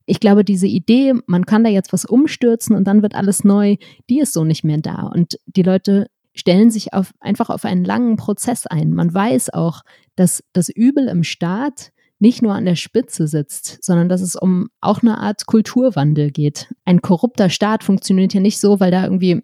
ich 0.05 0.19
glaube, 0.19 0.43
diese 0.43 0.67
Idee, 0.67 1.13
man 1.27 1.45
kann 1.45 1.63
da 1.63 1.69
jetzt 1.69 1.93
was 1.93 2.05
umstürzen 2.05 2.75
und 2.75 2.85
dann 2.85 3.01
wird 3.01 3.15
alles 3.15 3.43
neu, 3.43 3.77
die 4.09 4.19
ist 4.19 4.33
so 4.33 4.43
nicht 4.43 4.63
mehr 4.63 4.79
da. 4.79 5.03
Und 5.03 5.39
die 5.45 5.63
Leute 5.63 6.07
stellen 6.33 6.71
sich 6.71 6.93
auf, 6.93 7.13
einfach 7.19 7.49
auf 7.49 7.65
einen 7.65 7.85
langen 7.85 8.17
Prozess 8.17 8.65
ein. 8.65 8.93
Man 8.93 9.13
weiß 9.13 9.51
auch, 9.53 9.81
dass 10.15 10.43
das 10.53 10.69
Übel 10.69 11.07
im 11.07 11.23
Staat 11.23 11.91
nicht 12.19 12.41
nur 12.41 12.53
an 12.53 12.65
der 12.65 12.75
Spitze 12.75 13.27
sitzt, 13.27 13.83
sondern 13.83 14.09
dass 14.09 14.21
es 14.21 14.35
um 14.35 14.69
auch 14.81 15.01
eine 15.01 15.17
Art 15.17 15.45
Kulturwandel 15.45 16.31
geht. 16.31 16.73
Ein 16.85 17.01
korrupter 17.01 17.49
Staat 17.49 17.83
funktioniert 17.83 18.33
ja 18.33 18.41
nicht 18.41 18.59
so, 18.59 18.79
weil 18.79 18.91
da 18.91 19.03
irgendwie 19.03 19.41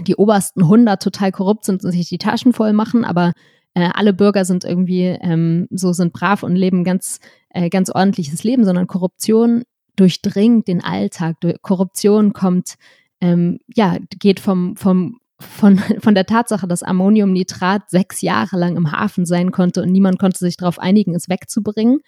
die 0.00 0.16
obersten 0.16 0.62
100 0.62 1.02
total 1.02 1.32
korrupt 1.32 1.64
sind 1.64 1.84
und 1.84 1.90
sich 1.90 2.08
die 2.08 2.18
Taschen 2.18 2.52
voll 2.52 2.72
machen, 2.72 3.04
aber 3.04 3.32
äh, 3.74 3.88
alle 3.94 4.12
Bürger 4.12 4.44
sind 4.44 4.64
irgendwie 4.64 5.16
ähm, 5.20 5.66
so 5.70 5.92
sind 5.92 6.12
brav 6.12 6.42
und 6.42 6.56
leben 6.56 6.84
ganz 6.84 7.20
äh, 7.50 7.70
ganz 7.70 7.90
ordentliches 7.90 8.44
Leben, 8.44 8.64
sondern 8.64 8.86
Korruption 8.86 9.64
durchdringt 9.96 10.68
den 10.68 10.82
Alltag. 10.82 11.36
Korruption 11.62 12.32
kommt 12.32 12.74
ähm, 13.20 13.58
ja 13.74 13.96
geht 14.18 14.40
vom 14.40 14.76
vom 14.76 15.20
von, 15.42 15.78
von 16.00 16.14
der 16.14 16.26
Tatsache, 16.26 16.66
dass 16.66 16.82
Ammoniumnitrat 16.82 17.90
sechs 17.90 18.22
Jahre 18.22 18.58
lang 18.58 18.76
im 18.76 18.92
Hafen 18.92 19.26
sein 19.26 19.50
konnte 19.50 19.82
und 19.82 19.92
niemand 19.92 20.18
konnte 20.18 20.38
sich 20.38 20.56
darauf 20.56 20.78
einigen, 20.78 21.14
es 21.14 21.28
wegzubringen, 21.28 22.00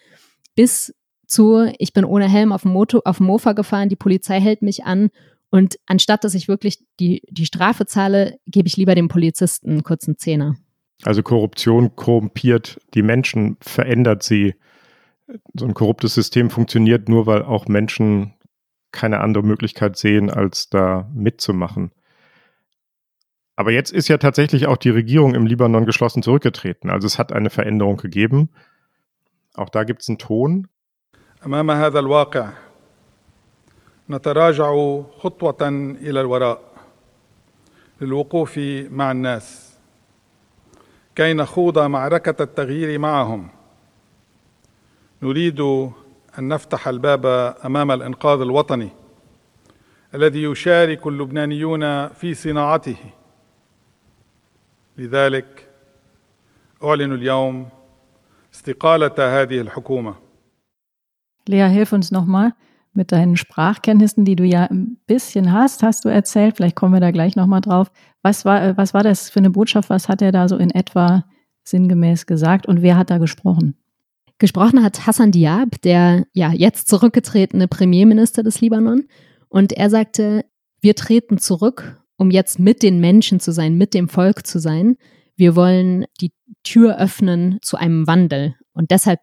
bis 0.55 0.94
zu, 1.27 1.73
ich 1.79 1.92
bin 1.92 2.05
ohne 2.05 2.29
Helm 2.29 2.53
auf 2.53 2.62
dem, 2.62 2.73
Motor, 2.73 3.03
auf 3.05 3.18
dem 3.18 3.27
Mofa 3.27 3.53
gefahren, 3.53 3.88
die 3.88 3.97
Polizei 3.97 4.40
hält 4.40 4.62
mich 4.62 4.85
an 4.85 5.11
und 5.51 5.77
anstatt 5.87 6.25
dass 6.25 6.35
ich 6.35 6.49
wirklich 6.49 6.79
die, 7.01 7.23
die 7.31 7.47
Strafe 7.47 7.87
zahle, 7.87 8.38
gebe 8.47 8.68
ich 8.68 8.77
lieber 8.77 8.94
dem 8.94 9.09
Polizisten 9.09 9.70
einen 9.70 9.83
kurzen 9.83 10.18
Zehner. 10.18 10.57
Also 11.03 11.23
Korruption 11.23 11.97
korrumpiert 11.97 12.79
die 12.94 13.03
Menschen, 13.03 13.57
verändert 13.61 14.23
sie. 14.23 14.55
So 15.59 15.64
ein 15.64 15.75
korruptes 15.75 16.14
System 16.14 16.51
funktioniert 16.51 17.09
nur, 17.09 17.27
weil 17.27 17.42
auch 17.42 17.66
Menschen 17.66 18.35
keine 18.92 19.20
andere 19.20 19.42
Möglichkeit 19.42 19.97
sehen, 19.97 20.31
als 20.31 20.70
da 20.70 21.11
mitzumachen. 21.14 21.90
Aber 23.56 23.72
jetzt 23.72 23.91
ist 23.91 24.08
ja 24.08 24.17
tatsächlich 24.17 24.67
auch 24.67 24.78
die 24.78 24.89
Regierung 24.89 25.36
im 25.36 25.45
Libanon 25.45 25.86
geschlossen 25.86 26.24
zurückgetreten. 26.24 26.89
Also 26.89 27.08
es 27.08 27.19
hat 27.19 27.34
eine 27.34 27.50
Veränderung 27.50 27.98
gegeben. 27.98 28.50
Auch 29.56 29.69
da 29.69 29.84
gibt 29.84 30.02
es 30.02 30.10
einen 30.10 30.17
Ton. 30.17 30.67
أمام 31.45 31.72
هذا 31.72 32.00
الواقع 32.00 32.50
نتراجع 34.10 35.02
خطوة 35.19 35.69
إلى 36.02 36.22
الوراء 36.22 36.62
للوقوف 38.02 38.58
مع 38.89 39.12
الناس 39.12 39.74
كي 41.15 41.34
نخوض 41.34 41.80
معركة 41.80 42.43
التغيير 42.43 43.00
معهم 43.00 43.48
نريد 45.22 45.60
أن 46.39 46.48
نفتح 46.48 46.88
الباب 46.88 47.26
أمام 47.65 47.91
الإنقاذ 47.91 48.41
الوطني 48.41 48.89
الذي 50.15 50.43
يشارك 50.43 51.08
اللبنانيون 51.08 52.08
في 52.08 52.34
صناعته 52.34 52.98
لذلك 54.98 55.67
أعلن 56.84 57.13
اليوم 57.13 57.69
استقالة 58.54 59.41
هذه 59.41 59.62
الحكومة. 59.62 60.15
Lea, 61.48 61.67
hilf 61.67 61.93
uns 61.93 62.12
nochmal 62.12 62.54
mit 62.93 63.12
deinen 63.12 63.38
Sprachkenntnissen, 63.38 64.26
die 64.26 64.36
du 64.36 64.43
ja 64.43 64.65
ein 64.65 64.98
bisschen 65.08 65.52
hast, 65.54 65.84
hast 65.84 66.06
du 66.06 66.10
erzählt. 66.10 66.58
Vielleicht 66.58 66.76
kommen 66.76 66.93
wir 66.93 67.00
da 67.00 67.12
gleich 67.12 67.36
nochmal 67.36 67.62
drauf. 67.62 67.91
Was 68.22 68.45
war, 68.45 68.78
was 68.78 68.93
war 68.93 69.04
das 69.04 69.30
für 69.30 69.39
eine 69.39 69.50
Botschaft? 69.50 69.89
Was 69.89 70.10
hat 70.10 70.22
er 70.22 70.32
da 70.32 70.48
so 70.48 70.58
in 70.58 70.72
etwa 70.72 71.26
sinngemäß 71.63 72.26
gesagt 72.26 72.65
und 72.67 72.82
wer 72.82 72.98
hat 72.98 73.10
da 73.10 73.17
gesprochen? 73.17 73.76
Gesprochen 74.38 74.84
hat 74.84 75.06
Hassan 75.06 75.32
Diab, 75.32 75.82
der 75.82 76.26
ja 76.34 76.52
jetzt 76.52 76.88
zurückgetretene 76.88 77.67
Premierminister 77.67 78.41
des 78.41 78.62
Libanon. 78.62 79.06
Und 79.50 79.74
er 79.74 79.89
sagte, 79.89 80.45
wir 80.80 80.95
treten 80.95 81.39
zurück, 81.39 82.02
um 82.16 82.31
jetzt 82.31 82.59
mit 82.59 82.83
den 82.83 83.00
Menschen 83.00 83.40
zu 83.40 83.53
sein, 83.53 83.77
mit 83.77 83.94
dem 83.94 84.09
Volk 84.09 84.46
zu 84.46 84.59
sein. 84.59 84.96
Wir 85.37 85.57
wollen 85.57 86.07
die 86.20 86.33
Tür 86.62 86.98
öffnen 86.98 87.59
zu 87.62 87.77
einem 87.77 88.07
Wandel. 88.07 88.55
Und 88.72 88.90
deshalb, 88.90 89.20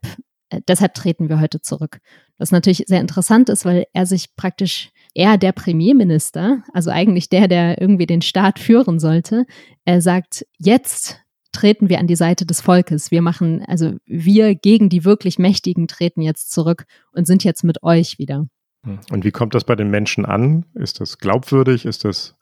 äh, 0.50 0.62
deshalb 0.68 0.94
treten 0.94 1.30
wir 1.30 1.40
heute 1.40 1.62
zurück. 1.62 2.00
Was 2.38 2.52
natürlich 2.52 2.84
sehr 2.88 3.02
interessant 3.02 3.50
ist, 3.50 3.66
weil 3.66 3.86
er 3.94 4.06
sich 4.06 4.36
praktisch, 4.36 4.90
er 5.14 5.38
der 5.38 5.52
Premierminister, 5.52 6.64
also 6.74 6.90
eigentlich 6.90 7.30
der, 7.30 7.48
der 7.48 7.80
irgendwie 7.80 8.06
den 8.06 8.22
Staat 8.22 8.60
führen 8.60 9.00
sollte, 9.00 9.46
er 9.86 10.02
sagt, 10.02 10.46
jetzt 10.58 11.22
treten 11.52 11.90
wir 11.90 12.00
an 12.00 12.08
die 12.08 12.16
Seite 12.16 12.46
des 12.46 12.62
Volkes. 12.62 13.12
Wir 13.12 13.22
machen, 13.22 13.64
also 13.68 13.94
wir 14.06 14.56
gegen 14.56 14.90
die 14.90 15.04
wirklich 15.04 15.38
Mächtigen 15.38 15.88
treten 15.88 16.22
jetzt 16.22 16.52
zurück 16.52 16.86
und 17.12 17.28
sind 17.28 17.44
jetzt 17.44 17.64
mit 17.64 17.84
euch 17.84 18.20
wieder. 18.20 18.48
Und 19.12 19.24
wie 19.24 19.32
kommt 19.32 19.54
das 19.54 19.64
bei 19.64 19.76
den 19.76 19.90
Menschen 19.90 20.26
an? 20.26 20.66
Ist 20.74 21.02
das 21.02 21.20
glaubwürdig? 21.20 21.86
Ist 21.86 22.04
das 22.04 22.36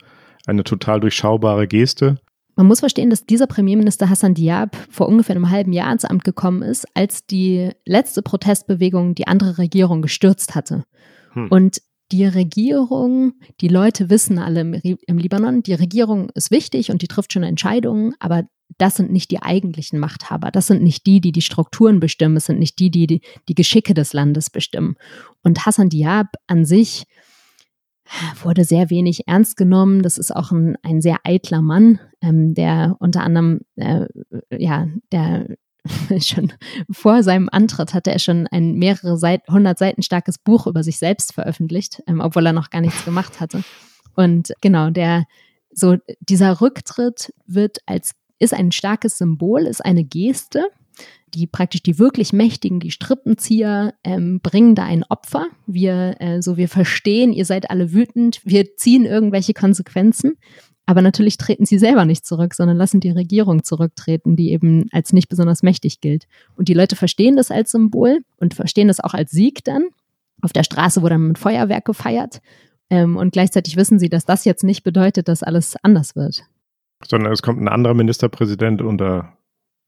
eine 0.46 0.64
total 0.64 1.00
durchschaubare 1.00 1.68
Geste? 1.68 2.18
Man 2.56 2.68
muss 2.68 2.82
verstehen, 2.82 3.10
dass 3.10 3.26
dieser 3.26 3.48
Premierminister 3.48 4.10
Hassan 4.10 4.34
Diab 4.34 4.76
vor 4.90 5.08
ungefähr 5.08 5.36
einem 5.36 5.50
halben 5.50 5.72
Jahr 5.72 5.92
ins 5.94 6.04
Amt 6.04 6.26
gekommen 6.26 6.62
ist, 6.62 6.86
als 6.94 7.26
die 7.26 7.70
letzte 7.86 8.22
Protestbewegung 8.22 9.16
die 9.16 9.28
andere 9.28 9.58
Regierung 9.58 10.02
gestürzt 10.02 10.56
hatte. 10.56 10.84
Hm. 11.32 11.48
Und 11.50 11.82
die 12.12 12.26
Regierung, 12.26 13.34
die 13.62 13.68
Leute 13.68 14.10
wissen 14.10 14.40
alle 14.40 14.62
im, 14.62 14.74
im, 14.74 15.18
Libanon, 15.18 15.64
die 15.64 15.74
Regierung 15.74 16.32
ist 16.34 16.52
wichtig 16.52 16.92
und 16.92 17.02
die 17.02 17.08
trifft 17.08 17.32
schon 17.32 17.44
Entscheidungen, 17.44 18.14
aber 18.20 18.44
das 18.78 18.96
sind 18.96 19.12
nicht 19.12 19.32
die 19.32 19.42
eigentlichen 19.42 20.00
Machthaber. 20.00 20.52
Das 20.52 20.68
sind 20.68 20.84
nicht 20.84 21.06
die, 21.06 21.22
die 21.22 21.32
die 21.32 21.42
Strukturen 21.42 22.00
bestimmen. 22.00 22.38
Es 22.38 22.46
sind 22.46 22.60
nicht 22.60 22.78
die, 22.80 22.92
die 22.92 23.08
die, 23.08 23.22
die 23.48 23.56
Geschicke 23.56 23.94
des 23.94 24.14
Landes 24.14 24.50
bestimmen. 24.50 24.96
Und 25.44 25.66
Hassan 25.66 25.90
Diab 25.90 26.28
an 26.48 26.66
sich 26.66 27.06
wurde 28.42 28.64
sehr 28.64 28.90
wenig 28.90 29.28
ernst 29.28 29.58
genommen. 29.58 30.02
Das 30.02 30.18
ist 30.18 30.36
auch 30.36 30.52
ein, 30.52 30.78
ein 30.84 31.02
sehr 31.02 31.18
eitler 31.24 31.62
Mann, 31.62 32.00
ähm, 32.22 32.54
der 32.54 32.96
unter 33.00 33.24
anderem, 33.24 33.62
äh, 33.76 34.06
ja, 34.52 34.88
der 35.12 35.48
schon 36.20 36.54
vor 36.92 37.24
seinem 37.24 37.50
Antritt 37.52 37.94
hatte 37.94 38.12
er 38.12 38.20
schon 38.20 38.48
ein 38.48 38.74
mehrere 38.76 39.18
Seit 39.18 39.48
100 39.48 39.78
Seiten 39.78 40.02
starkes 40.02 40.38
Buch 40.38 40.68
über 40.68 40.84
sich 40.84 40.98
selbst 40.98 41.34
veröffentlicht, 41.34 42.02
ähm, 42.08 42.20
obwohl 42.20 42.46
er 42.46 42.54
noch 42.54 42.70
gar 42.70 42.82
nichts 42.82 43.06
gemacht 43.06 43.40
hatte. 43.40 43.64
Und 44.16 44.54
genau, 44.62 44.90
der 44.90 45.26
so 45.72 45.98
dieser 46.20 46.62
Rücktritt 46.62 47.34
wird 47.46 47.78
als 47.86 48.14
ist 48.40 48.54
ein 48.54 48.72
starkes 48.72 49.18
Symbol, 49.18 49.66
ist 49.66 49.84
eine 49.84 50.04
Geste, 50.04 50.70
die 51.34 51.48
praktisch 51.48 51.84
die 51.84 52.00
wirklich 52.00 52.34
Mächtigen, 52.34 52.80
die 52.80 52.92
Strippenzieher, 52.92 53.94
ähm, 54.04 54.40
bringen 54.42 54.76
da 54.76 54.84
ein 54.84 55.04
Opfer. 55.04 55.48
Wir, 55.68 56.16
äh, 56.20 56.42
so 56.42 56.58
wir 56.58 56.68
verstehen, 56.68 57.34
ihr 57.34 57.46
seid 57.46 57.70
alle 57.70 57.94
wütend, 57.94 58.42
wir 58.44 58.76
ziehen 58.76 59.06
irgendwelche 59.06 59.54
Konsequenzen. 59.54 60.38
Aber 60.86 61.04
natürlich 61.04 61.38
treten 61.38 61.66
sie 61.66 61.78
selber 61.78 62.06
nicht 62.06 62.26
zurück, 62.26 62.56
sondern 62.56 62.76
lassen 62.76 63.00
die 63.00 63.12
Regierung 63.12 63.64
zurücktreten, 63.64 64.36
die 64.36 64.52
eben 64.52 64.88
als 64.92 65.14
nicht 65.14 65.30
besonders 65.30 65.62
mächtig 65.62 66.02
gilt. 66.02 66.26
Und 66.56 66.68
die 66.68 66.74
Leute 66.74 66.96
verstehen 66.96 67.36
das 67.36 67.52
als 67.52 67.70
Symbol 67.72 68.22
und 68.38 68.56
verstehen 68.56 68.88
das 68.88 69.00
auch 69.00 69.14
als 69.14 69.30
Sieg 69.30 69.64
dann. 69.64 69.84
Auf 70.42 70.52
der 70.52 70.64
Straße 70.64 71.04
wurde 71.04 71.14
dann 71.14 71.28
mit 71.28 71.38
Feuerwerk 71.38 71.86
gefeiert. 71.86 72.42
Ähm, 72.90 73.18
und 73.18 73.34
gleichzeitig 73.34 73.76
wissen 73.76 74.00
sie, 74.00 74.10
dass 74.10 74.26
das 74.26 74.46
jetzt 74.46 74.64
nicht 74.64 74.84
bedeutet, 74.84 75.28
dass 75.28 75.44
alles 75.44 75.76
anders 75.84 76.16
wird. 76.16 76.42
Sondern 77.08 77.32
es 77.32 77.44
kommt 77.44 77.62
ein 77.62 77.68
anderer 77.68 77.94
Ministerpräsident 77.94 78.82
oder 78.82 79.38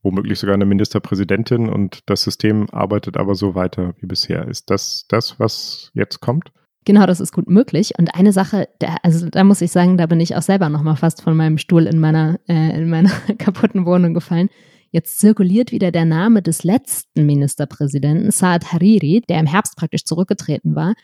womöglich 0.04 0.40
sogar 0.40 0.56
eine 0.56 0.66
Ministerpräsidentin 0.66 1.70
und 1.70 2.00
das 2.08 2.24
System 2.24 2.68
arbeitet 2.72 3.18
aber 3.18 3.36
so 3.36 3.56
weiter 3.56 3.94
wie 4.00 4.08
bisher. 4.08 4.48
Ist 4.48 4.70
das 4.70 5.06
das, 5.08 5.40
was 5.40 5.92
jetzt 5.94 6.20
kommt? 6.20 6.52
Genau, 6.84 7.06
das 7.06 7.20
ist 7.20 7.32
gut 7.32 7.48
möglich. 7.48 7.94
Und 8.00 8.16
eine 8.16 8.34
Sache, 8.34 8.68
da, 8.80 8.98
also 9.04 9.30
da 9.30 9.44
muss 9.44 9.62
ich 9.62 9.72
sagen, 9.72 9.98
da 9.98 10.08
bin 10.08 10.20
ich 10.20 10.36
auch 10.36 10.42
selber 10.42 10.70
nochmal 10.70 10.96
fast 10.96 11.22
von 11.22 11.38
meinem 11.38 11.60
Stuhl 11.60 11.86
in 11.86 12.00
meiner, 12.00 12.40
äh, 12.48 12.76
in 12.76 12.90
meiner 12.90 13.12
kaputten 13.38 13.86
Wohnung 13.86 14.14
gefallen. 14.14 14.50
Jetzt 14.90 15.20
zirkuliert 15.20 15.72
wieder 15.72 15.92
der 15.92 16.06
Name 16.06 16.42
des 16.42 16.64
letzten 16.64 17.26
Ministerpräsidenten, 17.26 18.32
Saad 18.32 18.74
Hariri, 18.74 19.22
der 19.30 19.40
im 19.40 19.46
Herbst 19.46 19.78
praktisch 19.78 20.06
zurückgetreten 20.06 20.76
war. 20.76 20.96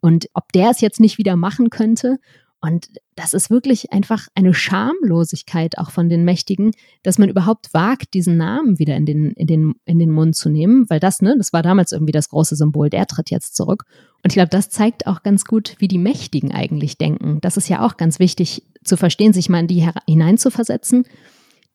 Und 0.00 0.28
ob 0.32 0.50
der 0.52 0.70
es 0.70 0.80
jetzt 0.80 1.00
nicht 1.00 1.18
wieder 1.18 1.36
machen 1.36 1.70
könnte 1.70 2.18
und 2.60 2.88
das 3.16 3.32
ist 3.32 3.50
wirklich 3.50 3.92
einfach 3.92 4.28
eine 4.34 4.52
Schamlosigkeit 4.52 5.78
auch 5.78 5.90
von 5.90 6.08
den 6.08 6.24
Mächtigen, 6.24 6.72
dass 7.02 7.18
man 7.18 7.28
überhaupt 7.28 7.72
wagt, 7.72 8.12
diesen 8.14 8.36
Namen 8.36 8.78
wieder 8.78 8.96
in 8.96 9.06
den, 9.06 9.32
in 9.32 9.46
den, 9.46 9.74
in 9.86 9.98
den 9.98 10.10
Mund 10.10 10.36
zu 10.36 10.50
nehmen, 10.50 10.88
weil 10.90 11.00
das, 11.00 11.22
ne, 11.22 11.34
das 11.38 11.52
war 11.52 11.62
damals 11.62 11.92
irgendwie 11.92 12.12
das 12.12 12.28
große 12.28 12.56
Symbol, 12.56 12.90
der 12.90 13.06
tritt 13.06 13.30
jetzt 13.30 13.56
zurück. 13.56 13.84
Und 14.22 14.30
ich 14.30 14.34
glaube, 14.34 14.50
das 14.50 14.68
zeigt 14.68 15.06
auch 15.06 15.22
ganz 15.22 15.44
gut, 15.44 15.76
wie 15.78 15.88
die 15.88 15.98
Mächtigen 15.98 16.52
eigentlich 16.52 16.98
denken. 16.98 17.38
Das 17.40 17.56
ist 17.56 17.68
ja 17.68 17.84
auch 17.84 17.96
ganz 17.96 18.18
wichtig 18.18 18.66
zu 18.84 18.98
verstehen, 18.98 19.32
sich 19.32 19.48
mal 19.48 19.60
in 19.60 19.66
die 19.66 19.88
hineinzuversetzen 20.06 21.04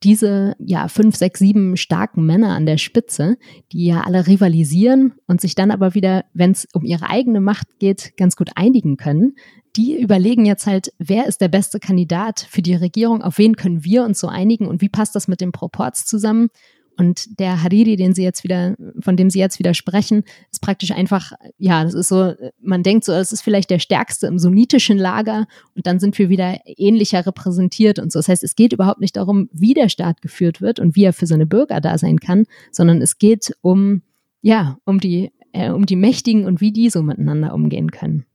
diese 0.03 0.55
ja 0.59 0.87
fünf, 0.87 1.15
sechs, 1.15 1.39
sieben 1.39 1.77
starken 1.77 2.25
Männer 2.25 2.49
an 2.49 2.65
der 2.65 2.77
Spitze, 2.77 3.37
die 3.71 3.85
ja 3.85 4.01
alle 4.01 4.27
rivalisieren 4.27 5.13
und 5.25 5.41
sich 5.41 5.55
dann 5.55 5.71
aber 5.71 5.95
wieder, 5.95 6.25
wenn 6.33 6.51
es 6.51 6.67
um 6.73 6.83
ihre 6.83 7.09
eigene 7.09 7.41
Macht 7.41 7.79
geht, 7.79 8.15
ganz 8.17 8.35
gut 8.35 8.51
einigen 8.55 8.97
können. 8.97 9.35
Die 9.75 9.99
überlegen 9.99 10.45
jetzt 10.45 10.67
halt, 10.67 10.93
wer 10.99 11.27
ist 11.27 11.41
der 11.41 11.49
beste 11.49 11.79
Kandidat 11.79 12.47
für 12.49 12.61
die 12.61 12.75
Regierung, 12.75 13.21
auf 13.21 13.37
wen 13.37 13.55
können 13.55 13.83
wir 13.83 14.03
uns 14.03 14.19
so 14.19 14.27
einigen 14.27 14.67
und 14.67 14.81
wie 14.81 14.89
passt 14.89 15.15
das 15.15 15.27
mit 15.27 15.41
dem 15.41 15.51
Proports 15.51 16.05
zusammen 16.05 16.49
und 16.97 17.39
der 17.39 17.61
Hariri, 17.63 17.95
den 17.95 18.13
sie 18.13 18.23
jetzt 18.23 18.43
wieder, 18.43 18.75
von 18.99 19.17
dem 19.17 19.29
sie 19.29 19.39
jetzt 19.39 19.59
wieder 19.59 19.73
sprechen, 19.73 20.23
ist 20.51 20.61
praktisch 20.61 20.91
einfach, 20.91 21.33
ja, 21.57 21.83
das 21.83 21.93
ist 21.93 22.07
so, 22.07 22.33
man 22.61 22.83
denkt 22.83 23.03
so, 23.05 23.11
das 23.11 23.31
ist 23.31 23.41
vielleicht 23.41 23.69
der 23.69 23.79
stärkste 23.79 24.27
im 24.27 24.39
sunnitischen 24.39 24.97
Lager 24.97 25.47
und 25.75 25.87
dann 25.87 25.99
sind 25.99 26.17
wir 26.17 26.29
wieder 26.29 26.59
ähnlicher 26.65 27.25
repräsentiert 27.25 27.99
und 27.99 28.11
so. 28.11 28.19
Das 28.19 28.29
heißt, 28.29 28.43
es 28.43 28.55
geht 28.55 28.73
überhaupt 28.73 29.01
nicht 29.01 29.17
darum, 29.17 29.49
wie 29.51 29.73
der 29.73 29.89
Staat 29.89 30.21
geführt 30.21 30.61
wird 30.61 30.79
und 30.79 30.95
wie 30.95 31.03
er 31.03 31.13
für 31.13 31.27
seine 31.27 31.45
Bürger 31.45 31.81
da 31.81 31.97
sein 31.97 32.19
kann, 32.19 32.45
sondern 32.71 33.01
es 33.01 33.17
geht 33.17 33.53
um, 33.61 34.01
ja, 34.41 34.77
um 34.85 34.99
die, 34.99 35.31
äh, 35.51 35.71
um 35.71 35.85
die 35.85 35.97
Mächtigen 35.97 36.45
und 36.45 36.61
wie 36.61 36.71
die 36.71 36.89
so 36.89 37.01
miteinander 37.01 37.53
umgehen 37.53 37.91
können. 37.91 38.25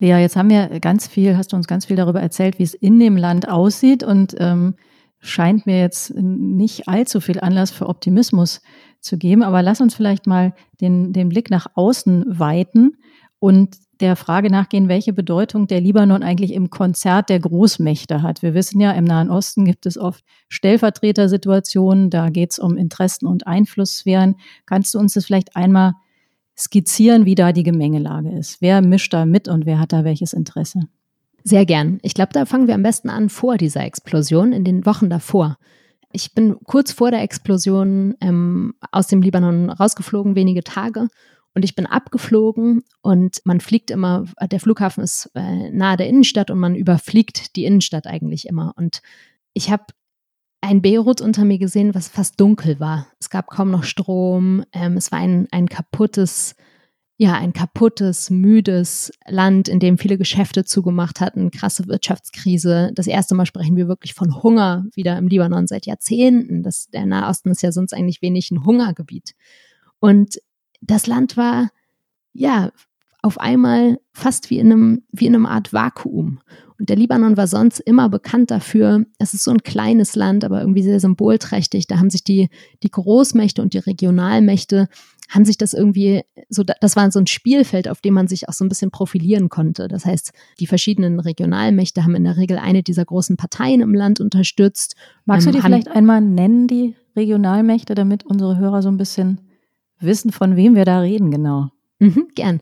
Lea, 0.00 0.18
jetzt 0.18 0.34
haben 0.34 0.48
wir 0.48 0.80
ganz 0.80 1.06
viel, 1.06 1.36
hast 1.36 1.52
du 1.52 1.56
uns 1.56 1.66
ganz 1.66 1.84
viel 1.84 1.96
darüber 1.96 2.20
erzählt, 2.20 2.58
wie 2.58 2.62
es 2.62 2.74
in 2.74 2.98
dem 2.98 3.16
Land 3.16 3.48
aussieht 3.48 4.02
und 4.02 4.34
ähm, 4.38 4.74
scheint 5.20 5.66
mir 5.66 5.78
jetzt 5.78 6.14
nicht 6.16 6.88
allzu 6.88 7.20
viel 7.20 7.38
Anlass 7.38 7.70
für 7.70 7.86
Optimismus 7.86 8.62
zu 9.00 9.18
geben. 9.18 9.42
Aber 9.42 9.62
lass 9.62 9.82
uns 9.82 9.94
vielleicht 9.94 10.26
mal 10.26 10.54
den, 10.80 11.12
den 11.12 11.28
Blick 11.28 11.50
nach 11.50 11.66
außen 11.74 12.24
weiten 12.26 12.96
und 13.38 13.76
der 14.00 14.16
Frage 14.16 14.50
nachgehen, 14.50 14.88
welche 14.88 15.12
Bedeutung 15.12 15.66
der 15.66 15.82
Libanon 15.82 16.22
eigentlich 16.22 16.54
im 16.54 16.70
Konzert 16.70 17.28
der 17.28 17.38
Großmächte 17.38 18.22
hat. 18.22 18.42
Wir 18.42 18.54
wissen 18.54 18.80
ja, 18.80 18.92
im 18.92 19.04
Nahen 19.04 19.30
Osten 19.30 19.66
gibt 19.66 19.84
es 19.84 19.98
oft 19.98 20.24
Stellvertretersituationen, 20.48 22.08
da 22.08 22.30
geht 22.30 22.52
es 22.52 22.58
um 22.58 22.78
Interessen 22.78 23.26
und 23.26 23.46
Einflusssphären. 23.46 24.36
Kannst 24.64 24.94
du 24.94 24.98
uns 24.98 25.12
das 25.12 25.26
vielleicht 25.26 25.56
einmal 25.56 25.92
skizzieren, 26.60 27.24
wie 27.24 27.34
da 27.34 27.52
die 27.52 27.62
Gemengelage 27.62 28.30
ist? 28.30 28.60
Wer 28.60 28.82
mischt 28.82 29.12
da 29.12 29.24
mit 29.26 29.48
und 29.48 29.66
wer 29.66 29.78
hat 29.78 29.92
da 29.92 30.04
welches 30.04 30.32
Interesse? 30.32 30.80
Sehr 31.42 31.64
gern. 31.64 31.98
Ich 32.02 32.14
glaube, 32.14 32.32
da 32.32 32.44
fangen 32.44 32.66
wir 32.66 32.74
am 32.74 32.82
besten 32.82 33.08
an 33.08 33.28
vor 33.28 33.56
dieser 33.56 33.84
Explosion, 33.84 34.52
in 34.52 34.64
den 34.64 34.84
Wochen 34.84 35.08
davor. 35.08 35.56
Ich 36.12 36.34
bin 36.34 36.56
kurz 36.64 36.92
vor 36.92 37.10
der 37.10 37.22
Explosion 37.22 38.14
ähm, 38.20 38.74
aus 38.90 39.06
dem 39.06 39.22
Libanon 39.22 39.70
rausgeflogen, 39.70 40.34
wenige 40.34 40.62
Tage. 40.62 41.08
Und 41.54 41.64
ich 41.64 41.74
bin 41.74 41.86
abgeflogen 41.86 42.84
und 43.02 43.40
man 43.44 43.60
fliegt 43.60 43.90
immer, 43.90 44.24
der 44.40 44.60
Flughafen 44.60 45.02
ist 45.02 45.30
äh, 45.34 45.70
nahe 45.70 45.96
der 45.96 46.08
Innenstadt 46.08 46.50
und 46.50 46.58
man 46.58 46.76
überfliegt 46.76 47.56
die 47.56 47.64
Innenstadt 47.64 48.06
eigentlich 48.06 48.46
immer. 48.46 48.72
Und 48.76 49.02
ich 49.52 49.70
habe 49.70 49.84
ein 50.60 50.82
Beirut 50.82 51.20
unter 51.20 51.44
mir 51.44 51.58
gesehen, 51.58 51.94
was 51.94 52.08
fast 52.08 52.40
dunkel 52.40 52.80
war. 52.80 53.06
Es 53.18 53.30
gab 53.30 53.48
kaum 53.48 53.70
noch 53.70 53.84
Strom. 53.84 54.64
Ähm, 54.72 54.96
es 54.96 55.10
war 55.10 55.18
ein, 55.18 55.48
ein 55.50 55.68
kaputtes 55.68 56.54
ja, 57.22 57.34
ein 57.34 57.52
kaputtes, 57.52 58.30
müdes 58.30 59.12
Land, 59.28 59.68
in 59.68 59.78
dem 59.78 59.98
viele 59.98 60.16
Geschäfte 60.16 60.64
zugemacht 60.64 61.20
hatten, 61.20 61.50
krasse 61.50 61.86
Wirtschaftskrise. 61.86 62.92
Das 62.94 63.06
erste 63.06 63.34
Mal 63.34 63.44
sprechen 63.44 63.76
wir 63.76 63.88
wirklich 63.88 64.14
von 64.14 64.42
Hunger 64.42 64.86
wieder 64.94 65.18
im 65.18 65.28
Libanon 65.28 65.66
seit 65.66 65.84
Jahrzehnten. 65.84 66.62
Das, 66.62 66.88
der 66.88 67.04
Nahosten 67.04 67.50
ist 67.50 67.62
ja 67.62 67.72
sonst 67.72 67.92
eigentlich 67.92 68.22
wenig 68.22 68.50
ein 68.50 68.64
Hungergebiet. 68.64 69.34
Und 69.98 70.40
das 70.80 71.06
Land 71.06 71.36
war, 71.36 71.68
ja, 72.32 72.72
auf 73.20 73.38
einmal 73.38 74.00
fast 74.14 74.48
wie 74.48 74.58
in 74.58 74.72
einem, 74.72 75.02
wie 75.12 75.26
in 75.26 75.34
einem 75.34 75.44
Art 75.44 75.74
Vakuum. 75.74 76.40
Und 76.80 76.88
der 76.88 76.96
Libanon 76.96 77.36
war 77.36 77.46
sonst 77.46 77.78
immer 77.80 78.08
bekannt 78.08 78.50
dafür, 78.50 79.04
es 79.18 79.34
ist 79.34 79.44
so 79.44 79.50
ein 79.50 79.62
kleines 79.62 80.16
Land, 80.16 80.44
aber 80.44 80.60
irgendwie 80.62 80.82
sehr 80.82 80.98
symbolträchtig. 80.98 81.86
Da 81.86 81.98
haben 81.98 82.08
sich 82.08 82.24
die, 82.24 82.48
die 82.82 82.90
Großmächte 82.90 83.60
und 83.60 83.74
die 83.74 83.78
Regionalmächte 83.78 84.88
haben 85.28 85.44
sich 85.44 85.58
das 85.58 85.74
irgendwie 85.74 86.22
so, 86.48 86.64
das 86.64 86.96
war 86.96 87.10
so 87.10 87.20
ein 87.20 87.26
Spielfeld, 87.26 87.86
auf 87.86 88.00
dem 88.00 88.14
man 88.14 88.28
sich 88.28 88.48
auch 88.48 88.54
so 88.54 88.64
ein 88.64 88.70
bisschen 88.70 88.90
profilieren 88.90 89.50
konnte. 89.50 89.88
Das 89.88 90.06
heißt, 90.06 90.32
die 90.58 90.66
verschiedenen 90.66 91.20
Regionalmächte 91.20 92.02
haben 92.02 92.14
in 92.14 92.24
der 92.24 92.38
Regel 92.38 92.56
eine 92.56 92.82
dieser 92.82 93.04
großen 93.04 93.36
Parteien 93.36 93.82
im 93.82 93.94
Land 93.94 94.18
unterstützt. 94.18 94.96
Magst 95.26 95.46
du 95.46 95.50
ähm, 95.50 95.56
die 95.56 95.62
vielleicht 95.62 95.88
einmal 95.88 96.22
nennen, 96.22 96.66
die 96.66 96.96
Regionalmächte, 97.14 97.94
damit 97.94 98.24
unsere 98.24 98.56
Hörer 98.56 98.80
so 98.80 98.88
ein 98.88 98.96
bisschen 98.96 99.42
wissen, 100.00 100.32
von 100.32 100.56
wem 100.56 100.74
wir 100.74 100.86
da 100.86 101.00
reden, 101.00 101.30
genau. 101.30 101.68
Mhm, 101.98 102.28
gern. 102.34 102.60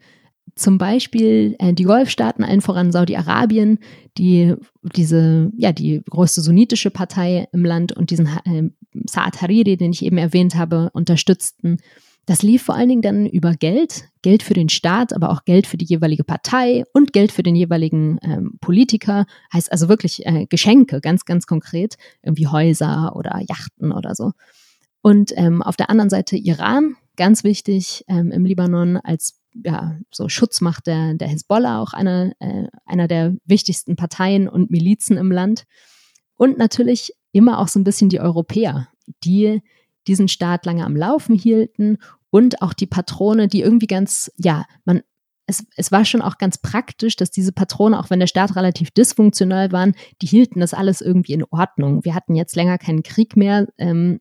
Zum 0.54 0.78
Beispiel 0.78 1.56
äh, 1.58 1.72
die 1.72 1.84
Golfstaaten, 1.84 2.44
allen 2.44 2.60
voran 2.60 2.92
Saudi-Arabien, 2.92 3.78
die 4.16 4.54
diese, 4.82 5.50
ja, 5.56 5.72
die 5.72 6.02
größte 6.08 6.40
sunnitische 6.40 6.90
Partei 6.90 7.48
im 7.52 7.64
Land 7.64 7.92
und 7.92 8.10
diesen 8.10 8.26
äh, 8.26 8.70
Saad 9.06 9.42
Hariri, 9.42 9.76
den 9.76 9.92
ich 9.92 10.04
eben 10.04 10.18
erwähnt 10.18 10.54
habe, 10.54 10.90
unterstützten. 10.92 11.78
Das 12.26 12.42
lief 12.42 12.62
vor 12.62 12.74
allen 12.74 12.90
Dingen 12.90 13.02
dann 13.02 13.26
über 13.26 13.54
Geld, 13.54 14.10
Geld 14.20 14.42
für 14.42 14.52
den 14.52 14.68
Staat, 14.68 15.14
aber 15.14 15.30
auch 15.30 15.46
Geld 15.46 15.66
für 15.66 15.78
die 15.78 15.86
jeweilige 15.86 16.24
Partei 16.24 16.84
und 16.92 17.14
Geld 17.14 17.32
für 17.32 17.42
den 17.42 17.56
jeweiligen 17.56 18.18
ähm, 18.22 18.58
Politiker. 18.60 19.24
Heißt 19.50 19.72
also 19.72 19.88
wirklich 19.88 20.26
äh, 20.26 20.44
Geschenke, 20.46 21.00
ganz, 21.00 21.24
ganz 21.24 21.46
konkret, 21.46 21.96
irgendwie 22.22 22.46
Häuser 22.46 23.16
oder 23.16 23.40
Yachten 23.48 23.92
oder 23.92 24.14
so. 24.14 24.32
Und 25.00 25.32
ähm, 25.36 25.62
auf 25.62 25.76
der 25.76 25.88
anderen 25.88 26.10
Seite 26.10 26.36
Iran, 26.36 26.96
ganz 27.18 27.44
wichtig 27.44 28.04
ähm, 28.08 28.30
im 28.30 28.46
Libanon 28.46 28.96
als 28.96 29.38
ja, 29.64 29.98
so 30.10 30.28
Schutzmacht 30.28 30.86
der, 30.86 31.14
der 31.14 31.28
Hisbollah, 31.28 31.82
auch 31.82 31.92
eine, 31.92 32.32
äh, 32.38 32.68
einer 32.86 33.08
der 33.08 33.34
wichtigsten 33.44 33.96
Parteien 33.96 34.48
und 34.48 34.70
Milizen 34.70 35.16
im 35.16 35.30
Land. 35.30 35.64
Und 36.36 36.56
natürlich 36.56 37.12
immer 37.32 37.58
auch 37.58 37.68
so 37.68 37.78
ein 37.78 37.84
bisschen 37.84 38.08
die 38.08 38.20
Europäer, 38.20 38.88
die 39.24 39.60
diesen 40.06 40.28
Staat 40.28 40.64
lange 40.64 40.84
am 40.84 40.96
Laufen 40.96 41.34
hielten 41.34 41.98
und 42.30 42.62
auch 42.62 42.72
die 42.72 42.86
Patrone, 42.86 43.48
die 43.48 43.60
irgendwie 43.60 43.86
ganz, 43.86 44.30
ja, 44.36 44.64
man, 44.84 45.02
es, 45.46 45.66
es 45.76 45.90
war 45.90 46.04
schon 46.04 46.22
auch 46.22 46.38
ganz 46.38 46.58
praktisch, 46.58 47.16
dass 47.16 47.30
diese 47.30 47.52
Patrone, 47.52 47.98
auch 47.98 48.10
wenn 48.10 48.20
der 48.20 48.26
Staat 48.26 48.54
relativ 48.54 48.90
dysfunktional 48.90 49.72
waren, 49.72 49.94
die 50.22 50.26
hielten 50.26 50.60
das 50.60 50.74
alles 50.74 51.00
irgendwie 51.00 51.32
in 51.32 51.44
Ordnung. 51.44 52.04
Wir 52.04 52.14
hatten 52.14 52.34
jetzt 52.34 52.54
länger 52.54 52.78
keinen 52.78 53.02
Krieg 53.02 53.36
mehr, 53.36 53.66
ähm, 53.78 54.20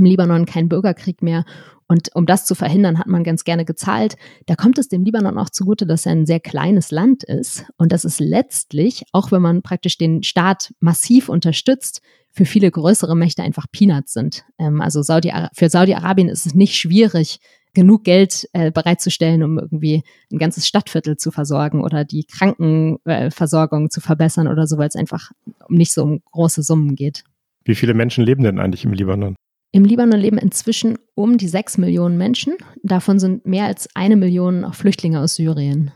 im 0.00 0.06
Libanon 0.06 0.46
keinen 0.46 0.68
Bürgerkrieg 0.68 1.22
mehr. 1.22 1.44
Und 1.86 2.14
um 2.14 2.24
das 2.24 2.46
zu 2.46 2.54
verhindern, 2.54 2.98
hat 2.98 3.08
man 3.08 3.24
ganz 3.24 3.42
gerne 3.44 3.64
gezahlt. 3.64 4.16
Da 4.46 4.54
kommt 4.54 4.78
es 4.78 4.88
dem 4.88 5.04
Libanon 5.04 5.38
auch 5.38 5.50
zugute, 5.50 5.86
dass 5.86 6.06
er 6.06 6.12
ein 6.12 6.26
sehr 6.26 6.38
kleines 6.38 6.90
Land 6.90 7.24
ist 7.24 7.64
und 7.78 7.90
dass 7.90 8.04
es 8.04 8.20
letztlich, 8.20 9.04
auch 9.12 9.32
wenn 9.32 9.42
man 9.42 9.62
praktisch 9.62 9.98
den 9.98 10.22
Staat 10.22 10.72
massiv 10.78 11.28
unterstützt, 11.28 12.00
für 12.32 12.44
viele 12.44 12.70
größere 12.70 13.16
Mächte 13.16 13.42
einfach 13.42 13.66
Peanuts 13.72 14.12
sind. 14.12 14.44
Ähm, 14.58 14.80
also 14.80 15.02
Saudi 15.02 15.32
für 15.52 15.68
Saudi-Arabien 15.68 16.28
ist 16.28 16.46
es 16.46 16.54
nicht 16.54 16.76
schwierig, 16.76 17.40
genug 17.74 18.04
Geld 18.04 18.48
äh, 18.52 18.70
bereitzustellen, 18.70 19.42
um 19.42 19.58
irgendwie 19.58 20.02
ein 20.32 20.38
ganzes 20.38 20.66
Stadtviertel 20.66 21.16
zu 21.16 21.30
versorgen 21.30 21.82
oder 21.82 22.04
die 22.04 22.24
Krankenversorgung 22.24 23.86
äh, 23.86 23.88
zu 23.88 24.00
verbessern 24.00 24.48
oder 24.48 24.66
so, 24.66 24.78
weil 24.78 24.88
es 24.88 24.96
einfach 24.96 25.30
nicht 25.68 25.92
so 25.92 26.02
um 26.02 26.20
große 26.30 26.62
Summen 26.62 26.94
geht. 26.96 27.24
Wie 27.64 27.74
viele 27.74 27.94
Menschen 27.94 28.24
leben 28.24 28.42
denn 28.42 28.58
eigentlich 28.58 28.84
im 28.84 28.92
Libanon? 28.92 29.36
Im 29.72 29.84
Libanon 29.84 30.18
leben 30.18 30.38
inzwischen 30.38 30.98
um 31.14 31.38
die 31.38 31.48
sechs 31.48 31.78
Millionen 31.78 32.18
Menschen. 32.18 32.54
Davon 32.82 33.18
sind 33.18 33.46
mehr 33.46 33.66
als 33.66 33.88
eine 33.94 34.16
Million 34.16 34.64
auch 34.64 34.74
Flüchtlinge 34.74 35.20
aus 35.20 35.36
Syrien. 35.36 35.92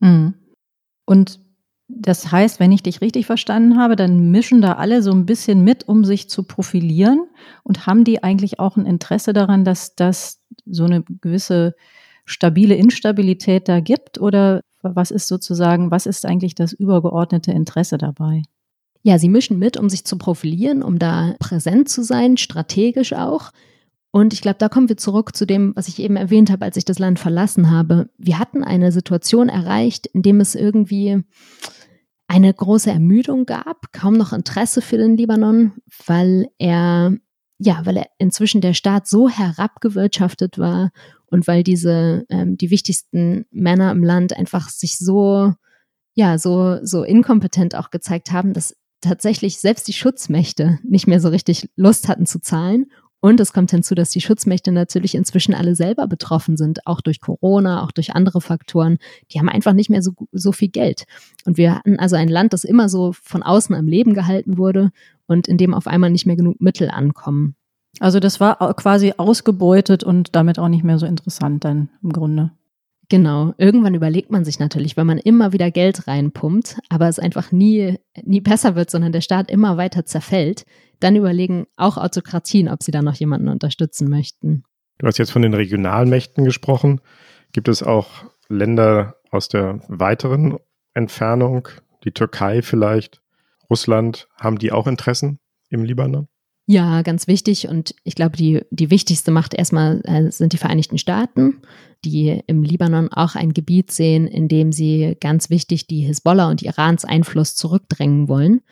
Mhm. 0.00 0.34
Und 1.06 1.40
das 1.88 2.32
heißt, 2.32 2.58
wenn 2.58 2.72
ich 2.72 2.82
dich 2.82 3.00
richtig 3.00 3.26
verstanden 3.26 3.78
habe, 3.78 3.96
dann 3.96 4.30
mischen 4.30 4.60
da 4.60 4.72
alle 4.72 5.02
so 5.02 5.12
ein 5.12 5.24
bisschen 5.24 5.62
mit, 5.62 5.88
um 5.88 6.04
sich 6.04 6.28
zu 6.28 6.42
profilieren 6.42 7.26
und 7.62 7.86
haben 7.86 8.04
die 8.04 8.22
eigentlich 8.24 8.58
auch 8.58 8.76
ein 8.76 8.86
Interesse 8.86 9.32
daran, 9.32 9.64
dass 9.64 9.94
das 9.94 10.42
so 10.66 10.84
eine 10.84 11.04
gewisse 11.20 11.74
stabile 12.24 12.74
Instabilität 12.74 13.68
da 13.68 13.80
gibt? 13.80 14.20
Oder 14.20 14.60
was 14.82 15.10
ist 15.10 15.28
sozusagen, 15.28 15.90
was 15.90 16.06
ist 16.06 16.26
eigentlich 16.26 16.54
das 16.54 16.72
übergeordnete 16.72 17.52
Interesse 17.52 17.98
dabei? 17.98 18.42
Ja, 19.06 19.20
sie 19.20 19.28
mischen 19.28 19.60
mit, 19.60 19.76
um 19.76 19.88
sich 19.88 20.04
zu 20.04 20.18
profilieren, 20.18 20.82
um 20.82 20.98
da 20.98 21.36
präsent 21.38 21.88
zu 21.88 22.02
sein, 22.02 22.36
strategisch 22.36 23.12
auch. 23.12 23.52
Und 24.10 24.32
ich 24.32 24.40
glaube, 24.40 24.56
da 24.58 24.68
kommen 24.68 24.88
wir 24.88 24.96
zurück 24.96 25.36
zu 25.36 25.46
dem, 25.46 25.76
was 25.76 25.86
ich 25.86 26.00
eben 26.00 26.16
erwähnt 26.16 26.50
habe, 26.50 26.64
als 26.64 26.76
ich 26.76 26.84
das 26.84 26.98
Land 26.98 27.20
verlassen 27.20 27.70
habe. 27.70 28.10
Wir 28.18 28.40
hatten 28.40 28.64
eine 28.64 28.90
Situation 28.90 29.48
erreicht, 29.48 30.08
in 30.08 30.22
dem 30.22 30.40
es 30.40 30.56
irgendwie 30.56 31.22
eine 32.26 32.52
große 32.52 32.90
Ermüdung 32.90 33.46
gab, 33.46 33.92
kaum 33.92 34.14
noch 34.14 34.32
Interesse 34.32 34.82
für 34.82 34.96
den 34.96 35.16
Libanon, 35.16 35.74
weil 36.04 36.48
er, 36.58 37.16
ja, 37.58 37.86
weil 37.86 37.98
er 37.98 38.08
inzwischen 38.18 38.60
der 38.60 38.74
Staat 38.74 39.06
so 39.06 39.28
herabgewirtschaftet 39.28 40.58
war 40.58 40.90
und 41.26 41.46
weil 41.46 41.62
diese, 41.62 42.26
ähm, 42.28 42.56
die 42.56 42.72
wichtigsten 42.72 43.44
Männer 43.52 43.92
im 43.92 44.02
Land 44.02 44.36
einfach 44.36 44.68
sich 44.68 44.98
so, 44.98 45.52
ja, 46.14 46.38
so, 46.38 46.84
so 46.84 47.04
inkompetent 47.04 47.76
auch 47.76 47.90
gezeigt 47.90 48.32
haben, 48.32 48.52
dass 48.52 48.74
tatsächlich 49.00 49.58
selbst 49.58 49.88
die 49.88 49.92
Schutzmächte 49.92 50.78
nicht 50.82 51.06
mehr 51.06 51.20
so 51.20 51.28
richtig 51.28 51.68
Lust 51.76 52.08
hatten 52.08 52.26
zu 52.26 52.40
zahlen. 52.40 52.86
Und 53.20 53.40
es 53.40 53.52
kommt 53.52 53.70
hinzu, 53.70 53.94
dass 53.94 54.10
die 54.10 54.20
Schutzmächte 54.20 54.72
natürlich 54.72 55.14
inzwischen 55.14 55.54
alle 55.54 55.74
selber 55.74 56.06
betroffen 56.06 56.56
sind, 56.56 56.86
auch 56.86 57.00
durch 57.00 57.20
Corona, 57.20 57.82
auch 57.82 57.90
durch 57.90 58.14
andere 58.14 58.40
Faktoren. 58.40 58.98
Die 59.32 59.38
haben 59.38 59.48
einfach 59.48 59.72
nicht 59.72 59.90
mehr 59.90 60.02
so, 60.02 60.12
so 60.32 60.52
viel 60.52 60.68
Geld. 60.68 61.06
Und 61.44 61.56
wir 61.56 61.74
hatten 61.74 61.98
also 61.98 62.14
ein 62.14 62.28
Land, 62.28 62.52
das 62.52 62.62
immer 62.62 62.88
so 62.88 63.12
von 63.12 63.42
außen 63.42 63.74
am 63.74 63.88
Leben 63.88 64.14
gehalten 64.14 64.58
wurde 64.58 64.90
und 65.26 65.48
in 65.48 65.56
dem 65.56 65.74
auf 65.74 65.86
einmal 65.86 66.10
nicht 66.10 66.26
mehr 66.26 66.36
genug 66.36 66.60
Mittel 66.60 66.90
ankommen. 66.90 67.56
Also 67.98 68.20
das 68.20 68.38
war 68.40 68.74
quasi 68.74 69.14
ausgebeutet 69.16 70.04
und 70.04 70.36
damit 70.36 70.58
auch 70.58 70.68
nicht 70.68 70.84
mehr 70.84 70.98
so 70.98 71.06
interessant 71.06 71.64
dann 71.64 71.88
im 72.02 72.12
Grunde. 72.12 72.52
Genau. 73.08 73.54
Irgendwann 73.56 73.94
überlegt 73.94 74.30
man 74.30 74.44
sich 74.44 74.58
natürlich, 74.58 74.96
wenn 74.96 75.06
man 75.06 75.18
immer 75.18 75.52
wieder 75.52 75.70
Geld 75.70 76.08
reinpumpt, 76.08 76.78
aber 76.88 77.08
es 77.08 77.18
einfach 77.18 77.52
nie, 77.52 77.98
nie 78.22 78.40
besser 78.40 78.74
wird, 78.74 78.90
sondern 78.90 79.12
der 79.12 79.20
Staat 79.20 79.50
immer 79.50 79.76
weiter 79.76 80.04
zerfällt, 80.04 80.64
dann 80.98 81.14
überlegen 81.14 81.66
auch 81.76 81.98
Autokratien, 81.98 82.68
ob 82.68 82.82
sie 82.82 82.90
da 82.90 83.02
noch 83.02 83.14
jemanden 83.14 83.48
unterstützen 83.48 84.08
möchten. 84.08 84.64
Du 84.98 85.06
hast 85.06 85.18
jetzt 85.18 85.30
von 85.30 85.42
den 85.42 85.54
Regionalmächten 85.54 86.44
gesprochen. 86.44 87.00
Gibt 87.52 87.68
es 87.68 87.82
auch 87.82 88.24
Länder 88.48 89.16
aus 89.30 89.48
der 89.48 89.80
weiteren 89.88 90.58
Entfernung, 90.94 91.68
die 92.04 92.12
Türkei 92.12 92.62
vielleicht, 92.62 93.20
Russland, 93.68 94.28
haben 94.40 94.58
die 94.58 94.72
auch 94.72 94.86
Interessen 94.86 95.38
im 95.68 95.84
Libanon? 95.84 96.28
Ja, 96.68 97.02
ganz 97.02 97.28
wichtig. 97.28 97.68
Und 97.68 97.94
ich 98.02 98.16
glaube, 98.16 98.36
die, 98.36 98.60
die 98.70 98.90
wichtigste 98.90 99.30
Macht 99.30 99.54
erstmal 99.54 100.00
äh, 100.04 100.30
sind 100.32 100.52
die 100.52 100.58
Vereinigten 100.58 100.98
Staaten, 100.98 101.62
die 102.04 102.42
im 102.48 102.64
Libanon 102.64 103.08
auch 103.12 103.36
ein 103.36 103.54
Gebiet 103.54 103.92
sehen, 103.92 104.26
in 104.26 104.48
dem 104.48 104.72
sie 104.72 105.16
ganz 105.20 105.48
wichtig 105.48 105.86
die 105.86 106.00
Hisbollah 106.00 106.50
und 106.50 106.62
Irans 106.62 107.04
Einfluss 107.04 107.54
zurückdrängen 107.54 108.28
wollen. 108.28 108.62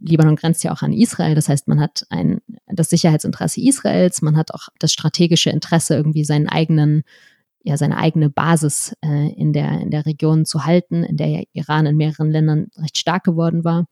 Libanon 0.00 0.34
grenzt 0.34 0.64
ja 0.64 0.72
auch 0.72 0.82
an 0.82 0.92
Israel, 0.92 1.36
das 1.36 1.48
heißt, 1.48 1.68
man 1.68 1.80
hat 1.80 2.04
ein, 2.10 2.40
das 2.66 2.90
Sicherheitsinteresse 2.90 3.60
Israels, 3.60 4.20
man 4.20 4.36
hat 4.36 4.52
auch 4.52 4.68
das 4.80 4.92
strategische 4.92 5.50
Interesse, 5.50 5.94
irgendwie 5.94 6.24
seinen 6.24 6.48
eigenen, 6.48 7.04
ja, 7.62 7.76
seine 7.76 7.96
eigene 7.96 8.30
Basis 8.30 8.94
äh, 9.00 9.32
in, 9.32 9.52
der, 9.52 9.80
in 9.80 9.90
der 9.90 10.06
Region 10.06 10.44
zu 10.44 10.64
halten, 10.64 11.04
in 11.04 11.16
der 11.16 11.28
ja 11.28 11.42
Iran 11.52 11.86
in 11.86 11.96
mehreren 11.96 12.30
Ländern 12.30 12.66
recht 12.76 12.98
stark 12.98 13.22
geworden 13.22 13.64
war. 13.64 13.86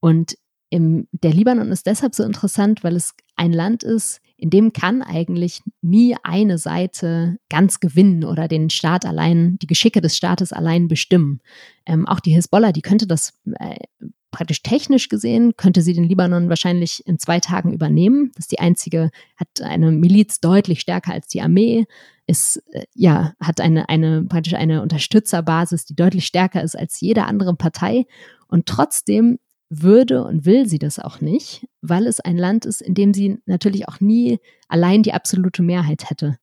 Und 0.00 0.36
im, 0.70 1.08
der 1.12 1.34
Libanon 1.34 1.72
ist 1.72 1.86
deshalb 1.86 2.14
so 2.14 2.22
interessant, 2.22 2.82
weil 2.84 2.96
es 2.96 3.14
ein 3.36 3.52
Land 3.52 3.82
ist, 3.82 4.20
in 4.36 4.50
dem 4.50 4.72
kann 4.72 5.02
eigentlich 5.02 5.62
nie 5.82 6.16
eine 6.22 6.56
Seite 6.56 7.38
ganz 7.50 7.80
gewinnen 7.80 8.24
oder 8.24 8.48
den 8.48 8.70
Staat 8.70 9.04
allein, 9.04 9.58
die 9.58 9.66
Geschicke 9.66 10.00
des 10.00 10.16
Staates 10.16 10.52
allein 10.52 10.88
bestimmen. 10.88 11.40
Ähm, 11.84 12.06
auch 12.06 12.20
die 12.20 12.32
Hisbollah, 12.32 12.72
die 12.72 12.82
könnte 12.82 13.06
das 13.06 13.34
äh, 13.58 13.76
praktisch 14.30 14.62
technisch 14.62 15.08
gesehen, 15.08 15.56
könnte 15.56 15.82
sie 15.82 15.92
den 15.92 16.04
Libanon 16.04 16.48
wahrscheinlich 16.48 17.06
in 17.06 17.18
zwei 17.18 17.40
Tagen 17.40 17.72
übernehmen. 17.72 18.30
Das 18.34 18.44
ist 18.44 18.52
die 18.52 18.60
einzige, 18.60 19.10
hat 19.36 19.60
eine 19.60 19.90
Miliz 19.90 20.40
deutlich 20.40 20.80
stärker 20.80 21.12
als 21.12 21.26
die 21.26 21.42
Armee, 21.42 21.86
ist, 22.26 22.62
äh, 22.72 22.84
ja, 22.94 23.34
hat 23.40 23.60
eine, 23.60 23.88
eine, 23.88 24.22
praktisch 24.22 24.54
eine 24.54 24.82
Unterstützerbasis, 24.82 25.84
die 25.84 25.96
deutlich 25.96 26.26
stärker 26.26 26.62
ist 26.62 26.78
als 26.78 27.00
jede 27.00 27.24
andere 27.24 27.54
Partei. 27.54 28.06
Und 28.46 28.66
trotzdem 28.66 29.38
würde 29.70 30.24
und 30.24 30.44
will 30.44 30.66
sie 30.66 30.78
das 30.78 30.98
auch 30.98 31.20
nicht, 31.20 31.66
weil 31.80 32.06
es 32.06 32.20
ein 32.20 32.36
Land 32.36 32.66
ist, 32.66 32.82
in 32.82 32.94
dem 32.94 33.14
sie 33.14 33.38
natürlich 33.46 33.88
auch 33.88 34.00
nie 34.00 34.38
allein 34.68 35.02
die 35.02 35.14
absolute 35.14 35.62
Mehrheit 35.62 36.10
hätte. 36.10 36.38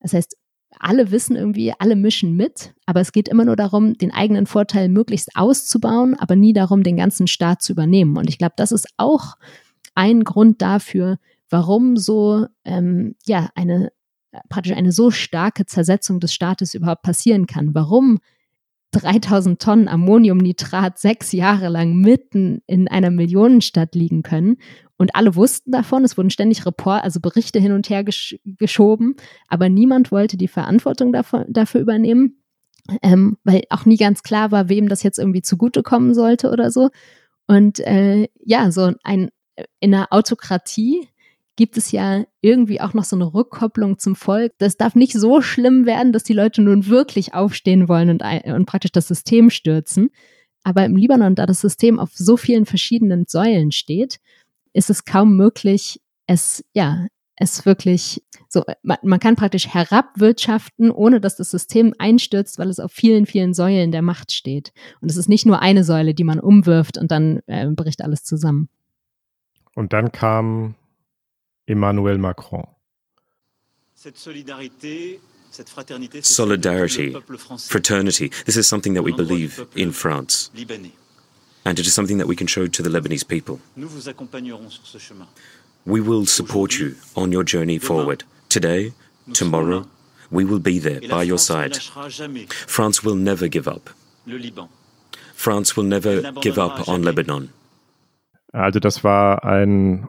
Das 0.00 0.14
heißt, 0.14 0.36
alle 0.78 1.10
wissen 1.10 1.36
irgendwie, 1.36 1.74
alle 1.78 1.94
mischen 1.94 2.36
mit, 2.36 2.74
aber 2.86 3.00
es 3.00 3.12
geht 3.12 3.28
immer 3.28 3.44
nur 3.44 3.56
darum, 3.56 3.94
den 3.94 4.12
eigenen 4.12 4.46
Vorteil 4.46 4.88
möglichst 4.88 5.36
auszubauen, 5.36 6.14
aber 6.14 6.36
nie 6.36 6.54
darum, 6.54 6.82
den 6.82 6.96
ganzen 6.96 7.26
Staat 7.26 7.60
zu 7.60 7.72
übernehmen. 7.72 8.16
Und 8.16 8.28
ich 8.28 8.38
glaube, 8.38 8.54
das 8.56 8.72
ist 8.72 8.88
auch 8.96 9.34
ein 9.94 10.24
Grund 10.24 10.62
dafür, 10.62 11.18
warum 11.50 11.96
so 11.96 12.46
ähm, 12.64 13.14
ja 13.26 13.50
eine 13.54 13.92
praktisch 14.48 14.72
eine 14.72 14.92
so 14.92 15.10
starke 15.10 15.66
Zersetzung 15.66 16.20
des 16.20 16.32
Staates 16.32 16.74
überhaupt 16.74 17.02
passieren 17.02 17.46
kann. 17.46 17.74
Warum 17.74 18.20
3000 18.92 19.60
Tonnen 19.60 19.88
Ammoniumnitrat 19.88 20.98
sechs 20.98 21.32
Jahre 21.32 21.68
lang 21.68 21.94
mitten 21.96 22.62
in 22.66 22.88
einer 22.88 23.10
Millionenstadt 23.10 23.94
liegen 23.94 24.22
können. 24.22 24.56
Und 24.96 25.14
alle 25.14 25.34
wussten 25.34 25.70
davon, 25.70 26.04
es 26.04 26.16
wurden 26.16 26.30
ständig 26.30 26.66
Report, 26.66 27.02
also 27.02 27.20
Berichte 27.20 27.58
hin 27.58 27.72
und 27.72 27.88
her 27.88 28.04
gesch 28.04 28.36
geschoben, 28.44 29.16
aber 29.48 29.68
niemand 29.68 30.12
wollte 30.12 30.36
die 30.36 30.48
Verantwortung 30.48 31.12
dafür, 31.12 31.46
dafür 31.48 31.80
übernehmen, 31.80 32.42
ähm, 33.02 33.38
weil 33.44 33.62
auch 33.70 33.86
nie 33.86 33.96
ganz 33.96 34.22
klar 34.22 34.50
war, 34.50 34.68
wem 34.68 34.88
das 34.88 35.02
jetzt 35.02 35.18
irgendwie 35.18 35.42
zugutekommen 35.42 36.12
sollte 36.12 36.50
oder 36.50 36.70
so. 36.70 36.90
Und 37.46 37.80
äh, 37.80 38.28
ja, 38.44 38.70
so 38.70 38.92
ein 39.02 39.30
in 39.80 39.94
einer 39.94 40.08
Autokratie 40.10 41.08
gibt 41.60 41.76
es 41.76 41.92
ja 41.92 42.24
irgendwie 42.40 42.80
auch 42.80 42.94
noch 42.94 43.04
so 43.04 43.14
eine 43.14 43.34
Rückkopplung 43.34 43.98
zum 43.98 44.16
Volk. 44.16 44.54
Das 44.56 44.78
darf 44.78 44.94
nicht 44.94 45.12
so 45.12 45.42
schlimm 45.42 45.84
werden, 45.84 46.10
dass 46.10 46.22
die 46.22 46.32
Leute 46.32 46.62
nun 46.62 46.86
wirklich 46.86 47.34
aufstehen 47.34 47.86
wollen 47.86 48.08
und, 48.08 48.22
und 48.22 48.64
praktisch 48.64 48.92
das 48.92 49.08
System 49.08 49.50
stürzen. 49.50 50.08
Aber 50.62 50.86
im 50.86 50.96
Libanon, 50.96 51.34
da 51.34 51.44
das 51.44 51.60
System 51.60 51.98
auf 51.98 52.12
so 52.14 52.38
vielen 52.38 52.64
verschiedenen 52.64 53.26
Säulen 53.28 53.72
steht, 53.72 54.20
ist 54.72 54.88
es 54.88 55.04
kaum 55.04 55.36
möglich, 55.36 56.00
es, 56.26 56.64
ja, 56.72 57.06
es 57.36 57.66
wirklich 57.66 58.22
so, 58.48 58.64
man, 58.82 58.96
man 59.02 59.20
kann 59.20 59.36
praktisch 59.36 59.68
herabwirtschaften, 59.68 60.90
ohne 60.90 61.20
dass 61.20 61.36
das 61.36 61.50
System 61.50 61.92
einstürzt, 61.98 62.58
weil 62.58 62.70
es 62.70 62.80
auf 62.80 62.90
vielen, 62.90 63.26
vielen 63.26 63.52
Säulen 63.52 63.92
der 63.92 64.00
Macht 64.00 64.32
steht. 64.32 64.72
Und 65.02 65.10
es 65.10 65.18
ist 65.18 65.28
nicht 65.28 65.44
nur 65.44 65.60
eine 65.60 65.84
Säule, 65.84 66.14
die 66.14 66.24
man 66.24 66.40
umwirft 66.40 66.96
und 66.96 67.10
dann 67.10 67.42
äh, 67.48 67.66
bricht 67.66 68.00
alles 68.00 68.24
zusammen. 68.24 68.70
Und 69.74 69.92
dann 69.92 70.10
kam 70.10 70.74
Emmanuel 71.70 72.18
Macron. 72.18 72.66
Solidarity, 76.22 77.16
fraternity, 77.68 78.28
this 78.46 78.56
is 78.56 78.66
something 78.66 78.94
that 78.94 79.02
we 79.02 79.12
believe 79.12 79.66
in 79.76 79.92
France. 79.92 80.50
And 81.64 81.78
it 81.78 81.86
is 81.86 81.94
something 81.94 82.18
that 82.18 82.26
we 82.26 82.34
can 82.36 82.46
show 82.46 82.66
to 82.66 82.82
the 82.82 82.88
Lebanese 82.88 83.26
people. 83.26 83.60
We 85.86 86.00
will 86.00 86.26
support 86.26 86.78
you 86.78 86.96
on 87.16 87.32
your 87.32 87.44
journey 87.44 87.78
forward. 87.78 88.24
Today, 88.48 88.92
tomorrow, 89.32 89.86
we 90.30 90.44
will 90.44 90.58
be 90.58 90.78
there 90.78 91.00
by 91.08 91.22
your 91.22 91.38
side. 91.38 91.76
France 91.76 93.04
will 93.04 93.16
never 93.16 93.48
give 93.48 93.68
up. 93.68 93.90
France 95.34 95.76
will 95.76 95.84
never 95.84 96.32
give 96.40 96.58
up 96.58 96.88
on 96.88 97.02
Lebanon. 97.02 97.52
Also 98.52 98.80
das 98.80 99.04
war 99.04 99.44
ein 99.44 100.08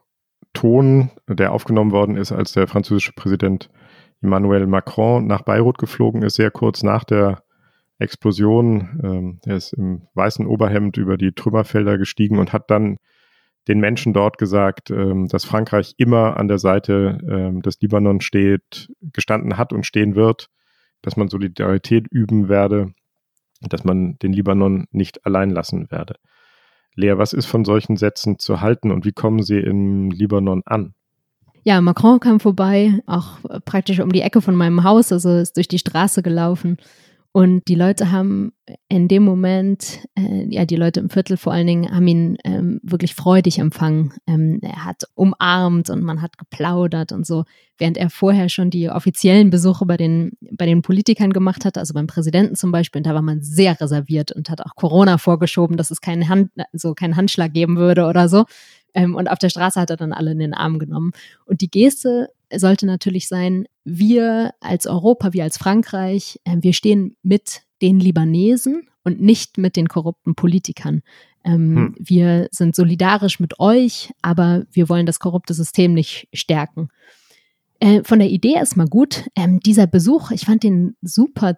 Ton, 0.54 1.12
der 1.28 1.54
aufgenommen 1.54 1.92
worden 1.92 2.18
ist, 2.18 2.32
als 2.32 2.52
der 2.54 2.68
französische 2.68 3.14
Präsident 3.14 3.70
Emmanuel 4.22 4.68
Macron 4.68 5.26
nach 5.26 5.42
Beirut 5.42 5.78
geflogen 5.78 6.22
ist, 6.24 6.36
sehr 6.36 6.52
kurz 6.52 6.84
nach 6.84 7.04
der 7.04 7.44
Explosion. 7.98 9.00
Ähm, 9.04 9.40
er 9.46 9.58
ist 9.58 9.74
im 9.74 10.08
weißen 10.14 10.46
Oberhemd 10.46 10.98
über 10.98 11.18
die 11.18 11.32
Trümmerfelder 11.32 11.98
gestiegen 11.98 12.40
und 12.40 12.54
hat 12.54 12.70
dann 12.70 12.98
den 13.68 13.80
Menschen 13.80 14.14
dort 14.14 14.38
gesagt, 14.38 14.90
ähm, 14.90 15.28
dass 15.28 15.46
Frankreich 15.46 15.94
immer 15.98 16.38
an 16.38 16.48
der 16.48 16.60
Seite 16.60 17.20
ähm, 17.30 17.62
des 17.62 17.80
Libanon 17.80 18.22
steht, 18.22 18.92
gestanden 19.02 19.58
hat 19.58 19.72
und 19.72 19.86
stehen 19.86 20.16
wird, 20.16 20.48
dass 21.02 21.16
man 21.16 21.30
Solidarität 21.30 22.08
üben 22.10 22.50
werde, 22.50 22.94
dass 23.62 23.84
man 23.84 24.18
den 24.20 24.34
Libanon 24.34 24.86
nicht 24.92 25.26
allein 25.26 25.52
lassen 25.52 25.92
werde. 25.92 26.16
Lea, 26.96 27.18
was 27.18 27.34
ist 27.34 27.46
von 27.46 27.66
solchen 27.66 27.98
Sätzen 27.98 28.40
zu 28.40 28.62
halten 28.62 28.92
und 28.92 29.06
wie 29.06 29.14
kommen 29.14 29.44
sie 29.44 29.60
im 29.60 30.12
Libanon 30.12 30.62
an? 30.66 30.94
Ja, 31.64 31.80
Macron 31.80 32.20
kam 32.20 32.40
vorbei, 32.40 33.02
auch 33.06 33.38
praktisch 33.66 34.00
um 34.00 34.12
die 34.12 34.22
Ecke 34.22 34.42
von 34.42 34.56
meinem 34.56 34.84
Haus, 34.84 35.12
also 35.12 35.38
ist 35.38 35.58
durch 35.58 35.68
die 35.68 35.80
Straße 35.80 36.24
gelaufen 36.24 36.78
und 37.34 37.70
die 37.70 37.76
Leute 37.76 38.12
haben 38.12 38.52
in 38.90 39.08
dem 39.08 39.24
Moment, 39.24 40.02
äh, 40.18 40.46
ja, 40.50 40.66
die 40.66 40.76
Leute 40.76 41.00
im 41.00 41.10
Viertel 41.10 41.38
vor 41.38 41.54
allen 41.54 41.68
Dingen, 41.68 41.90
haben 41.90 42.08
ihn 42.08 42.38
ähm, 42.44 42.82
wirklich 42.84 43.16
freudig 43.16 43.58
empfangen. 43.58 44.14
Ähm, 44.28 44.60
er 44.62 44.84
hat 44.84 45.04
umarmt 45.16 45.90
und 45.90 46.04
man 46.04 46.22
hat 46.22 46.38
geplaudert 46.38 47.14
und 47.14 47.26
so, 47.26 47.46
während 47.78 47.96
er 47.96 48.10
vorher 48.10 48.50
schon 48.50 48.70
die 48.70 48.90
offiziellen 48.90 49.50
Besuche 49.50 49.86
bei 49.86 49.96
den, 49.96 50.34
bei 50.52 50.66
den 50.66 50.82
Politikern 50.82 51.32
gemacht 51.32 51.64
hat, 51.64 51.78
also 51.78 51.94
beim 51.94 52.08
Präsidenten 52.08 52.56
zum 52.56 52.74
Beispiel, 52.74 53.00
und 53.00 53.06
da 53.06 53.14
war 53.14 53.22
man 53.22 53.42
sehr 53.42 53.80
reserviert 53.80 54.34
und 54.34 54.50
hat 54.50 54.60
auch 54.60 54.76
Corona 54.76 55.18
vorgeschoben, 55.18 55.78
dass 55.78 55.90
es 55.90 56.02
keinen, 56.02 56.28
Hand, 56.28 56.52
so 56.74 56.94
keinen 56.94 57.16
Handschlag 57.16 57.54
geben 57.54 57.78
würde 57.78 58.08
oder 58.08 58.28
so. 58.28 58.44
Ähm, 58.94 59.16
und 59.16 59.30
auf 59.30 59.40
der 59.40 59.50
Straße 59.50 59.80
hat 59.80 59.90
er 59.90 59.96
dann 59.96 60.12
alle 60.12 60.32
in 60.32 60.40
den 60.40 60.54
Arm 60.54 60.80
genommen. 60.80 61.12
Und 61.46 61.62
die 61.62 61.72
Geste 61.72 62.28
sollte 62.56 62.86
natürlich 62.86 63.28
sein, 63.28 63.66
wir 63.84 64.54
als 64.60 64.88
Europa, 64.88 65.34
wir 65.34 65.44
als 65.44 65.58
Frankreich, 65.58 66.40
äh, 66.44 66.58
wir 66.62 66.74
stehen 66.74 67.16
mit 67.24 67.64
den 67.82 68.00
Libanesen 68.00 68.88
und 69.04 69.22
nicht 69.22 69.58
mit 69.58 69.76
den 69.76 69.88
korrupten 69.88 70.36
Politikern. 70.36 71.02
Ähm, 71.44 71.76
hm. 71.76 71.96
Wir 71.98 72.48
sind 72.52 72.76
solidarisch 72.76 73.40
mit 73.40 73.60
euch, 73.60 74.12
aber 74.22 74.66
wir 74.72 74.90
wollen 74.90 75.06
das 75.06 75.20
korrupte 75.20 75.54
System 75.54 75.94
nicht 75.94 76.28
stärken. 76.34 76.90
Äh, 77.80 78.04
von 78.04 78.20
der 78.20 78.30
Idee 78.30 78.54
erstmal 78.54 78.88
gut. 78.88 79.26
Ähm, 79.36 79.60
dieser 79.60 79.88
Besuch, 79.88 80.32
ich 80.32 80.46
fand 80.46 80.64
den 80.64 80.96
super 81.02 81.56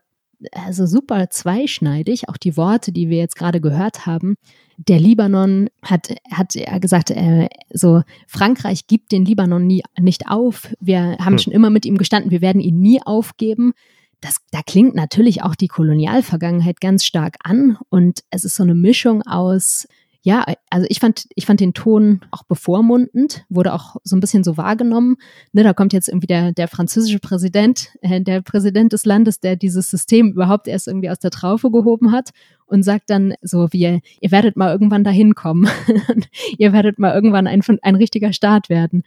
also 0.52 0.86
super 0.86 1.30
zweischneidig, 1.30 2.30
auch 2.30 2.38
die 2.38 2.58
Worte, 2.58 2.92
die 2.92 3.10
wir 3.10 3.18
jetzt 3.18 3.36
gerade 3.36 3.62
gehört 3.62 4.06
haben. 4.06 4.36
Der 4.78 5.00
Libanon 5.00 5.70
hat, 5.84 6.16
hat 6.32 6.56
er 6.56 6.80
gesagt, 6.80 7.12
äh, 7.12 7.48
so 7.72 8.02
Frankreich 8.28 8.88
gibt 8.88 9.12
den 9.12 9.26
Libanon 9.26 9.66
nie, 9.66 9.84
nicht 10.00 10.28
auf. 10.28 10.74
Wir 10.80 11.18
haben 11.20 11.34
hm. 11.34 11.40
schon 11.40 11.54
immer 11.54 11.70
mit 11.70 11.86
ihm 11.86 11.98
gestanden, 11.98 12.32
wir 12.32 12.42
werden 12.42 12.62
ihn 12.62 12.80
nie 12.80 13.02
aufgeben. 13.04 13.74
Das, 14.22 14.38
da 14.52 14.62
klingt 14.62 14.96
natürlich 14.96 15.44
auch 15.44 15.56
die 15.56 15.68
Kolonialvergangenheit 15.68 16.80
ganz 16.80 17.06
stark 17.06 17.36
an 17.44 17.78
und 17.90 18.22
es 18.30 18.46
ist 18.46 18.56
so 18.56 18.64
eine 18.64 18.76
Mischung 18.76 19.22
aus 19.24 19.88
ja, 20.26 20.46
also 20.70 20.88
ich 20.90 21.00
fand, 21.00 21.28
ich 21.36 21.46
fand 21.46 21.60
den 21.60 21.74
Ton 21.74 22.22
auch 22.32 22.44
bevormundend, 22.44 23.44
wurde 23.50 23.74
auch 23.74 23.98
so 24.06 24.16
ein 24.16 24.22
bisschen 24.22 24.46
so 24.46 24.56
wahrgenommen. 24.56 25.18
Ne, 25.52 25.64
da 25.64 25.74
kommt 25.74 25.92
jetzt 25.92 26.08
irgendwie 26.08 26.28
der, 26.28 26.54
der 26.54 26.70
französische 26.70 27.20
Präsident, 27.20 27.90
äh, 28.02 28.22
der 28.22 28.42
Präsident 28.42 28.94
des 28.94 29.06
Landes, 29.06 29.42
der 29.42 29.58
dieses 29.58 29.92
System 29.92 30.32
überhaupt 30.32 30.70
erst 30.70 30.88
irgendwie 30.88 31.10
aus 31.10 31.20
der 31.20 31.30
Traufe 31.30 31.72
gehoben 31.72 32.14
hat 32.14 32.30
und 32.66 32.84
sagt 32.84 33.10
dann 33.10 33.34
so, 33.42 33.68
wie, 33.72 34.00
ihr 34.22 34.32
werdet 34.32 34.56
mal 34.56 34.72
irgendwann 34.72 35.04
dahin 35.04 35.36
kommen. 35.36 35.68
ihr 36.58 36.72
werdet 36.72 37.00
mal 37.00 37.14
irgendwann 37.14 37.46
ein, 37.46 37.62
ein 37.82 37.96
richtiger 37.96 38.32
Staat 38.32 38.70
werden. 38.70 39.04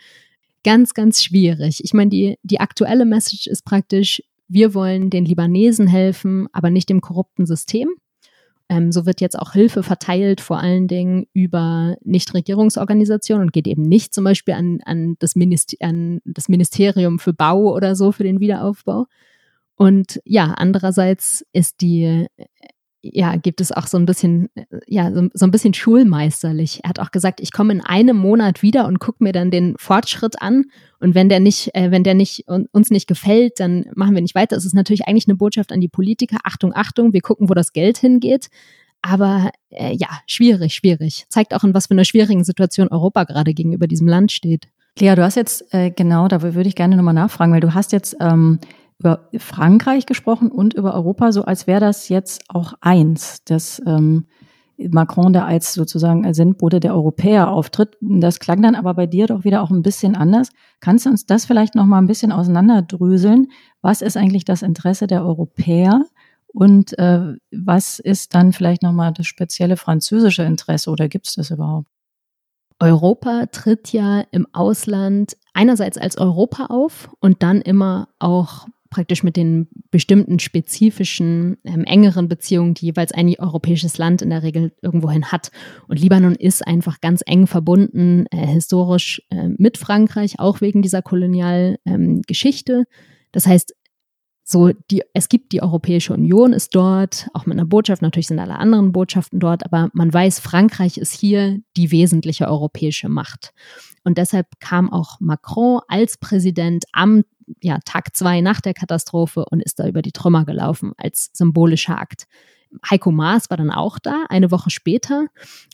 Ganz, 0.64 0.92
ganz 0.92 1.22
schwierig. 1.22 1.82
Ich 1.82 1.94
meine, 1.94 2.10
die, 2.10 2.36
die 2.42 2.60
aktuelle 2.60 3.06
Message 3.06 3.46
ist 3.46 3.64
praktisch, 3.64 4.22
wir 4.48 4.74
wollen 4.74 5.08
den 5.08 5.24
Libanesen 5.24 5.86
helfen, 5.86 6.46
aber 6.52 6.68
nicht 6.68 6.90
dem 6.90 7.00
korrupten 7.00 7.46
System. 7.46 7.88
Ähm, 8.68 8.90
so 8.90 9.06
wird 9.06 9.20
jetzt 9.20 9.38
auch 9.38 9.52
Hilfe 9.52 9.82
verteilt, 9.82 10.40
vor 10.40 10.58
allen 10.58 10.88
Dingen 10.88 11.26
über 11.32 11.96
Nichtregierungsorganisationen 12.02 13.46
und 13.46 13.52
geht 13.52 13.68
eben 13.68 13.82
nicht 13.82 14.12
zum 14.12 14.24
Beispiel 14.24 14.54
an, 14.54 14.80
an, 14.84 15.16
das 15.20 15.34
an 15.80 16.20
das 16.24 16.48
Ministerium 16.48 17.18
für 17.18 17.32
Bau 17.32 17.72
oder 17.74 17.94
so 17.94 18.10
für 18.10 18.24
den 18.24 18.40
Wiederaufbau. 18.40 19.06
Und 19.76 20.20
ja, 20.24 20.54
andererseits 20.56 21.44
ist 21.52 21.80
die 21.80 22.26
ja, 23.14 23.36
gibt 23.36 23.60
es 23.60 23.72
auch 23.72 23.86
so 23.86 23.98
ein 23.98 24.06
bisschen, 24.06 24.48
ja, 24.86 25.12
so, 25.12 25.28
so, 25.32 25.46
ein 25.46 25.50
bisschen 25.50 25.74
schulmeisterlich. 25.74 26.80
Er 26.82 26.90
hat 26.90 27.00
auch 27.00 27.10
gesagt, 27.10 27.40
ich 27.40 27.52
komme 27.52 27.72
in 27.72 27.80
einem 27.80 28.16
Monat 28.16 28.62
wieder 28.62 28.86
und 28.86 28.98
gucke 28.98 29.22
mir 29.22 29.32
dann 29.32 29.50
den 29.50 29.74
Fortschritt 29.78 30.40
an. 30.40 30.64
Und 31.00 31.14
wenn 31.14 31.28
der 31.28 31.40
nicht, 31.40 31.74
äh, 31.74 31.90
wenn 31.90 32.04
der 32.04 32.14
nicht 32.14 32.44
uns 32.48 32.90
nicht 32.90 33.06
gefällt, 33.06 33.60
dann 33.60 33.86
machen 33.94 34.14
wir 34.14 34.22
nicht 34.22 34.34
weiter. 34.34 34.56
Es 34.56 34.64
ist 34.64 34.74
natürlich 34.74 35.06
eigentlich 35.06 35.28
eine 35.28 35.36
Botschaft 35.36 35.72
an 35.72 35.80
die 35.80 35.88
Politiker. 35.88 36.38
Achtung, 36.44 36.72
Achtung, 36.74 37.12
wir 37.12 37.20
gucken, 37.20 37.48
wo 37.48 37.54
das 37.54 37.72
Geld 37.72 37.98
hingeht. 37.98 38.48
Aber 39.02 39.50
äh, 39.70 39.94
ja, 39.94 40.08
schwierig, 40.26 40.74
schwierig. 40.74 41.26
Zeigt 41.28 41.54
auch, 41.54 41.64
in 41.64 41.74
was 41.74 41.86
für 41.86 41.92
einer 41.92 42.04
schwierigen 42.04 42.44
Situation 42.44 42.88
Europa 42.88 43.24
gerade 43.24 43.54
gegenüber 43.54 43.86
diesem 43.86 44.08
Land 44.08 44.32
steht. 44.32 44.68
Lea, 44.98 45.14
du 45.14 45.22
hast 45.22 45.34
jetzt, 45.34 45.72
äh, 45.74 45.90
genau, 45.90 46.26
da 46.26 46.42
würde 46.42 46.68
ich 46.68 46.74
gerne 46.74 46.96
nochmal 46.96 47.14
nachfragen, 47.14 47.52
weil 47.52 47.60
du 47.60 47.74
hast 47.74 47.92
jetzt 47.92 48.16
ähm, 48.18 48.58
über 48.98 49.28
Frankreich 49.36 50.06
gesprochen 50.06 50.50
und 50.50 50.74
über 50.74 50.94
Europa, 50.94 51.32
so 51.32 51.44
als 51.44 51.66
wäre 51.66 51.80
das 51.80 52.08
jetzt 52.08 52.44
auch 52.48 52.74
eins, 52.80 53.44
dass 53.44 53.82
ähm, 53.86 54.26
Macron 54.78 55.32
da 55.32 55.44
als 55.44 55.74
sozusagen 55.74 56.32
Sendbote 56.34 56.80
der 56.80 56.94
Europäer 56.94 57.50
auftritt. 57.50 57.96
Das 58.00 58.40
klang 58.40 58.62
dann 58.62 58.74
aber 58.74 58.94
bei 58.94 59.06
dir 59.06 59.26
doch 59.26 59.44
wieder 59.44 59.62
auch 59.62 59.70
ein 59.70 59.82
bisschen 59.82 60.16
anders. 60.16 60.50
Kannst 60.80 61.06
du 61.06 61.10
uns 61.10 61.26
das 61.26 61.46
vielleicht 61.46 61.74
noch 61.74 61.86
mal 61.86 61.98
ein 61.98 62.06
bisschen 62.06 62.32
auseinanderdröseln? 62.32 63.48
Was 63.80 64.02
ist 64.02 64.16
eigentlich 64.16 64.44
das 64.44 64.62
Interesse 64.62 65.06
der 65.06 65.24
Europäer 65.24 66.04
und 66.48 66.98
äh, 66.98 67.34
was 67.50 67.98
ist 67.98 68.34
dann 68.34 68.52
vielleicht 68.52 68.82
noch 68.82 68.92
mal 68.92 69.12
das 69.12 69.26
spezielle 69.26 69.76
französische 69.76 70.42
Interesse 70.42 70.90
oder 70.90 71.08
gibt 71.08 71.26
es 71.26 71.34
das 71.34 71.50
überhaupt? 71.50 71.88
Europa 72.78 73.46
tritt 73.46 73.92
ja 73.92 74.22
im 74.30 74.46
Ausland 74.52 75.36
einerseits 75.54 75.96
als 75.96 76.18
Europa 76.18 76.66
auf 76.66 77.10
und 77.20 77.42
dann 77.42 77.62
immer 77.62 78.08
auch 78.18 78.66
praktisch 78.90 79.22
mit 79.22 79.36
den 79.36 79.68
bestimmten 79.90 80.38
spezifischen, 80.38 81.58
ähm, 81.64 81.84
engeren 81.84 82.28
Beziehungen, 82.28 82.74
die 82.74 82.86
jeweils 82.86 83.12
ein 83.12 83.34
europäisches 83.38 83.98
Land 83.98 84.22
in 84.22 84.30
der 84.30 84.42
Regel 84.42 84.72
irgendwohin 84.82 85.26
hat. 85.26 85.50
Und 85.88 86.00
Libanon 86.00 86.34
ist 86.34 86.66
einfach 86.66 87.00
ganz 87.00 87.22
eng 87.26 87.46
verbunden, 87.46 88.26
äh, 88.30 88.46
historisch 88.46 89.22
äh, 89.30 89.48
mit 89.48 89.78
Frankreich, 89.78 90.38
auch 90.38 90.60
wegen 90.60 90.82
dieser 90.82 91.02
Kolonialgeschichte. 91.02 92.72
Ähm, 92.72 92.84
das 93.32 93.46
heißt, 93.46 93.74
so 94.48 94.70
die, 94.92 95.02
es 95.12 95.28
gibt 95.28 95.50
die 95.50 95.60
Europäische 95.60 96.14
Union, 96.14 96.52
ist 96.52 96.72
dort, 96.76 97.28
auch 97.34 97.46
mit 97.46 97.58
einer 97.58 97.66
Botschaft, 97.66 98.00
natürlich 98.00 98.28
sind 98.28 98.38
alle 98.38 98.58
anderen 98.58 98.92
Botschaften 98.92 99.40
dort, 99.40 99.64
aber 99.64 99.90
man 99.92 100.14
weiß, 100.14 100.38
Frankreich 100.38 100.98
ist 100.98 101.12
hier 101.12 101.58
die 101.76 101.90
wesentliche 101.90 102.46
europäische 102.46 103.08
Macht. 103.08 103.52
Und 104.04 104.18
deshalb 104.18 104.46
kam 104.60 104.92
auch 104.92 105.18
Macron 105.18 105.80
als 105.88 106.16
Präsident 106.16 106.84
am 106.92 107.24
ja, 107.62 107.78
Tag 107.84 108.14
zwei 108.16 108.40
nach 108.40 108.60
der 108.60 108.74
Katastrophe 108.74 109.44
und 109.50 109.62
ist 109.62 109.78
da 109.78 109.86
über 109.86 110.02
die 110.02 110.12
Trümmer 110.12 110.44
gelaufen 110.44 110.92
als 110.96 111.30
symbolischer 111.32 111.98
Akt. 111.98 112.26
Heiko 112.90 113.10
Maas 113.10 113.50
war 113.50 113.56
dann 113.56 113.70
auch 113.70 113.98
da, 113.98 114.24
eine 114.28 114.50
Woche 114.50 114.70
später. 114.70 115.26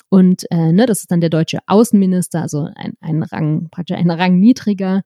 Und 0.08 0.50
äh, 0.50 0.72
ne, 0.72 0.86
das 0.86 1.00
ist 1.00 1.10
dann 1.10 1.20
der 1.20 1.30
deutsche 1.30 1.58
Außenminister, 1.66 2.42
also 2.42 2.68
ein, 2.74 2.94
ein 3.00 3.22
Rang, 3.22 3.68
praktisch 3.70 3.96
ein 3.96 4.10
Rang 4.10 4.38
niedriger, 4.38 5.02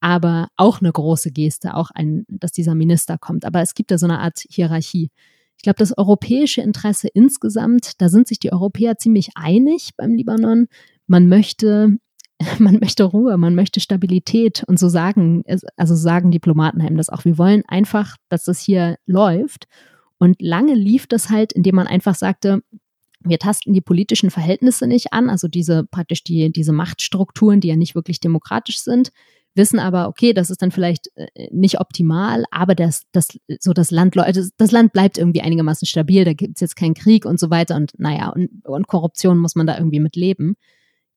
aber 0.00 0.48
auch 0.56 0.80
eine 0.80 0.92
große 0.92 1.30
Geste, 1.30 1.74
auch 1.74 1.90
ein, 1.90 2.24
dass 2.28 2.52
dieser 2.52 2.74
Minister 2.74 3.18
kommt. 3.18 3.44
Aber 3.44 3.60
es 3.62 3.74
gibt 3.74 3.90
da 3.90 3.98
so 3.98 4.06
eine 4.06 4.20
Art 4.20 4.44
Hierarchie. 4.48 5.10
Ich 5.56 5.62
glaube, 5.62 5.76
das 5.76 5.96
europäische 5.96 6.62
Interesse 6.62 7.08
insgesamt, 7.12 8.00
da 8.00 8.08
sind 8.08 8.28
sich 8.28 8.38
die 8.38 8.52
Europäer 8.52 8.96
ziemlich 8.96 9.30
einig 9.34 9.90
beim 9.96 10.14
Libanon. 10.14 10.68
Man 11.06 11.28
möchte 11.28 11.98
man 12.58 12.78
möchte 12.80 13.04
Ruhe, 13.04 13.36
man 13.36 13.54
möchte 13.54 13.80
Stabilität 13.80 14.64
und 14.66 14.78
so 14.78 14.88
sagen, 14.88 15.44
also 15.76 15.94
sagen 15.94 16.30
Diplomaten 16.30 16.80
einem 16.80 16.96
das 16.96 17.10
auch. 17.10 17.24
Wir 17.24 17.38
wollen 17.38 17.62
einfach, 17.68 18.16
dass 18.28 18.44
das 18.44 18.60
hier 18.60 18.96
läuft. 19.06 19.66
Und 20.18 20.40
lange 20.40 20.74
lief 20.74 21.06
das 21.06 21.30
halt, 21.30 21.52
indem 21.52 21.76
man 21.76 21.86
einfach 21.86 22.14
sagte, 22.14 22.62
wir 23.22 23.38
tasten 23.38 23.74
die 23.74 23.82
politischen 23.82 24.30
Verhältnisse 24.30 24.86
nicht 24.86 25.12
an, 25.12 25.28
also 25.28 25.48
diese 25.48 25.84
praktisch 25.84 26.24
die, 26.24 26.50
diese 26.50 26.72
Machtstrukturen, 26.72 27.60
die 27.60 27.68
ja 27.68 27.76
nicht 27.76 27.94
wirklich 27.94 28.20
demokratisch 28.20 28.80
sind, 28.80 29.12
wissen 29.54 29.78
aber, 29.78 30.08
okay, 30.08 30.32
das 30.32 30.48
ist 30.48 30.62
dann 30.62 30.70
vielleicht 30.70 31.10
äh, 31.16 31.48
nicht 31.50 31.80
optimal, 31.80 32.44
aber 32.50 32.74
das, 32.74 33.02
das, 33.12 33.28
so 33.58 33.72
das 33.72 33.90
Land, 33.90 34.14
das 34.16 34.70
Land 34.70 34.92
bleibt 34.92 35.18
irgendwie 35.18 35.42
einigermaßen 35.42 35.86
stabil, 35.86 36.24
da 36.24 36.32
gibt 36.32 36.56
es 36.56 36.60
jetzt 36.60 36.76
keinen 36.76 36.94
Krieg 36.94 37.26
und 37.26 37.38
so 37.38 37.50
weiter 37.50 37.76
und 37.76 37.92
naja, 37.98 38.30
und, 38.30 38.64
und 38.64 38.86
Korruption 38.86 39.38
muss 39.38 39.54
man 39.54 39.66
da 39.66 39.76
irgendwie 39.76 40.00
mit 40.00 40.16
leben. 40.16 40.56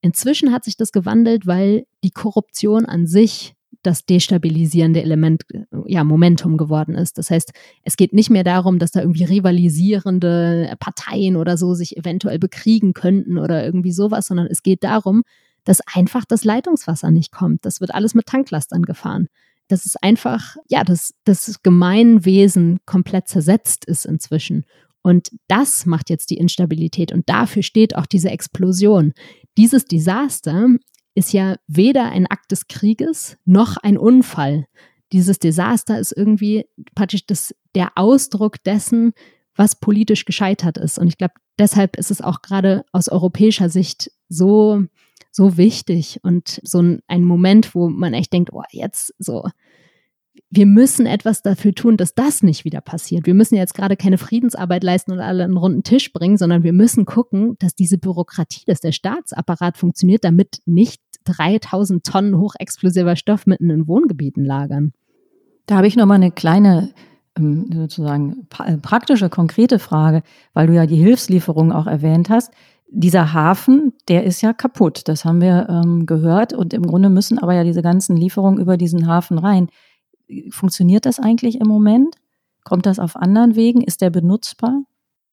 Inzwischen 0.03 0.51
hat 0.51 0.65
sich 0.65 0.75
das 0.75 0.91
gewandelt, 0.91 1.47
weil 1.47 1.85
die 2.03 2.11
Korruption 2.11 2.85
an 2.85 3.07
sich 3.07 3.55
das 3.83 4.05
destabilisierende 4.05 5.01
Element, 5.01 5.43
ja, 5.85 6.03
Momentum 6.03 6.57
geworden 6.57 6.93
ist. 6.93 7.17
Das 7.17 7.29
heißt, 7.29 7.51
es 7.83 7.95
geht 7.95 8.13
nicht 8.13 8.29
mehr 8.29 8.43
darum, 8.43 8.79
dass 8.79 8.91
da 8.91 8.99
irgendwie 8.99 9.23
rivalisierende 9.23 10.75
Parteien 10.79 11.37
oder 11.37 11.57
so 11.57 11.73
sich 11.73 11.97
eventuell 11.97 12.37
bekriegen 12.37 12.93
könnten 12.93 13.37
oder 13.37 13.63
irgendwie 13.63 13.93
sowas, 13.93 14.27
sondern 14.27 14.47
es 14.47 14.61
geht 14.61 14.83
darum, 14.83 15.23
dass 15.63 15.79
einfach 15.93 16.25
das 16.25 16.43
Leitungswasser 16.43 17.09
nicht 17.09 17.31
kommt. 17.31 17.65
Das 17.65 17.79
wird 17.79 17.93
alles 17.93 18.13
mit 18.13 18.25
Tanklastern 18.25 18.83
gefahren. 18.83 19.27
Das 19.69 19.85
ist 19.85 20.03
einfach, 20.03 20.57
ja, 20.67 20.83
dass 20.83 21.13
das 21.23 21.63
Gemeinwesen 21.63 22.79
komplett 22.85 23.29
zersetzt 23.29 23.85
ist 23.85 24.05
inzwischen. 24.05 24.65
Und 25.03 25.29
das 25.47 25.85
macht 25.85 26.09
jetzt 26.09 26.29
die 26.31 26.37
Instabilität 26.37 27.11
und 27.11 27.29
dafür 27.29 27.61
steht 27.61 27.95
auch 27.95 28.05
diese 28.05 28.29
Explosion. 28.31 29.13
Dieses 29.57 29.85
Desaster 29.85 30.69
ist 31.13 31.33
ja 31.33 31.57
weder 31.67 32.05
ein 32.09 32.25
Akt 32.25 32.51
des 32.51 32.67
Krieges 32.67 33.37
noch 33.45 33.77
ein 33.77 33.97
Unfall. 33.97 34.65
Dieses 35.11 35.37
Desaster 35.37 35.99
ist 35.99 36.11
irgendwie 36.11 36.65
praktisch 36.95 37.27
das, 37.27 37.53
der 37.75 37.91
Ausdruck 37.95 38.63
dessen, 38.63 39.13
was 39.55 39.79
politisch 39.79 40.25
gescheitert 40.25 40.77
ist. 40.77 40.97
Und 40.97 41.07
ich 41.07 41.17
glaube, 41.17 41.35
deshalb 41.59 41.97
ist 41.97 42.09
es 42.09 42.21
auch 42.21 42.41
gerade 42.41 42.85
aus 42.91 43.09
europäischer 43.09 43.69
Sicht 43.69 44.09
so, 44.29 44.83
so 45.31 45.57
wichtig 45.57 46.19
und 46.23 46.59
so 46.63 46.81
ein, 46.81 47.01
ein 47.07 47.23
Moment, 47.23 47.75
wo 47.75 47.89
man 47.89 48.13
echt 48.13 48.33
denkt, 48.33 48.51
oh, 48.53 48.63
jetzt 48.71 49.13
so, 49.19 49.47
wir 50.49 50.65
müssen 50.65 51.05
etwas 51.05 51.41
dafür 51.41 51.73
tun, 51.73 51.97
dass 51.97 52.13
das 52.13 52.43
nicht 52.43 52.65
wieder 52.65 52.81
passiert. 52.81 53.25
Wir 53.25 53.33
müssen 53.33 53.55
jetzt 53.55 53.73
gerade 53.73 53.97
keine 53.97 54.17
Friedensarbeit 54.17 54.83
leisten 54.83 55.11
und 55.11 55.19
alle 55.19 55.43
einen 55.43 55.57
runden 55.57 55.83
Tisch 55.83 56.13
bringen, 56.13 56.37
sondern 56.37 56.63
wir 56.63 56.73
müssen 56.73 57.05
gucken, 57.05 57.55
dass 57.59 57.75
diese 57.75 57.97
Bürokratie, 57.97 58.63
dass 58.65 58.79
der 58.79 58.91
Staatsapparat 58.91 59.77
funktioniert, 59.77 60.23
damit 60.23 60.59
nicht 60.65 61.01
3000 61.25 62.03
Tonnen 62.03 62.37
hochexplosiver 62.37 63.15
Stoff 63.15 63.45
mitten 63.45 63.69
in 63.69 63.87
Wohngebieten 63.87 64.43
lagern. 64.45 64.93
Da 65.65 65.77
habe 65.77 65.87
ich 65.87 65.95
noch 65.95 66.05
mal 66.05 66.15
eine 66.15 66.31
kleine 66.31 66.93
ähm, 67.37 67.69
sozusagen 67.73 68.47
äh, 68.63 68.77
praktische, 68.77 69.29
konkrete 69.29 69.79
Frage, 69.79 70.23
weil 70.53 70.67
du 70.67 70.73
ja 70.73 70.85
die 70.85 70.97
Hilfslieferung 70.97 71.71
auch 71.71 71.87
erwähnt 71.87 72.29
hast. 72.29 72.51
Dieser 72.89 73.33
Hafen, 73.33 73.93
der 74.07 74.23
ist 74.23 74.41
ja 74.41 74.53
kaputt, 74.53 75.07
das 75.07 75.25
haben 75.25 75.41
wir 75.41 75.67
ähm, 75.67 76.05
gehört. 76.05 76.53
Und 76.53 76.73
im 76.73 76.85
Grunde 76.85 77.09
müssen 77.09 77.39
aber 77.39 77.55
ja 77.55 77.63
diese 77.63 77.81
ganzen 77.81 78.15
Lieferungen 78.15 78.59
über 78.59 78.77
diesen 78.77 79.07
Hafen 79.07 79.39
rein. 79.39 79.69
Funktioniert 80.49 81.05
das 81.05 81.19
eigentlich 81.19 81.59
im 81.59 81.67
Moment? 81.67 82.15
Kommt 82.63 82.85
das 82.85 82.99
auf 82.99 83.15
anderen 83.15 83.55
Wegen? 83.55 83.81
Ist 83.81 84.01
der 84.01 84.09
benutzbar? 84.09 84.83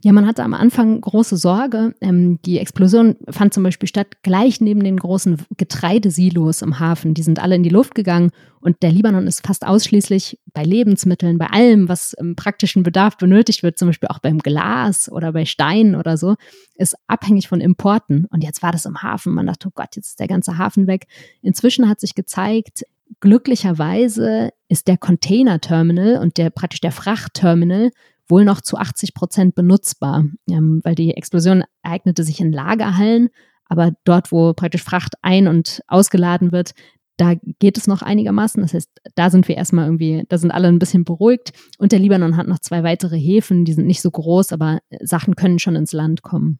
Ja, 0.02 0.12
man 0.12 0.26
hatte 0.26 0.42
am 0.44 0.54
Anfang 0.54 0.98
große 0.98 1.36
Sorge. 1.36 1.94
Ähm, 2.00 2.40
die 2.46 2.58
Explosion 2.58 3.16
fand 3.28 3.52
zum 3.52 3.62
Beispiel 3.62 3.86
statt 3.86 4.22
gleich 4.22 4.62
neben 4.62 4.82
den 4.82 4.96
großen 4.96 5.36
Getreidesilos 5.58 6.62
im 6.62 6.80
Hafen. 6.80 7.12
Die 7.12 7.22
sind 7.22 7.38
alle 7.38 7.54
in 7.54 7.62
die 7.62 7.68
Luft 7.68 7.94
gegangen 7.94 8.30
und 8.60 8.82
der 8.82 8.92
Libanon 8.92 9.26
ist 9.26 9.46
fast 9.46 9.66
ausschließlich 9.66 10.38
bei 10.54 10.64
Lebensmitteln, 10.64 11.36
bei 11.36 11.48
allem, 11.48 11.90
was 11.90 12.14
im 12.14 12.34
praktischen 12.34 12.82
Bedarf 12.82 13.18
benötigt 13.18 13.62
wird, 13.62 13.78
zum 13.78 13.88
Beispiel 13.88 14.08
auch 14.08 14.20
beim 14.20 14.38
Glas 14.38 15.12
oder 15.12 15.32
bei 15.32 15.44
Steinen 15.44 15.94
oder 15.94 16.16
so, 16.16 16.36
ist 16.76 16.96
abhängig 17.06 17.48
von 17.48 17.60
Importen. 17.60 18.26
Und 18.30 18.42
jetzt 18.42 18.62
war 18.62 18.72
das 18.72 18.86
im 18.86 19.02
Hafen. 19.02 19.34
Man 19.34 19.46
dachte, 19.46 19.68
oh 19.68 19.72
Gott, 19.74 19.96
jetzt 19.96 20.08
ist 20.08 20.20
der 20.20 20.28
ganze 20.28 20.56
Hafen 20.56 20.86
weg. 20.86 21.08
Inzwischen 21.42 21.90
hat 21.90 22.00
sich 22.00 22.14
gezeigt, 22.14 22.84
glücklicherweise 23.20 24.50
ist 24.68 24.88
der 24.88 24.96
Container-Terminal 24.96 26.18
und 26.18 26.38
der 26.38 26.50
praktisch 26.50 26.80
der 26.80 26.92
Frachtterminal 26.92 27.90
wohl 28.28 28.44
noch 28.44 28.60
zu 28.60 28.76
80 28.76 29.14
Prozent 29.14 29.54
benutzbar, 29.54 30.24
ähm, 30.48 30.80
weil 30.84 30.94
die 30.94 31.14
Explosion 31.14 31.64
ereignete 31.82 32.22
sich 32.22 32.40
in 32.40 32.52
Lagerhallen, 32.52 33.28
aber 33.66 33.92
dort, 34.04 34.32
wo 34.32 34.52
praktisch 34.52 34.82
Fracht 34.82 35.14
ein- 35.22 35.48
und 35.48 35.82
ausgeladen 35.88 36.52
wird, 36.52 36.72
da 37.16 37.34
geht 37.58 37.76
es 37.76 37.86
noch 37.86 38.00
einigermaßen. 38.00 38.62
Das 38.62 38.72
heißt, 38.72 38.90
da 39.14 39.28
sind 39.28 39.46
wir 39.46 39.56
erstmal 39.56 39.84
irgendwie, 39.84 40.24
da 40.28 40.38
sind 40.38 40.50
alle 40.50 40.68
ein 40.68 40.78
bisschen 40.78 41.04
beruhigt. 41.04 41.52
Und 41.78 41.92
der 41.92 41.98
Libanon 41.98 42.36
hat 42.38 42.48
noch 42.48 42.60
zwei 42.60 42.82
weitere 42.82 43.18
Häfen, 43.18 43.66
die 43.66 43.74
sind 43.74 43.86
nicht 43.86 44.00
so 44.00 44.10
groß, 44.10 44.52
aber 44.52 44.80
Sachen 45.02 45.36
können 45.36 45.58
schon 45.58 45.76
ins 45.76 45.92
Land 45.92 46.22
kommen. 46.22 46.58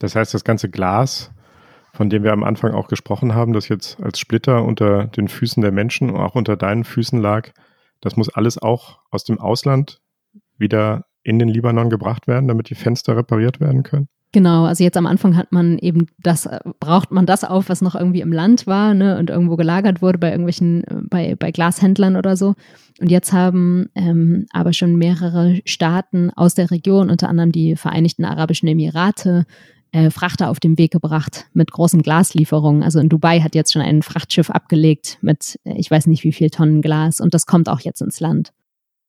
Das 0.00 0.16
heißt, 0.16 0.34
das 0.34 0.42
ganze 0.42 0.68
Glas, 0.68 1.30
von 1.96 2.10
dem 2.10 2.22
wir 2.22 2.32
am 2.32 2.44
Anfang 2.44 2.74
auch 2.74 2.88
gesprochen 2.88 3.34
haben, 3.34 3.54
das 3.54 3.68
jetzt 3.68 3.98
als 4.02 4.18
Splitter 4.18 4.62
unter 4.64 5.06
den 5.06 5.28
Füßen 5.28 5.62
der 5.62 5.72
Menschen 5.72 6.10
und 6.10 6.20
auch 6.20 6.34
unter 6.34 6.56
deinen 6.56 6.84
Füßen 6.84 7.18
lag, 7.18 7.48
das 8.02 8.16
muss 8.16 8.28
alles 8.28 8.58
auch 8.58 8.98
aus 9.10 9.24
dem 9.24 9.40
Ausland 9.40 10.00
wieder 10.58 11.06
in 11.22 11.38
den 11.38 11.48
Libanon 11.48 11.88
gebracht 11.88 12.28
werden, 12.28 12.48
damit 12.48 12.68
die 12.68 12.74
Fenster 12.74 13.16
repariert 13.16 13.60
werden 13.60 13.82
können? 13.82 14.08
Genau, 14.32 14.66
also 14.66 14.84
jetzt 14.84 14.98
am 14.98 15.06
Anfang 15.06 15.36
hat 15.36 15.52
man 15.52 15.78
eben 15.78 16.08
das, 16.18 16.46
braucht 16.78 17.10
man 17.10 17.24
das 17.24 17.42
auf, 17.42 17.70
was 17.70 17.80
noch 17.80 17.94
irgendwie 17.94 18.20
im 18.20 18.32
Land 18.32 18.66
war 18.66 18.92
ne, 18.92 19.18
und 19.18 19.30
irgendwo 19.30 19.56
gelagert 19.56 20.02
wurde 20.02 20.18
bei 20.18 20.28
irgendwelchen, 20.28 20.84
bei, 21.08 21.34
bei 21.36 21.50
Glashändlern 21.50 22.16
oder 22.16 22.36
so. 22.36 22.54
Und 23.00 23.10
jetzt 23.10 23.32
haben 23.32 23.88
ähm, 23.94 24.44
aber 24.50 24.74
schon 24.74 24.96
mehrere 24.96 25.60
Staaten 25.64 26.30
aus 26.36 26.54
der 26.54 26.70
Region, 26.70 27.08
unter 27.08 27.30
anderem 27.30 27.52
die 27.52 27.76
Vereinigten 27.76 28.26
Arabischen 28.26 28.68
Emirate, 28.68 29.46
äh, 29.96 30.10
Frachter 30.10 30.50
auf 30.50 30.60
den 30.60 30.76
Weg 30.76 30.92
gebracht 30.92 31.46
mit 31.54 31.72
großen 31.72 32.02
Glaslieferungen. 32.02 32.82
Also 32.82 33.00
in 33.00 33.08
Dubai 33.08 33.40
hat 33.40 33.54
jetzt 33.54 33.72
schon 33.72 33.80
ein 33.80 34.02
Frachtschiff 34.02 34.50
abgelegt 34.50 35.16
mit, 35.22 35.58
äh, 35.64 35.72
ich 35.78 35.90
weiß 35.90 36.06
nicht 36.06 36.22
wie 36.22 36.32
viel 36.32 36.50
Tonnen 36.50 36.82
Glas 36.82 37.18
und 37.18 37.32
das 37.32 37.46
kommt 37.46 37.70
auch 37.70 37.80
jetzt 37.80 38.02
ins 38.02 38.20
Land. 38.20 38.52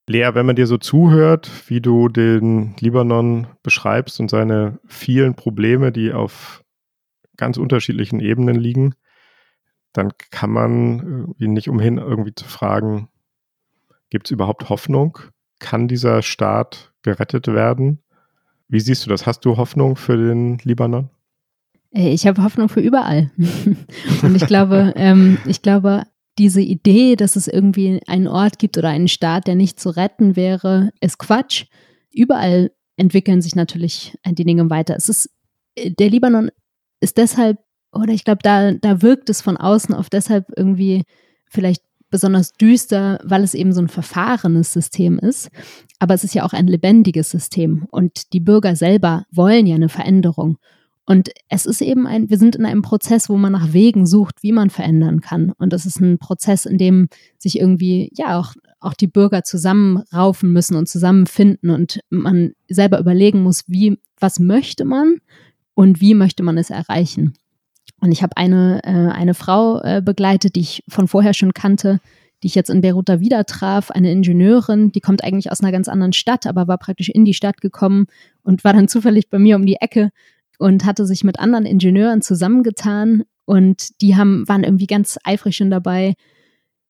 Lea, 0.07 0.29
wenn 0.33 0.45
man 0.45 0.55
dir 0.55 0.65
so 0.65 0.77
zuhört, 0.77 1.51
wie 1.67 1.81
du 1.81 2.07
den 2.07 2.73
Libanon 2.79 3.47
beschreibst 3.63 4.21
und 4.21 4.29
seine 4.29 4.79
vielen 4.85 5.35
Probleme, 5.35 5.91
die 5.91 6.13
auf 6.13 6.63
ganz 7.35 7.57
unterschiedlichen 7.57 8.21
Ebenen 8.21 8.55
liegen, 8.55 8.95
dann 9.91 10.13
kann 10.31 10.51
man 10.51 10.99
irgendwie 10.99 11.49
nicht 11.49 11.67
umhin, 11.67 11.97
irgendwie 11.97 12.33
zu 12.33 12.45
fragen, 12.45 13.09
gibt 14.09 14.27
es 14.27 14.31
überhaupt 14.31 14.69
Hoffnung? 14.69 15.19
Kann 15.59 15.89
dieser 15.89 16.21
Staat 16.21 16.93
gerettet 17.01 17.47
werden? 17.47 18.01
Wie 18.69 18.79
siehst 18.79 19.05
du 19.05 19.09
das? 19.09 19.25
Hast 19.25 19.45
du 19.45 19.57
Hoffnung 19.57 19.95
für 19.95 20.17
den 20.17 20.57
Libanon? 20.63 21.09
Äh, 21.93 22.13
ich 22.13 22.27
habe 22.27 22.43
Hoffnung 22.43 22.69
für 22.69 22.81
überall. 22.81 23.31
und 24.21 24.35
ich 24.35 24.45
glaube, 24.45 24.93
ähm, 24.95 25.37
ich 25.45 25.61
glaube, 25.61 26.03
diese 26.37 26.61
Idee, 26.61 27.15
dass 27.15 27.35
es 27.35 27.47
irgendwie 27.47 28.01
einen 28.07 28.27
Ort 28.27 28.59
gibt 28.59 28.77
oder 28.77 28.89
einen 28.89 29.07
Staat, 29.07 29.47
der 29.47 29.55
nicht 29.55 29.79
zu 29.79 29.89
retten 29.89 30.35
wäre, 30.35 30.91
ist 31.01 31.17
Quatsch. 31.17 31.65
Überall 32.13 32.71
entwickeln 32.95 33.41
sich 33.41 33.55
natürlich 33.55 34.17
die 34.25 34.43
Dinge 34.43 34.69
weiter. 34.69 34.95
Es 34.95 35.09
ist, 35.09 35.29
der 35.77 36.09
Libanon 36.09 36.51
ist 36.99 37.17
deshalb, 37.17 37.59
oder 37.91 38.13
ich 38.13 38.23
glaube, 38.23 38.39
da, 38.43 38.73
da 38.73 39.01
wirkt 39.01 39.29
es 39.29 39.41
von 39.41 39.57
außen 39.57 39.95
auf 39.95 40.09
deshalb 40.09 40.51
irgendwie 40.55 41.03
vielleicht 41.49 41.83
besonders 42.17 42.53
düster, 42.53 43.19
weil 43.23 43.43
es 43.43 43.53
eben 43.53 43.73
so 43.73 43.79
ein 43.79 43.89
verfahrenes 43.89 44.73
System 44.73 45.19
ist. 45.19 45.51
Aber 45.99 46.15
es 46.15 46.23
ist 46.23 46.33
ja 46.33 46.43
auch 46.43 46.53
ein 46.53 46.65
lebendiges 46.65 47.29
System 47.29 47.85
und 47.91 48.33
die 48.33 48.39
Bürger 48.39 48.75
selber 48.75 49.25
wollen 49.31 49.67
ja 49.67 49.75
eine 49.75 49.87
Veränderung. 49.87 50.57
Und 51.05 51.29
es 51.47 51.67
ist 51.67 51.81
eben 51.81 52.07
ein, 52.07 52.31
wir 52.31 52.39
sind 52.39 52.55
in 52.55 52.65
einem 52.65 52.81
Prozess, 52.81 53.29
wo 53.29 53.37
man 53.37 53.51
nach 53.51 53.71
Wegen 53.71 54.07
sucht, 54.07 54.41
wie 54.41 54.51
man 54.51 54.71
verändern 54.71 55.21
kann. 55.21 55.51
Und 55.59 55.73
das 55.73 55.85
ist 55.85 56.01
ein 56.01 56.17
Prozess, 56.17 56.65
in 56.65 56.79
dem 56.79 57.07
sich 57.37 57.59
irgendwie, 57.59 58.11
ja, 58.15 58.39
auch, 58.39 58.55
auch 58.79 58.95
die 58.95 59.07
Bürger 59.07 59.43
zusammenraufen 59.43 60.51
müssen 60.51 60.75
und 60.75 60.89
zusammenfinden 60.89 61.69
und 61.69 61.99
man 62.09 62.53
selber 62.67 62.99
überlegen 62.99 63.43
muss, 63.43 63.63
wie, 63.67 63.99
was 64.19 64.39
möchte 64.39 64.85
man 64.85 65.17
und 65.75 66.01
wie 66.01 66.15
möchte 66.15 66.41
man 66.41 66.57
es 66.57 66.71
erreichen. 66.71 67.35
Und 67.99 68.11
ich 68.11 68.21
habe 68.21 68.37
eine, 68.37 68.81
äh, 68.83 69.11
eine 69.11 69.33
Frau 69.33 69.81
äh, 69.81 70.01
begleitet, 70.03 70.55
die 70.55 70.61
ich 70.61 70.83
von 70.87 71.07
vorher 71.07 71.33
schon 71.33 71.53
kannte, 71.53 71.99
die 72.43 72.47
ich 72.47 72.55
jetzt 72.55 72.69
in 72.69 72.81
Beirut 72.81 73.09
da 73.09 73.19
wieder 73.19 73.45
traf, 73.45 73.89
eine 73.89 74.11
Ingenieurin, 74.11 74.91
die 74.91 75.01
kommt 75.01 75.23
eigentlich 75.23 75.51
aus 75.51 75.61
einer 75.61 75.71
ganz 75.71 75.87
anderen 75.87 76.13
Stadt, 76.13 76.45
aber 76.45 76.67
war 76.67 76.77
praktisch 76.77 77.09
in 77.09 77.25
die 77.25 77.33
Stadt 77.33 77.61
gekommen 77.61 78.05
und 78.43 78.63
war 78.63 78.73
dann 78.73 78.87
zufällig 78.87 79.29
bei 79.29 79.39
mir 79.39 79.55
um 79.55 79.65
die 79.65 79.77
Ecke 79.77 80.11
und 80.59 80.85
hatte 80.85 81.05
sich 81.05 81.23
mit 81.23 81.39
anderen 81.39 81.65
Ingenieuren 81.65 82.21
zusammengetan 82.21 83.23
und 83.45 84.01
die 84.01 84.15
haben, 84.15 84.47
waren 84.47 84.63
irgendwie 84.63 84.87
ganz 84.87 85.17
eifrig 85.23 85.55
schon 85.55 85.71
dabei, 85.71 86.13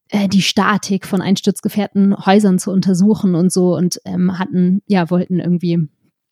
äh, 0.10 0.28
die 0.28 0.42
Statik 0.42 1.06
von 1.06 1.22
einsturzgefährten 1.22 2.26
Häusern 2.26 2.60
zu 2.60 2.72
untersuchen 2.72 3.36
und 3.36 3.52
so 3.52 3.76
und 3.76 4.02
ähm, 4.06 4.40
hatten, 4.40 4.82
ja, 4.88 5.10
wollten 5.10 5.40
irgendwie 5.40 5.88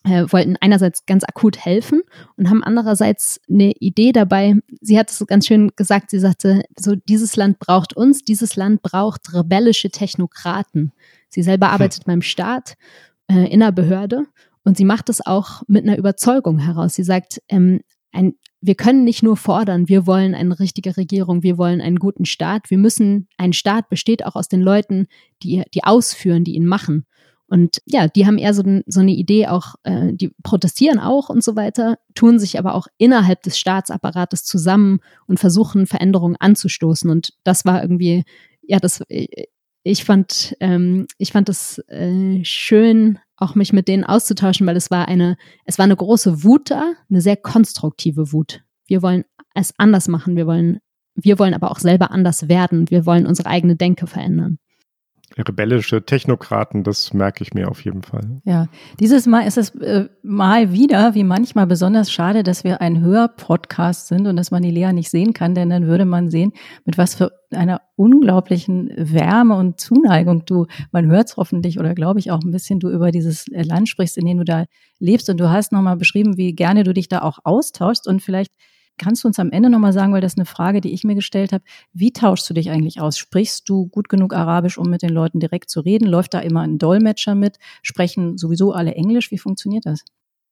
äh, 0.05 0.31
wollten 0.31 0.55
einerseits 0.61 1.05
ganz 1.05 1.23
akut 1.23 1.57
helfen 1.57 2.01
und 2.37 2.49
haben 2.49 2.63
andererseits 2.63 3.41
eine 3.49 3.71
Idee 3.79 4.11
dabei. 4.11 4.55
Sie 4.81 4.97
hat 4.97 5.09
es 5.09 5.25
ganz 5.27 5.47
schön 5.47 5.71
gesagt, 5.75 6.11
sie 6.11 6.19
sagte, 6.19 6.63
so 6.79 6.95
dieses 6.95 7.35
Land 7.35 7.59
braucht 7.59 7.95
uns, 7.95 8.23
dieses 8.23 8.55
Land 8.55 8.81
braucht 8.81 9.33
rebellische 9.33 9.89
Technokraten. 9.89 10.93
Sie 11.29 11.43
selber 11.43 11.67
hm. 11.67 11.73
arbeitet 11.73 12.03
hm. 12.03 12.07
beim 12.07 12.21
Staat 12.21 12.75
äh, 13.27 13.51
in 13.51 13.59
der 13.59 13.71
Behörde 13.71 14.25
und 14.63 14.77
sie 14.77 14.85
macht 14.85 15.09
es 15.09 15.25
auch 15.25 15.63
mit 15.67 15.83
einer 15.83 15.97
Überzeugung 15.97 16.59
heraus. 16.59 16.93
Sie 16.93 17.03
sagt, 17.03 17.41
ähm, 17.49 17.81
ein, 18.11 18.33
wir 18.61 18.75
können 18.75 19.03
nicht 19.03 19.23
nur 19.23 19.37
fordern, 19.37 19.89
wir 19.89 20.07
wollen 20.07 20.33
eine 20.33 20.59
richtige 20.59 20.97
Regierung, 20.97 21.43
wir 21.43 21.57
wollen 21.57 21.81
einen 21.81 21.97
guten 21.97 22.25
Staat. 22.25 22.69
Wir 22.69 22.77
müssen, 22.77 23.27
ein 23.37 23.53
Staat 23.53 23.89
besteht 23.89 24.25
auch 24.25 24.35
aus 24.35 24.47
den 24.47 24.61
Leuten, 24.61 25.07
die, 25.43 25.63
die 25.73 25.83
ausführen, 25.83 26.43
die 26.43 26.55
ihn 26.55 26.65
machen. 26.65 27.05
Und 27.47 27.81
ja, 27.85 28.07
die 28.07 28.25
haben 28.25 28.37
eher 28.37 28.53
so, 28.53 28.63
so 28.87 29.01
eine 29.01 29.11
Idee 29.11 29.47
auch, 29.47 29.75
äh, 29.83 30.13
die 30.13 30.31
protestieren 30.41 30.99
auch 30.99 31.29
und 31.29 31.43
so 31.43 31.55
weiter, 31.55 31.99
tun 32.15 32.39
sich 32.39 32.57
aber 32.57 32.73
auch 32.73 32.87
innerhalb 32.97 33.43
des 33.43 33.59
Staatsapparates 33.59 34.43
zusammen 34.43 34.99
und 35.27 35.39
versuchen 35.39 35.85
Veränderungen 35.85 36.35
anzustoßen. 36.37 37.09
Und 37.09 37.33
das 37.43 37.65
war 37.65 37.81
irgendwie, 37.81 38.23
ja, 38.63 38.79
das, 38.79 39.01
äh, 39.09 39.45
ich 39.83 40.03
fand, 40.03 40.55
ähm, 40.59 41.05
ich 41.19 41.31
fand 41.31 41.47
es 41.49 41.77
äh, 41.89 42.43
schön, 42.43 43.19
auch 43.37 43.53
mich 43.53 43.73
mit 43.73 43.87
denen 43.87 44.03
auszutauschen, 44.03 44.65
weil 44.65 44.77
es 44.77 44.89
war 44.89 45.07
eine, 45.07 45.37
es 45.65 45.77
war 45.77 45.83
eine 45.83 45.95
große 45.95 46.43
Wut 46.43 46.71
da, 46.71 46.93
eine 47.09 47.21
sehr 47.21 47.37
konstruktive 47.37 48.31
Wut. 48.31 48.63
Wir 48.87 49.03
wollen 49.03 49.23
es 49.53 49.73
anders 49.77 50.07
machen, 50.07 50.35
wir 50.35 50.47
wollen, 50.47 50.79
wir 51.13 51.37
wollen 51.37 51.53
aber 51.53 51.69
auch 51.69 51.79
selber 51.79 52.09
anders 52.09 52.49
werden, 52.49 52.89
wir 52.89 53.05
wollen 53.05 53.27
unsere 53.27 53.49
eigene 53.49 53.75
Denke 53.75 54.07
verändern 54.07 54.57
rebellische 55.37 56.03
Technokraten, 56.03 56.83
das 56.83 57.13
merke 57.13 57.43
ich 57.43 57.53
mir 57.53 57.69
auf 57.69 57.83
jeden 57.83 58.03
Fall. 58.03 58.41
Ja, 58.45 58.67
dieses 58.99 59.25
Mal 59.25 59.41
ist 59.41 59.57
es 59.57 59.69
äh, 59.75 60.07
mal 60.23 60.71
wieder, 60.71 61.13
wie 61.13 61.23
manchmal 61.23 61.67
besonders 61.67 62.11
schade, 62.11 62.43
dass 62.43 62.63
wir 62.63 62.81
ein 62.81 63.01
Hörpodcast 63.01 64.07
sind 64.07 64.27
und 64.27 64.37
dass 64.37 64.51
man 64.51 64.63
die 64.63 64.71
Lea 64.71 64.93
nicht 64.93 65.09
sehen 65.09 65.33
kann, 65.33 65.55
denn 65.55 65.69
dann 65.69 65.87
würde 65.87 66.05
man 66.05 66.29
sehen, 66.29 66.53
mit 66.85 66.97
was 66.97 67.15
für 67.15 67.31
einer 67.51 67.81
unglaublichen 67.95 68.91
Wärme 68.95 69.55
und 69.55 69.79
Zuneigung 69.79 70.45
du, 70.45 70.67
man 70.91 71.07
hört 71.07 71.29
es 71.29 71.37
hoffentlich 71.37 71.79
oder 71.79 71.95
glaube 71.95 72.19
ich 72.19 72.31
auch 72.31 72.41
ein 72.43 72.51
bisschen, 72.51 72.79
du 72.79 72.89
über 72.89 73.11
dieses 73.11 73.45
Land 73.47 73.89
sprichst, 73.89 74.17
in 74.17 74.25
dem 74.25 74.37
du 74.37 74.45
da 74.45 74.65
lebst 74.99 75.29
und 75.29 75.39
du 75.39 75.49
hast 75.49 75.71
nochmal 75.71 75.97
beschrieben, 75.97 76.37
wie 76.37 76.53
gerne 76.53 76.83
du 76.83 76.93
dich 76.93 77.07
da 77.07 77.21
auch 77.21 77.39
austauschst 77.43 78.07
und 78.07 78.21
vielleicht 78.21 78.51
Kannst 78.97 79.23
du 79.23 79.27
uns 79.27 79.39
am 79.39 79.51
Ende 79.51 79.69
nochmal 79.69 79.91
sagen, 79.93 80.13
weil 80.13 80.21
das 80.21 80.33
ist 80.33 80.37
eine 80.37 80.45
Frage, 80.45 80.79
die 80.79 80.93
ich 80.93 81.03
mir 81.03 81.15
gestellt 81.15 81.51
habe, 81.51 81.63
wie 81.93 82.13
tauschst 82.13 82.49
du 82.49 82.53
dich 82.53 82.71
eigentlich 82.71 83.01
aus? 83.01 83.17
Sprichst 83.17 83.67
du 83.67 83.87
gut 83.87 84.07
genug 84.09 84.33
Arabisch, 84.33 84.77
um 84.77 84.89
mit 84.89 85.01
den 85.01 85.09
Leuten 85.09 85.39
direkt 85.39 85.69
zu 85.69 85.81
reden? 85.81 86.07
Läuft 86.07 86.33
da 86.33 86.39
immer 86.39 86.61
ein 86.61 86.77
Dolmetscher 86.77 87.35
mit? 87.35 87.57
Sprechen 87.83 88.37
sowieso 88.37 88.71
alle 88.71 88.95
Englisch? 88.95 89.31
Wie 89.31 89.37
funktioniert 89.37 89.85
das? 89.85 90.05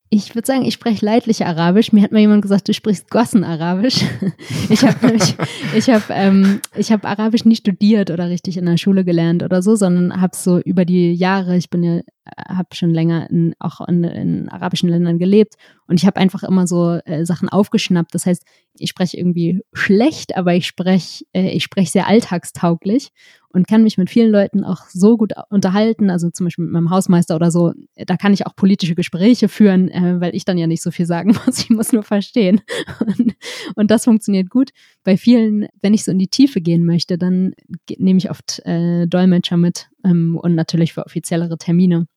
Ich 0.10 0.36
würde 0.36 0.46
sagen, 0.46 0.64
ich 0.64 0.76
spreche 0.76 1.04
leidlich 1.04 1.44
Arabisch. 1.44 1.92
Mir 1.92 2.04
hat 2.04 2.12
mal 2.12 2.20
jemand 2.20 2.44
gesagt, 2.44 2.68
du 2.68 2.74
sprichst 2.74 3.10
Gossen-Arabisch. 3.10 4.06
ich 4.70 4.86
habe 4.86 5.14
ich, 5.14 5.36
ich 5.76 5.90
hab, 5.90 6.10
ähm, 6.12 6.62
ich 6.76 6.92
hab 6.92 7.04
Arabisch 7.04 7.46
nie 7.46 7.56
studiert 7.56 8.12
oder 8.12 8.30
richtig 8.30 8.58
in 8.58 8.68
der 8.68 8.78
Schule 8.78 9.04
gelernt 9.04 9.42
oder 9.42 9.64
so, 9.64 9.76
sondern 9.76 10.22
habe 10.22 10.36
so 10.36 10.60
über 10.60 10.86
die 10.86 11.14
Jahre, 11.14 11.58
ich 11.58 11.72
bin 11.72 11.84
ja, 11.84 12.02
habe 12.48 12.76
schon 12.76 12.92
länger 12.92 13.30
in, 13.30 13.56
auch 13.60 13.82
in, 13.88 14.04
in 14.04 14.50
arabischen 14.50 14.90
Ländern 14.90 15.18
gelebt 15.18 15.56
und 15.88 16.00
ich 16.00 16.06
habe 16.06 16.18
einfach 16.18 16.44
immer 16.44 16.68
so 16.68 17.00
äh, 17.06 17.26
Sachen 17.26 17.50
aufgeschnappt. 17.50 18.14
Das 18.14 18.26
heißt, 18.26 18.44
ich 18.76 18.90
spreche 18.90 19.18
irgendwie 19.18 19.62
schlecht, 19.74 20.38
aber 20.38 20.54
ich 20.54 20.68
spreche 20.68 21.26
äh, 21.34 21.50
ich 21.50 21.64
spreche 21.64 21.92
sehr 21.92 22.08
alltagstauglich 22.08 23.10
und 23.54 23.68
kann 23.68 23.84
mich 23.84 23.98
mit 23.98 24.10
vielen 24.10 24.32
Leuten 24.32 24.64
auch 24.64 24.88
so 24.90 25.16
gut 25.16 25.34
unterhalten, 25.50 26.10
also 26.10 26.30
zum 26.32 26.46
Beispiel 26.48 26.66
mit 26.66 26.74
meinem 26.74 26.90
Hausmeister 26.90 27.36
oder 27.36 27.52
so. 27.52 27.74
Da 27.96 28.18
kann 28.18 28.34
ich 28.34 28.48
auch 28.48 28.56
politische 28.56 28.96
Gespräche 28.96 29.48
führen, 29.48 29.90
äh, 29.90 30.20
weil 30.20 30.36
ich 30.36 30.44
dann 30.44 30.58
ja 30.58 30.66
nicht 30.66 30.82
so 30.82 30.90
viel 30.90 31.06
sagen 31.06 31.36
muss, 31.46 31.60
ich 31.60 31.70
muss 31.70 31.94
nur 31.94 32.04
verstehen. 32.04 32.62
Und, 33.00 33.36
und 33.76 33.92
das 33.92 34.06
funktioniert 34.06 34.50
gut. 34.50 34.72
Bei 35.04 35.18
vielen, 35.18 35.68
wenn 35.82 35.94
ich 35.94 36.04
so 36.04 36.12
in 36.12 36.20
die 36.20 36.28
Tiefe 36.28 36.62
gehen 36.62 36.86
möchte, 36.86 37.18
dann 37.18 37.54
nehme 37.98 38.18
ich 38.18 38.32
oft 38.32 38.60
äh, 38.66 39.06
Dolmetscher 39.08 39.58
mit 39.58 39.90
ähm, 40.04 40.38
und 40.42 40.56
natürlich 40.56 40.94
für 40.94 41.06
offiziellere 41.06 41.58
Termine. 41.58 42.08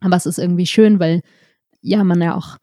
Aber 0.00 0.16
es 0.16 0.24
ist 0.24 0.38
irgendwie 0.38 0.66
schön, 0.66 0.98
weil 0.98 1.20
ja 1.82 2.02
man 2.02 2.22
ja 2.22 2.34
auch 2.34 2.56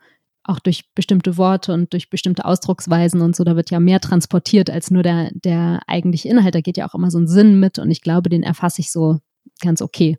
auch 0.46 0.60
durch 0.60 0.93
bestimmte 0.93 1.38
Worte 1.38 1.74
und 1.74 1.91
durch 1.93 2.10
bestimmte 2.10 2.46
Ausdrucksweisen 2.46 3.22
und 3.22 3.36
so, 3.36 3.43
da 3.43 3.56
wird 3.56 3.72
ja 3.72 3.80
mehr 3.80 4.00
transportiert 4.00 4.70
als 4.70 4.91
nur 4.91 5.04
der, 5.04 5.32
der 5.34 5.82
eigentliche 5.88 6.30
Inhalt. 6.30 6.56
Da 6.56 6.62
geht 6.62 6.78
ja 6.78 6.88
auch 6.88 6.96
immer 6.96 7.12
so 7.12 7.18
ein 7.18 7.28
Sinn 7.28 7.60
mit 7.60 7.80
und 7.80 7.91
ich 7.91 8.02
glaube, 8.02 8.30
den 8.30 8.43
erfasse 8.43 8.82
ich 8.82 8.91
so 8.91 9.20
ganz 9.62 9.82
okay. 9.82 10.18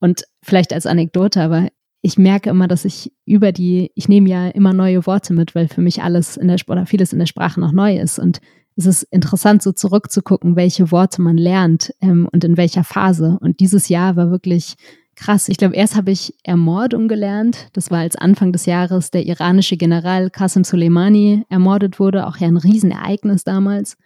Und 0.00 0.24
vielleicht 0.42 0.72
als 0.72 0.86
Anekdote, 0.86 1.40
aber 1.42 1.68
ich 2.02 2.16
merke 2.16 2.50
immer, 2.50 2.66
dass 2.66 2.84
ich 2.84 3.12
über 3.26 3.52
die, 3.52 3.92
ich 3.94 4.08
nehme 4.08 4.28
ja 4.28 4.48
immer 4.48 4.72
neue 4.72 5.06
Worte 5.06 5.34
mit, 5.34 5.54
weil 5.54 5.68
für 5.68 5.82
mich 5.82 6.02
alles 6.02 6.36
in 6.36 6.48
der 6.48 6.56
oder 6.66 6.86
vieles 6.86 7.12
in 7.12 7.18
der 7.18 7.26
Sprache 7.26 7.60
noch 7.60 7.72
neu 7.72 7.98
ist. 7.98 8.18
Und 8.18 8.40
es 8.76 8.86
ist 8.86 9.02
interessant, 9.10 9.62
so 9.62 9.72
zurückzugucken, 9.72 10.56
welche 10.56 10.90
Worte 10.90 11.20
man 11.20 11.36
lernt 11.36 11.92
ähm, 12.00 12.28
und 12.32 12.42
in 12.44 12.56
welcher 12.56 12.84
Phase. 12.84 13.38
Und 13.40 13.60
dieses 13.60 13.88
Jahr 13.88 14.16
war 14.16 14.30
wirklich 14.30 14.76
krass. 15.16 15.48
Ich 15.48 15.56
glaube, 15.56 15.74
erst 15.74 15.96
habe 15.96 16.10
ich 16.10 16.34
Ermordung 16.44 17.08
gelernt. 17.08 17.68
Das 17.72 17.90
war 17.90 18.00
als 18.00 18.16
Anfang 18.16 18.52
des 18.52 18.66
Jahres 18.66 19.10
der 19.10 19.26
iranische 19.26 19.76
General 19.76 20.30
Qasem 20.30 20.64
Soleimani 20.64 21.44
ermordet 21.48 22.00
wurde. 22.00 22.26
Auch 22.26 22.36
ja 22.38 22.48
ein 22.48 22.56
Riesenereignis 22.56 23.44
damals. 23.44 23.96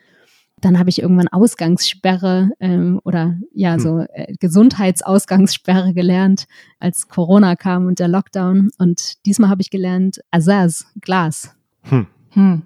Dann 0.60 0.78
habe 0.78 0.88
ich 0.88 1.02
irgendwann 1.02 1.28
Ausgangssperre 1.28 2.50
ähm, 2.58 3.00
oder 3.04 3.36
ja, 3.52 3.74
hm. 3.74 3.80
so 3.80 3.98
äh, 4.12 4.34
Gesundheitsausgangssperre 4.40 5.92
gelernt, 5.92 6.46
als 6.78 7.08
Corona 7.08 7.54
kam 7.54 7.86
und 7.86 7.98
der 7.98 8.08
Lockdown. 8.08 8.70
Und 8.78 9.24
diesmal 9.26 9.50
habe 9.50 9.62
ich 9.62 9.70
gelernt 9.70 10.20
Azaz, 10.30 10.86
Glas. 11.00 11.54
Hm. 11.82 12.06
Hm. 12.30 12.62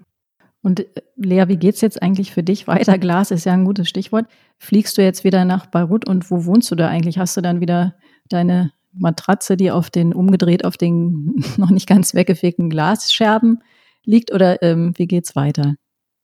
Und 0.61 0.79
äh, 0.81 0.85
Lea, 1.17 1.45
wie 1.47 1.57
geht's 1.57 1.81
jetzt 1.81 2.01
eigentlich 2.01 2.31
für 2.31 2.43
dich 2.43 2.67
weiter? 2.67 2.97
Glas 2.97 3.31
ist 3.31 3.45
ja 3.45 3.53
ein 3.53 3.65
gutes 3.65 3.89
Stichwort. 3.89 4.27
Fliegst 4.57 4.97
du 4.97 5.01
jetzt 5.01 5.23
wieder 5.23 5.45
nach 5.45 5.65
Beirut 5.65 6.07
und 6.07 6.31
wo 6.31 6.45
wohnst 6.45 6.71
du 6.71 6.75
da 6.75 6.87
eigentlich? 6.87 7.17
Hast 7.17 7.35
du 7.37 7.41
dann 7.41 7.59
wieder 7.59 7.95
deine 8.29 8.71
Matratze, 8.93 9.57
die 9.57 9.71
auf 9.71 9.89
den 9.89 10.13
umgedreht 10.13 10.65
auf 10.65 10.77
den 10.77 11.35
noch 11.57 11.69
nicht 11.69 11.87
ganz 11.87 12.13
weggefegten 12.13 12.69
Glasscherben 12.69 13.61
liegt 14.05 14.33
oder 14.33 14.61
ähm, 14.63 14.93
wie 14.95 15.07
geht's 15.07 15.35
weiter? 15.35 15.75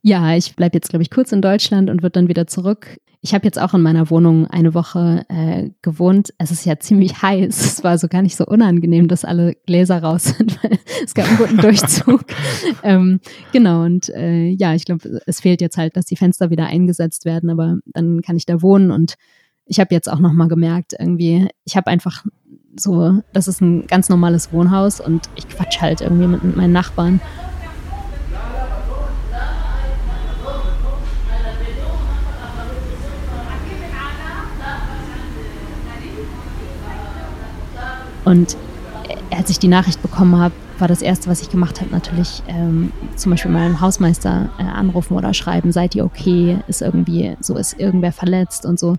Ja, 0.01 0.35
ich 0.35 0.55
bleibe 0.55 0.77
jetzt, 0.77 0.89
glaube 0.89 1.01
ich, 1.01 1.09
kurz 1.09 1.31
in 1.31 1.41
Deutschland 1.41 1.89
und 1.89 2.03
wird 2.03 2.15
dann 2.15 2.27
wieder 2.27 2.45
zurück. 2.45 2.99
Ich 3.21 3.33
habe 3.33 3.45
jetzt 3.45 3.59
auch 3.59 3.73
in 3.73 3.81
meiner 3.81 4.11
Wohnung 4.11 4.45
eine 4.45 4.75
Woche 4.75 5.25
äh, 5.29 5.71
gewohnt. 5.81 6.31
Es 6.37 6.51
ist 6.51 6.63
ja 6.63 6.79
ziemlich 6.79 7.23
heiß. 7.23 7.59
Es 7.59 7.83
war 7.83 7.97
so 7.97 8.07
gar 8.07 8.21
nicht 8.21 8.35
so 8.35 8.45
unangenehm, 8.45 9.07
dass 9.07 9.25
alle 9.25 9.55
Gläser 9.65 10.03
raus 10.03 10.25
sind, 10.25 10.63
weil 10.63 10.77
es 11.03 11.15
gab 11.15 11.27
einen 11.27 11.37
guten 11.37 11.57
Durchzug. 11.57 12.23
ähm, 12.83 13.19
genau, 13.51 13.83
und 13.83 14.09
äh, 14.09 14.49
ja, 14.49 14.75
ich 14.75 14.85
glaube, 14.85 15.21
es 15.25 15.41
fehlt 15.41 15.59
jetzt 15.59 15.77
halt, 15.77 15.97
dass 15.97 16.05
die 16.05 16.17
Fenster 16.17 16.51
wieder 16.51 16.67
eingesetzt 16.67 17.25
werden, 17.25 17.49
aber 17.49 17.79
dann 17.93 18.21
kann 18.21 18.37
ich 18.37 18.45
da 18.45 18.61
wohnen 18.61 18.91
und 18.91 19.15
ich 19.65 19.79
habe 19.79 19.93
jetzt 19.93 20.11
auch 20.11 20.19
nochmal 20.19 20.47
gemerkt, 20.47 20.93
irgendwie, 20.97 21.47
ich 21.65 21.75
habe 21.75 21.87
einfach 21.87 22.23
so, 22.77 23.21
das 23.33 23.47
ist 23.47 23.61
ein 23.61 23.87
ganz 23.87 24.09
normales 24.09 24.51
Wohnhaus 24.51 24.99
und 24.99 25.29
ich 25.35 25.47
quatsch 25.47 25.81
halt 25.81 26.01
irgendwie 26.01 26.27
mit, 26.27 26.43
mit 26.43 26.55
meinen 26.55 26.73
Nachbarn. 26.73 27.19
Und 38.23 38.57
als 39.29 39.51
ich 39.51 39.59
die 39.59 39.67
Nachricht 39.67 40.01
bekommen 40.01 40.37
habe, 40.37 40.53
war 40.79 40.87
das 40.87 41.01
Erste, 41.01 41.29
was 41.29 41.41
ich 41.41 41.49
gemacht 41.49 41.79
habe, 41.79 41.91
natürlich 41.91 42.43
ähm, 42.47 42.91
zum 43.15 43.31
Beispiel 43.31 43.51
meinem 43.51 43.79
Hausmeister 43.79 44.49
äh, 44.57 44.63
anrufen 44.63 45.15
oder 45.15 45.33
schreiben, 45.33 45.71
seid 45.71 45.95
ihr 45.95 46.03
okay, 46.03 46.57
ist 46.67 46.81
irgendwie, 46.81 47.37
so 47.39 47.55
ist 47.55 47.79
irgendwer 47.79 48.11
verletzt 48.11 48.65
und 48.65 48.79
so. 48.79 48.97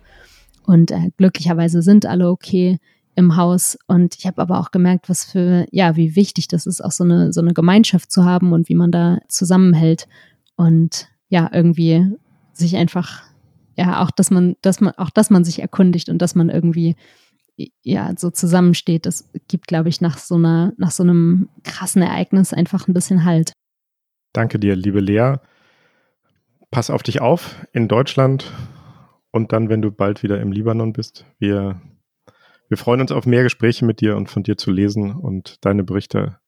Und 0.66 0.90
äh, 0.90 1.10
glücklicherweise 1.16 1.80
sind 1.80 2.06
alle 2.06 2.28
okay 2.28 2.78
im 3.14 3.36
Haus. 3.36 3.78
Und 3.86 4.16
ich 4.18 4.26
habe 4.26 4.42
aber 4.42 4.60
auch 4.60 4.72
gemerkt, 4.72 5.08
was 5.08 5.24
für, 5.24 5.66
ja, 5.70 5.96
wie 5.96 6.16
wichtig 6.16 6.48
das 6.48 6.66
ist, 6.66 6.84
auch 6.84 6.90
so 6.90 7.04
eine, 7.04 7.32
so 7.32 7.40
eine 7.40 7.54
Gemeinschaft 7.54 8.12
zu 8.12 8.24
haben 8.24 8.52
und 8.52 8.68
wie 8.68 8.74
man 8.74 8.90
da 8.90 9.18
zusammenhält. 9.28 10.08
Und 10.56 11.08
ja, 11.28 11.48
irgendwie 11.52 12.04
sich 12.52 12.76
einfach, 12.76 13.22
ja, 13.76 14.02
auch, 14.02 14.10
dass 14.10 14.30
man, 14.30 14.56
dass 14.60 14.80
man, 14.80 14.92
auch, 14.96 15.10
dass 15.10 15.30
man 15.30 15.44
sich 15.44 15.60
erkundigt 15.60 16.08
und 16.08 16.18
dass 16.18 16.34
man 16.34 16.50
irgendwie 16.50 16.96
ja, 17.82 18.12
so 18.16 18.30
zusammensteht, 18.30 19.06
das 19.06 19.30
gibt, 19.48 19.66
glaube 19.66 19.88
ich, 19.88 20.00
nach 20.00 20.18
so 20.18 20.34
einer, 20.34 20.72
nach 20.76 20.90
so 20.90 21.02
einem 21.02 21.48
krassen 21.62 22.02
Ereignis 22.02 22.52
einfach 22.52 22.86
ein 22.86 22.92
bisschen 22.92 23.24
Halt. 23.24 23.52
Danke 24.34 24.58
dir, 24.58 24.76
liebe 24.76 25.00
Lea. 25.00 25.36
Pass 26.70 26.90
auf 26.90 27.02
dich 27.02 27.22
auf 27.22 27.66
in 27.72 27.88
Deutschland 27.88 28.52
und 29.30 29.52
dann, 29.52 29.68
wenn 29.68 29.82
du 29.82 29.90
bald 29.90 30.22
wieder 30.22 30.40
im 30.40 30.52
Libanon 30.52 30.92
bist. 30.92 31.24
Wir, 31.38 31.80
wir 32.68 32.76
freuen 32.76 33.00
uns 33.00 33.12
auf 33.12 33.26
mehr 33.26 33.42
Gespräche 33.42 33.84
mit 33.84 34.00
dir 34.00 34.16
und 34.16 34.30
von 34.30 34.42
dir 34.42 34.56
zu 34.56 34.70
lesen 34.70 35.12
und 35.12 35.64
deine 35.64 35.84
Berichte, 35.84 36.38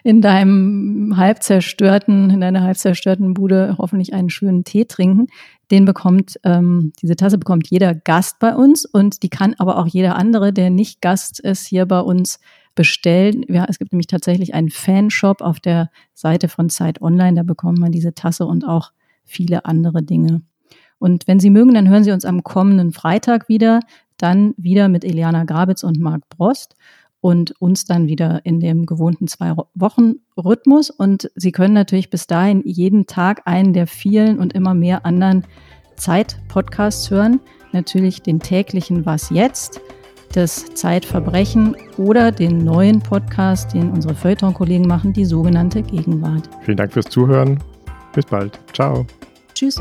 in 0.04 0.20
deinem 0.22 1.16
halb 1.16 1.42
zerstörten, 1.42 2.30
in 2.30 2.40
deiner 2.40 2.62
halb 2.62 2.76
zerstörten 2.76 3.34
Bude 3.34 3.76
hoffentlich 3.78 4.14
einen 4.14 4.30
schönen 4.30 4.64
Tee 4.64 4.84
trinken. 4.84 5.26
Den 5.70 5.84
bekommt, 5.84 6.38
ähm, 6.44 6.92
diese 7.02 7.16
Tasse 7.16 7.38
bekommt 7.38 7.68
jeder 7.68 7.94
Gast 7.94 8.38
bei 8.38 8.54
uns 8.54 8.84
und 8.84 9.22
die 9.22 9.28
kann 9.28 9.54
aber 9.58 9.78
auch 9.78 9.86
jeder 9.86 10.16
andere, 10.16 10.52
der 10.52 10.70
nicht 10.70 11.00
Gast 11.00 11.40
ist, 11.40 11.66
hier 11.66 11.86
bei 11.86 12.00
uns 12.00 12.38
bestellen. 12.76 13.44
Ja, 13.48 13.66
es 13.68 13.78
gibt 13.78 13.92
nämlich 13.92 14.06
tatsächlich 14.06 14.54
einen 14.54 14.70
Fanshop 14.70 15.40
auf 15.40 15.58
der 15.58 15.90
Seite 16.14 16.48
von 16.48 16.68
Zeit 16.68 17.02
Online, 17.02 17.34
da 17.34 17.42
bekommt 17.42 17.78
man 17.78 17.90
diese 17.90 18.14
Tasse 18.14 18.46
und 18.46 18.64
auch 18.64 18.92
viele 19.24 19.64
andere 19.64 20.04
Dinge. 20.04 20.42
Und 20.98 21.26
wenn 21.26 21.40
Sie 21.40 21.50
mögen, 21.50 21.74
dann 21.74 21.88
hören 21.88 22.04
Sie 22.04 22.12
uns 22.12 22.24
am 22.24 22.44
kommenden 22.44 22.92
Freitag 22.92 23.48
wieder, 23.48 23.80
dann 24.18 24.54
wieder 24.56 24.88
mit 24.88 25.04
Eliana 25.04 25.44
Grabitz 25.44 25.82
und 25.82 25.98
Marc 25.98 26.28
Brost 26.28 26.76
und 27.20 27.60
uns 27.60 27.84
dann 27.84 28.06
wieder 28.06 28.40
in 28.44 28.60
dem 28.60 28.86
gewohnten 28.86 29.26
zwei 29.26 29.54
Wochen 29.74 30.16
Rhythmus. 30.36 30.90
Und 30.90 31.30
Sie 31.34 31.52
können 31.52 31.74
natürlich 31.74 32.10
bis 32.10 32.26
dahin 32.26 32.62
jeden 32.64 33.06
Tag 33.06 33.42
einen 33.46 33.72
der 33.72 33.86
vielen 33.86 34.38
und 34.38 34.52
immer 34.52 34.74
mehr 34.74 35.04
anderen 35.04 35.44
Zeit-Podcasts 35.96 37.10
hören. 37.10 37.40
Natürlich 37.72 38.22
den 38.22 38.40
täglichen 38.40 39.06
Was 39.06 39.30
jetzt, 39.30 39.80
das 40.32 40.66
Zeitverbrechen 40.74 41.76
oder 41.96 42.32
den 42.32 42.58
neuen 42.58 43.00
Podcast, 43.00 43.74
den 43.74 43.90
unsere 43.90 44.14
Feuilleton-Kollegen 44.14 44.86
machen, 44.86 45.12
die 45.12 45.24
sogenannte 45.24 45.82
Gegenwart. 45.82 46.48
Vielen 46.62 46.76
Dank 46.76 46.92
fürs 46.92 47.06
Zuhören. 47.06 47.58
Bis 48.12 48.26
bald. 48.26 48.58
Ciao. 48.72 49.06
Tschüss. 49.54 49.80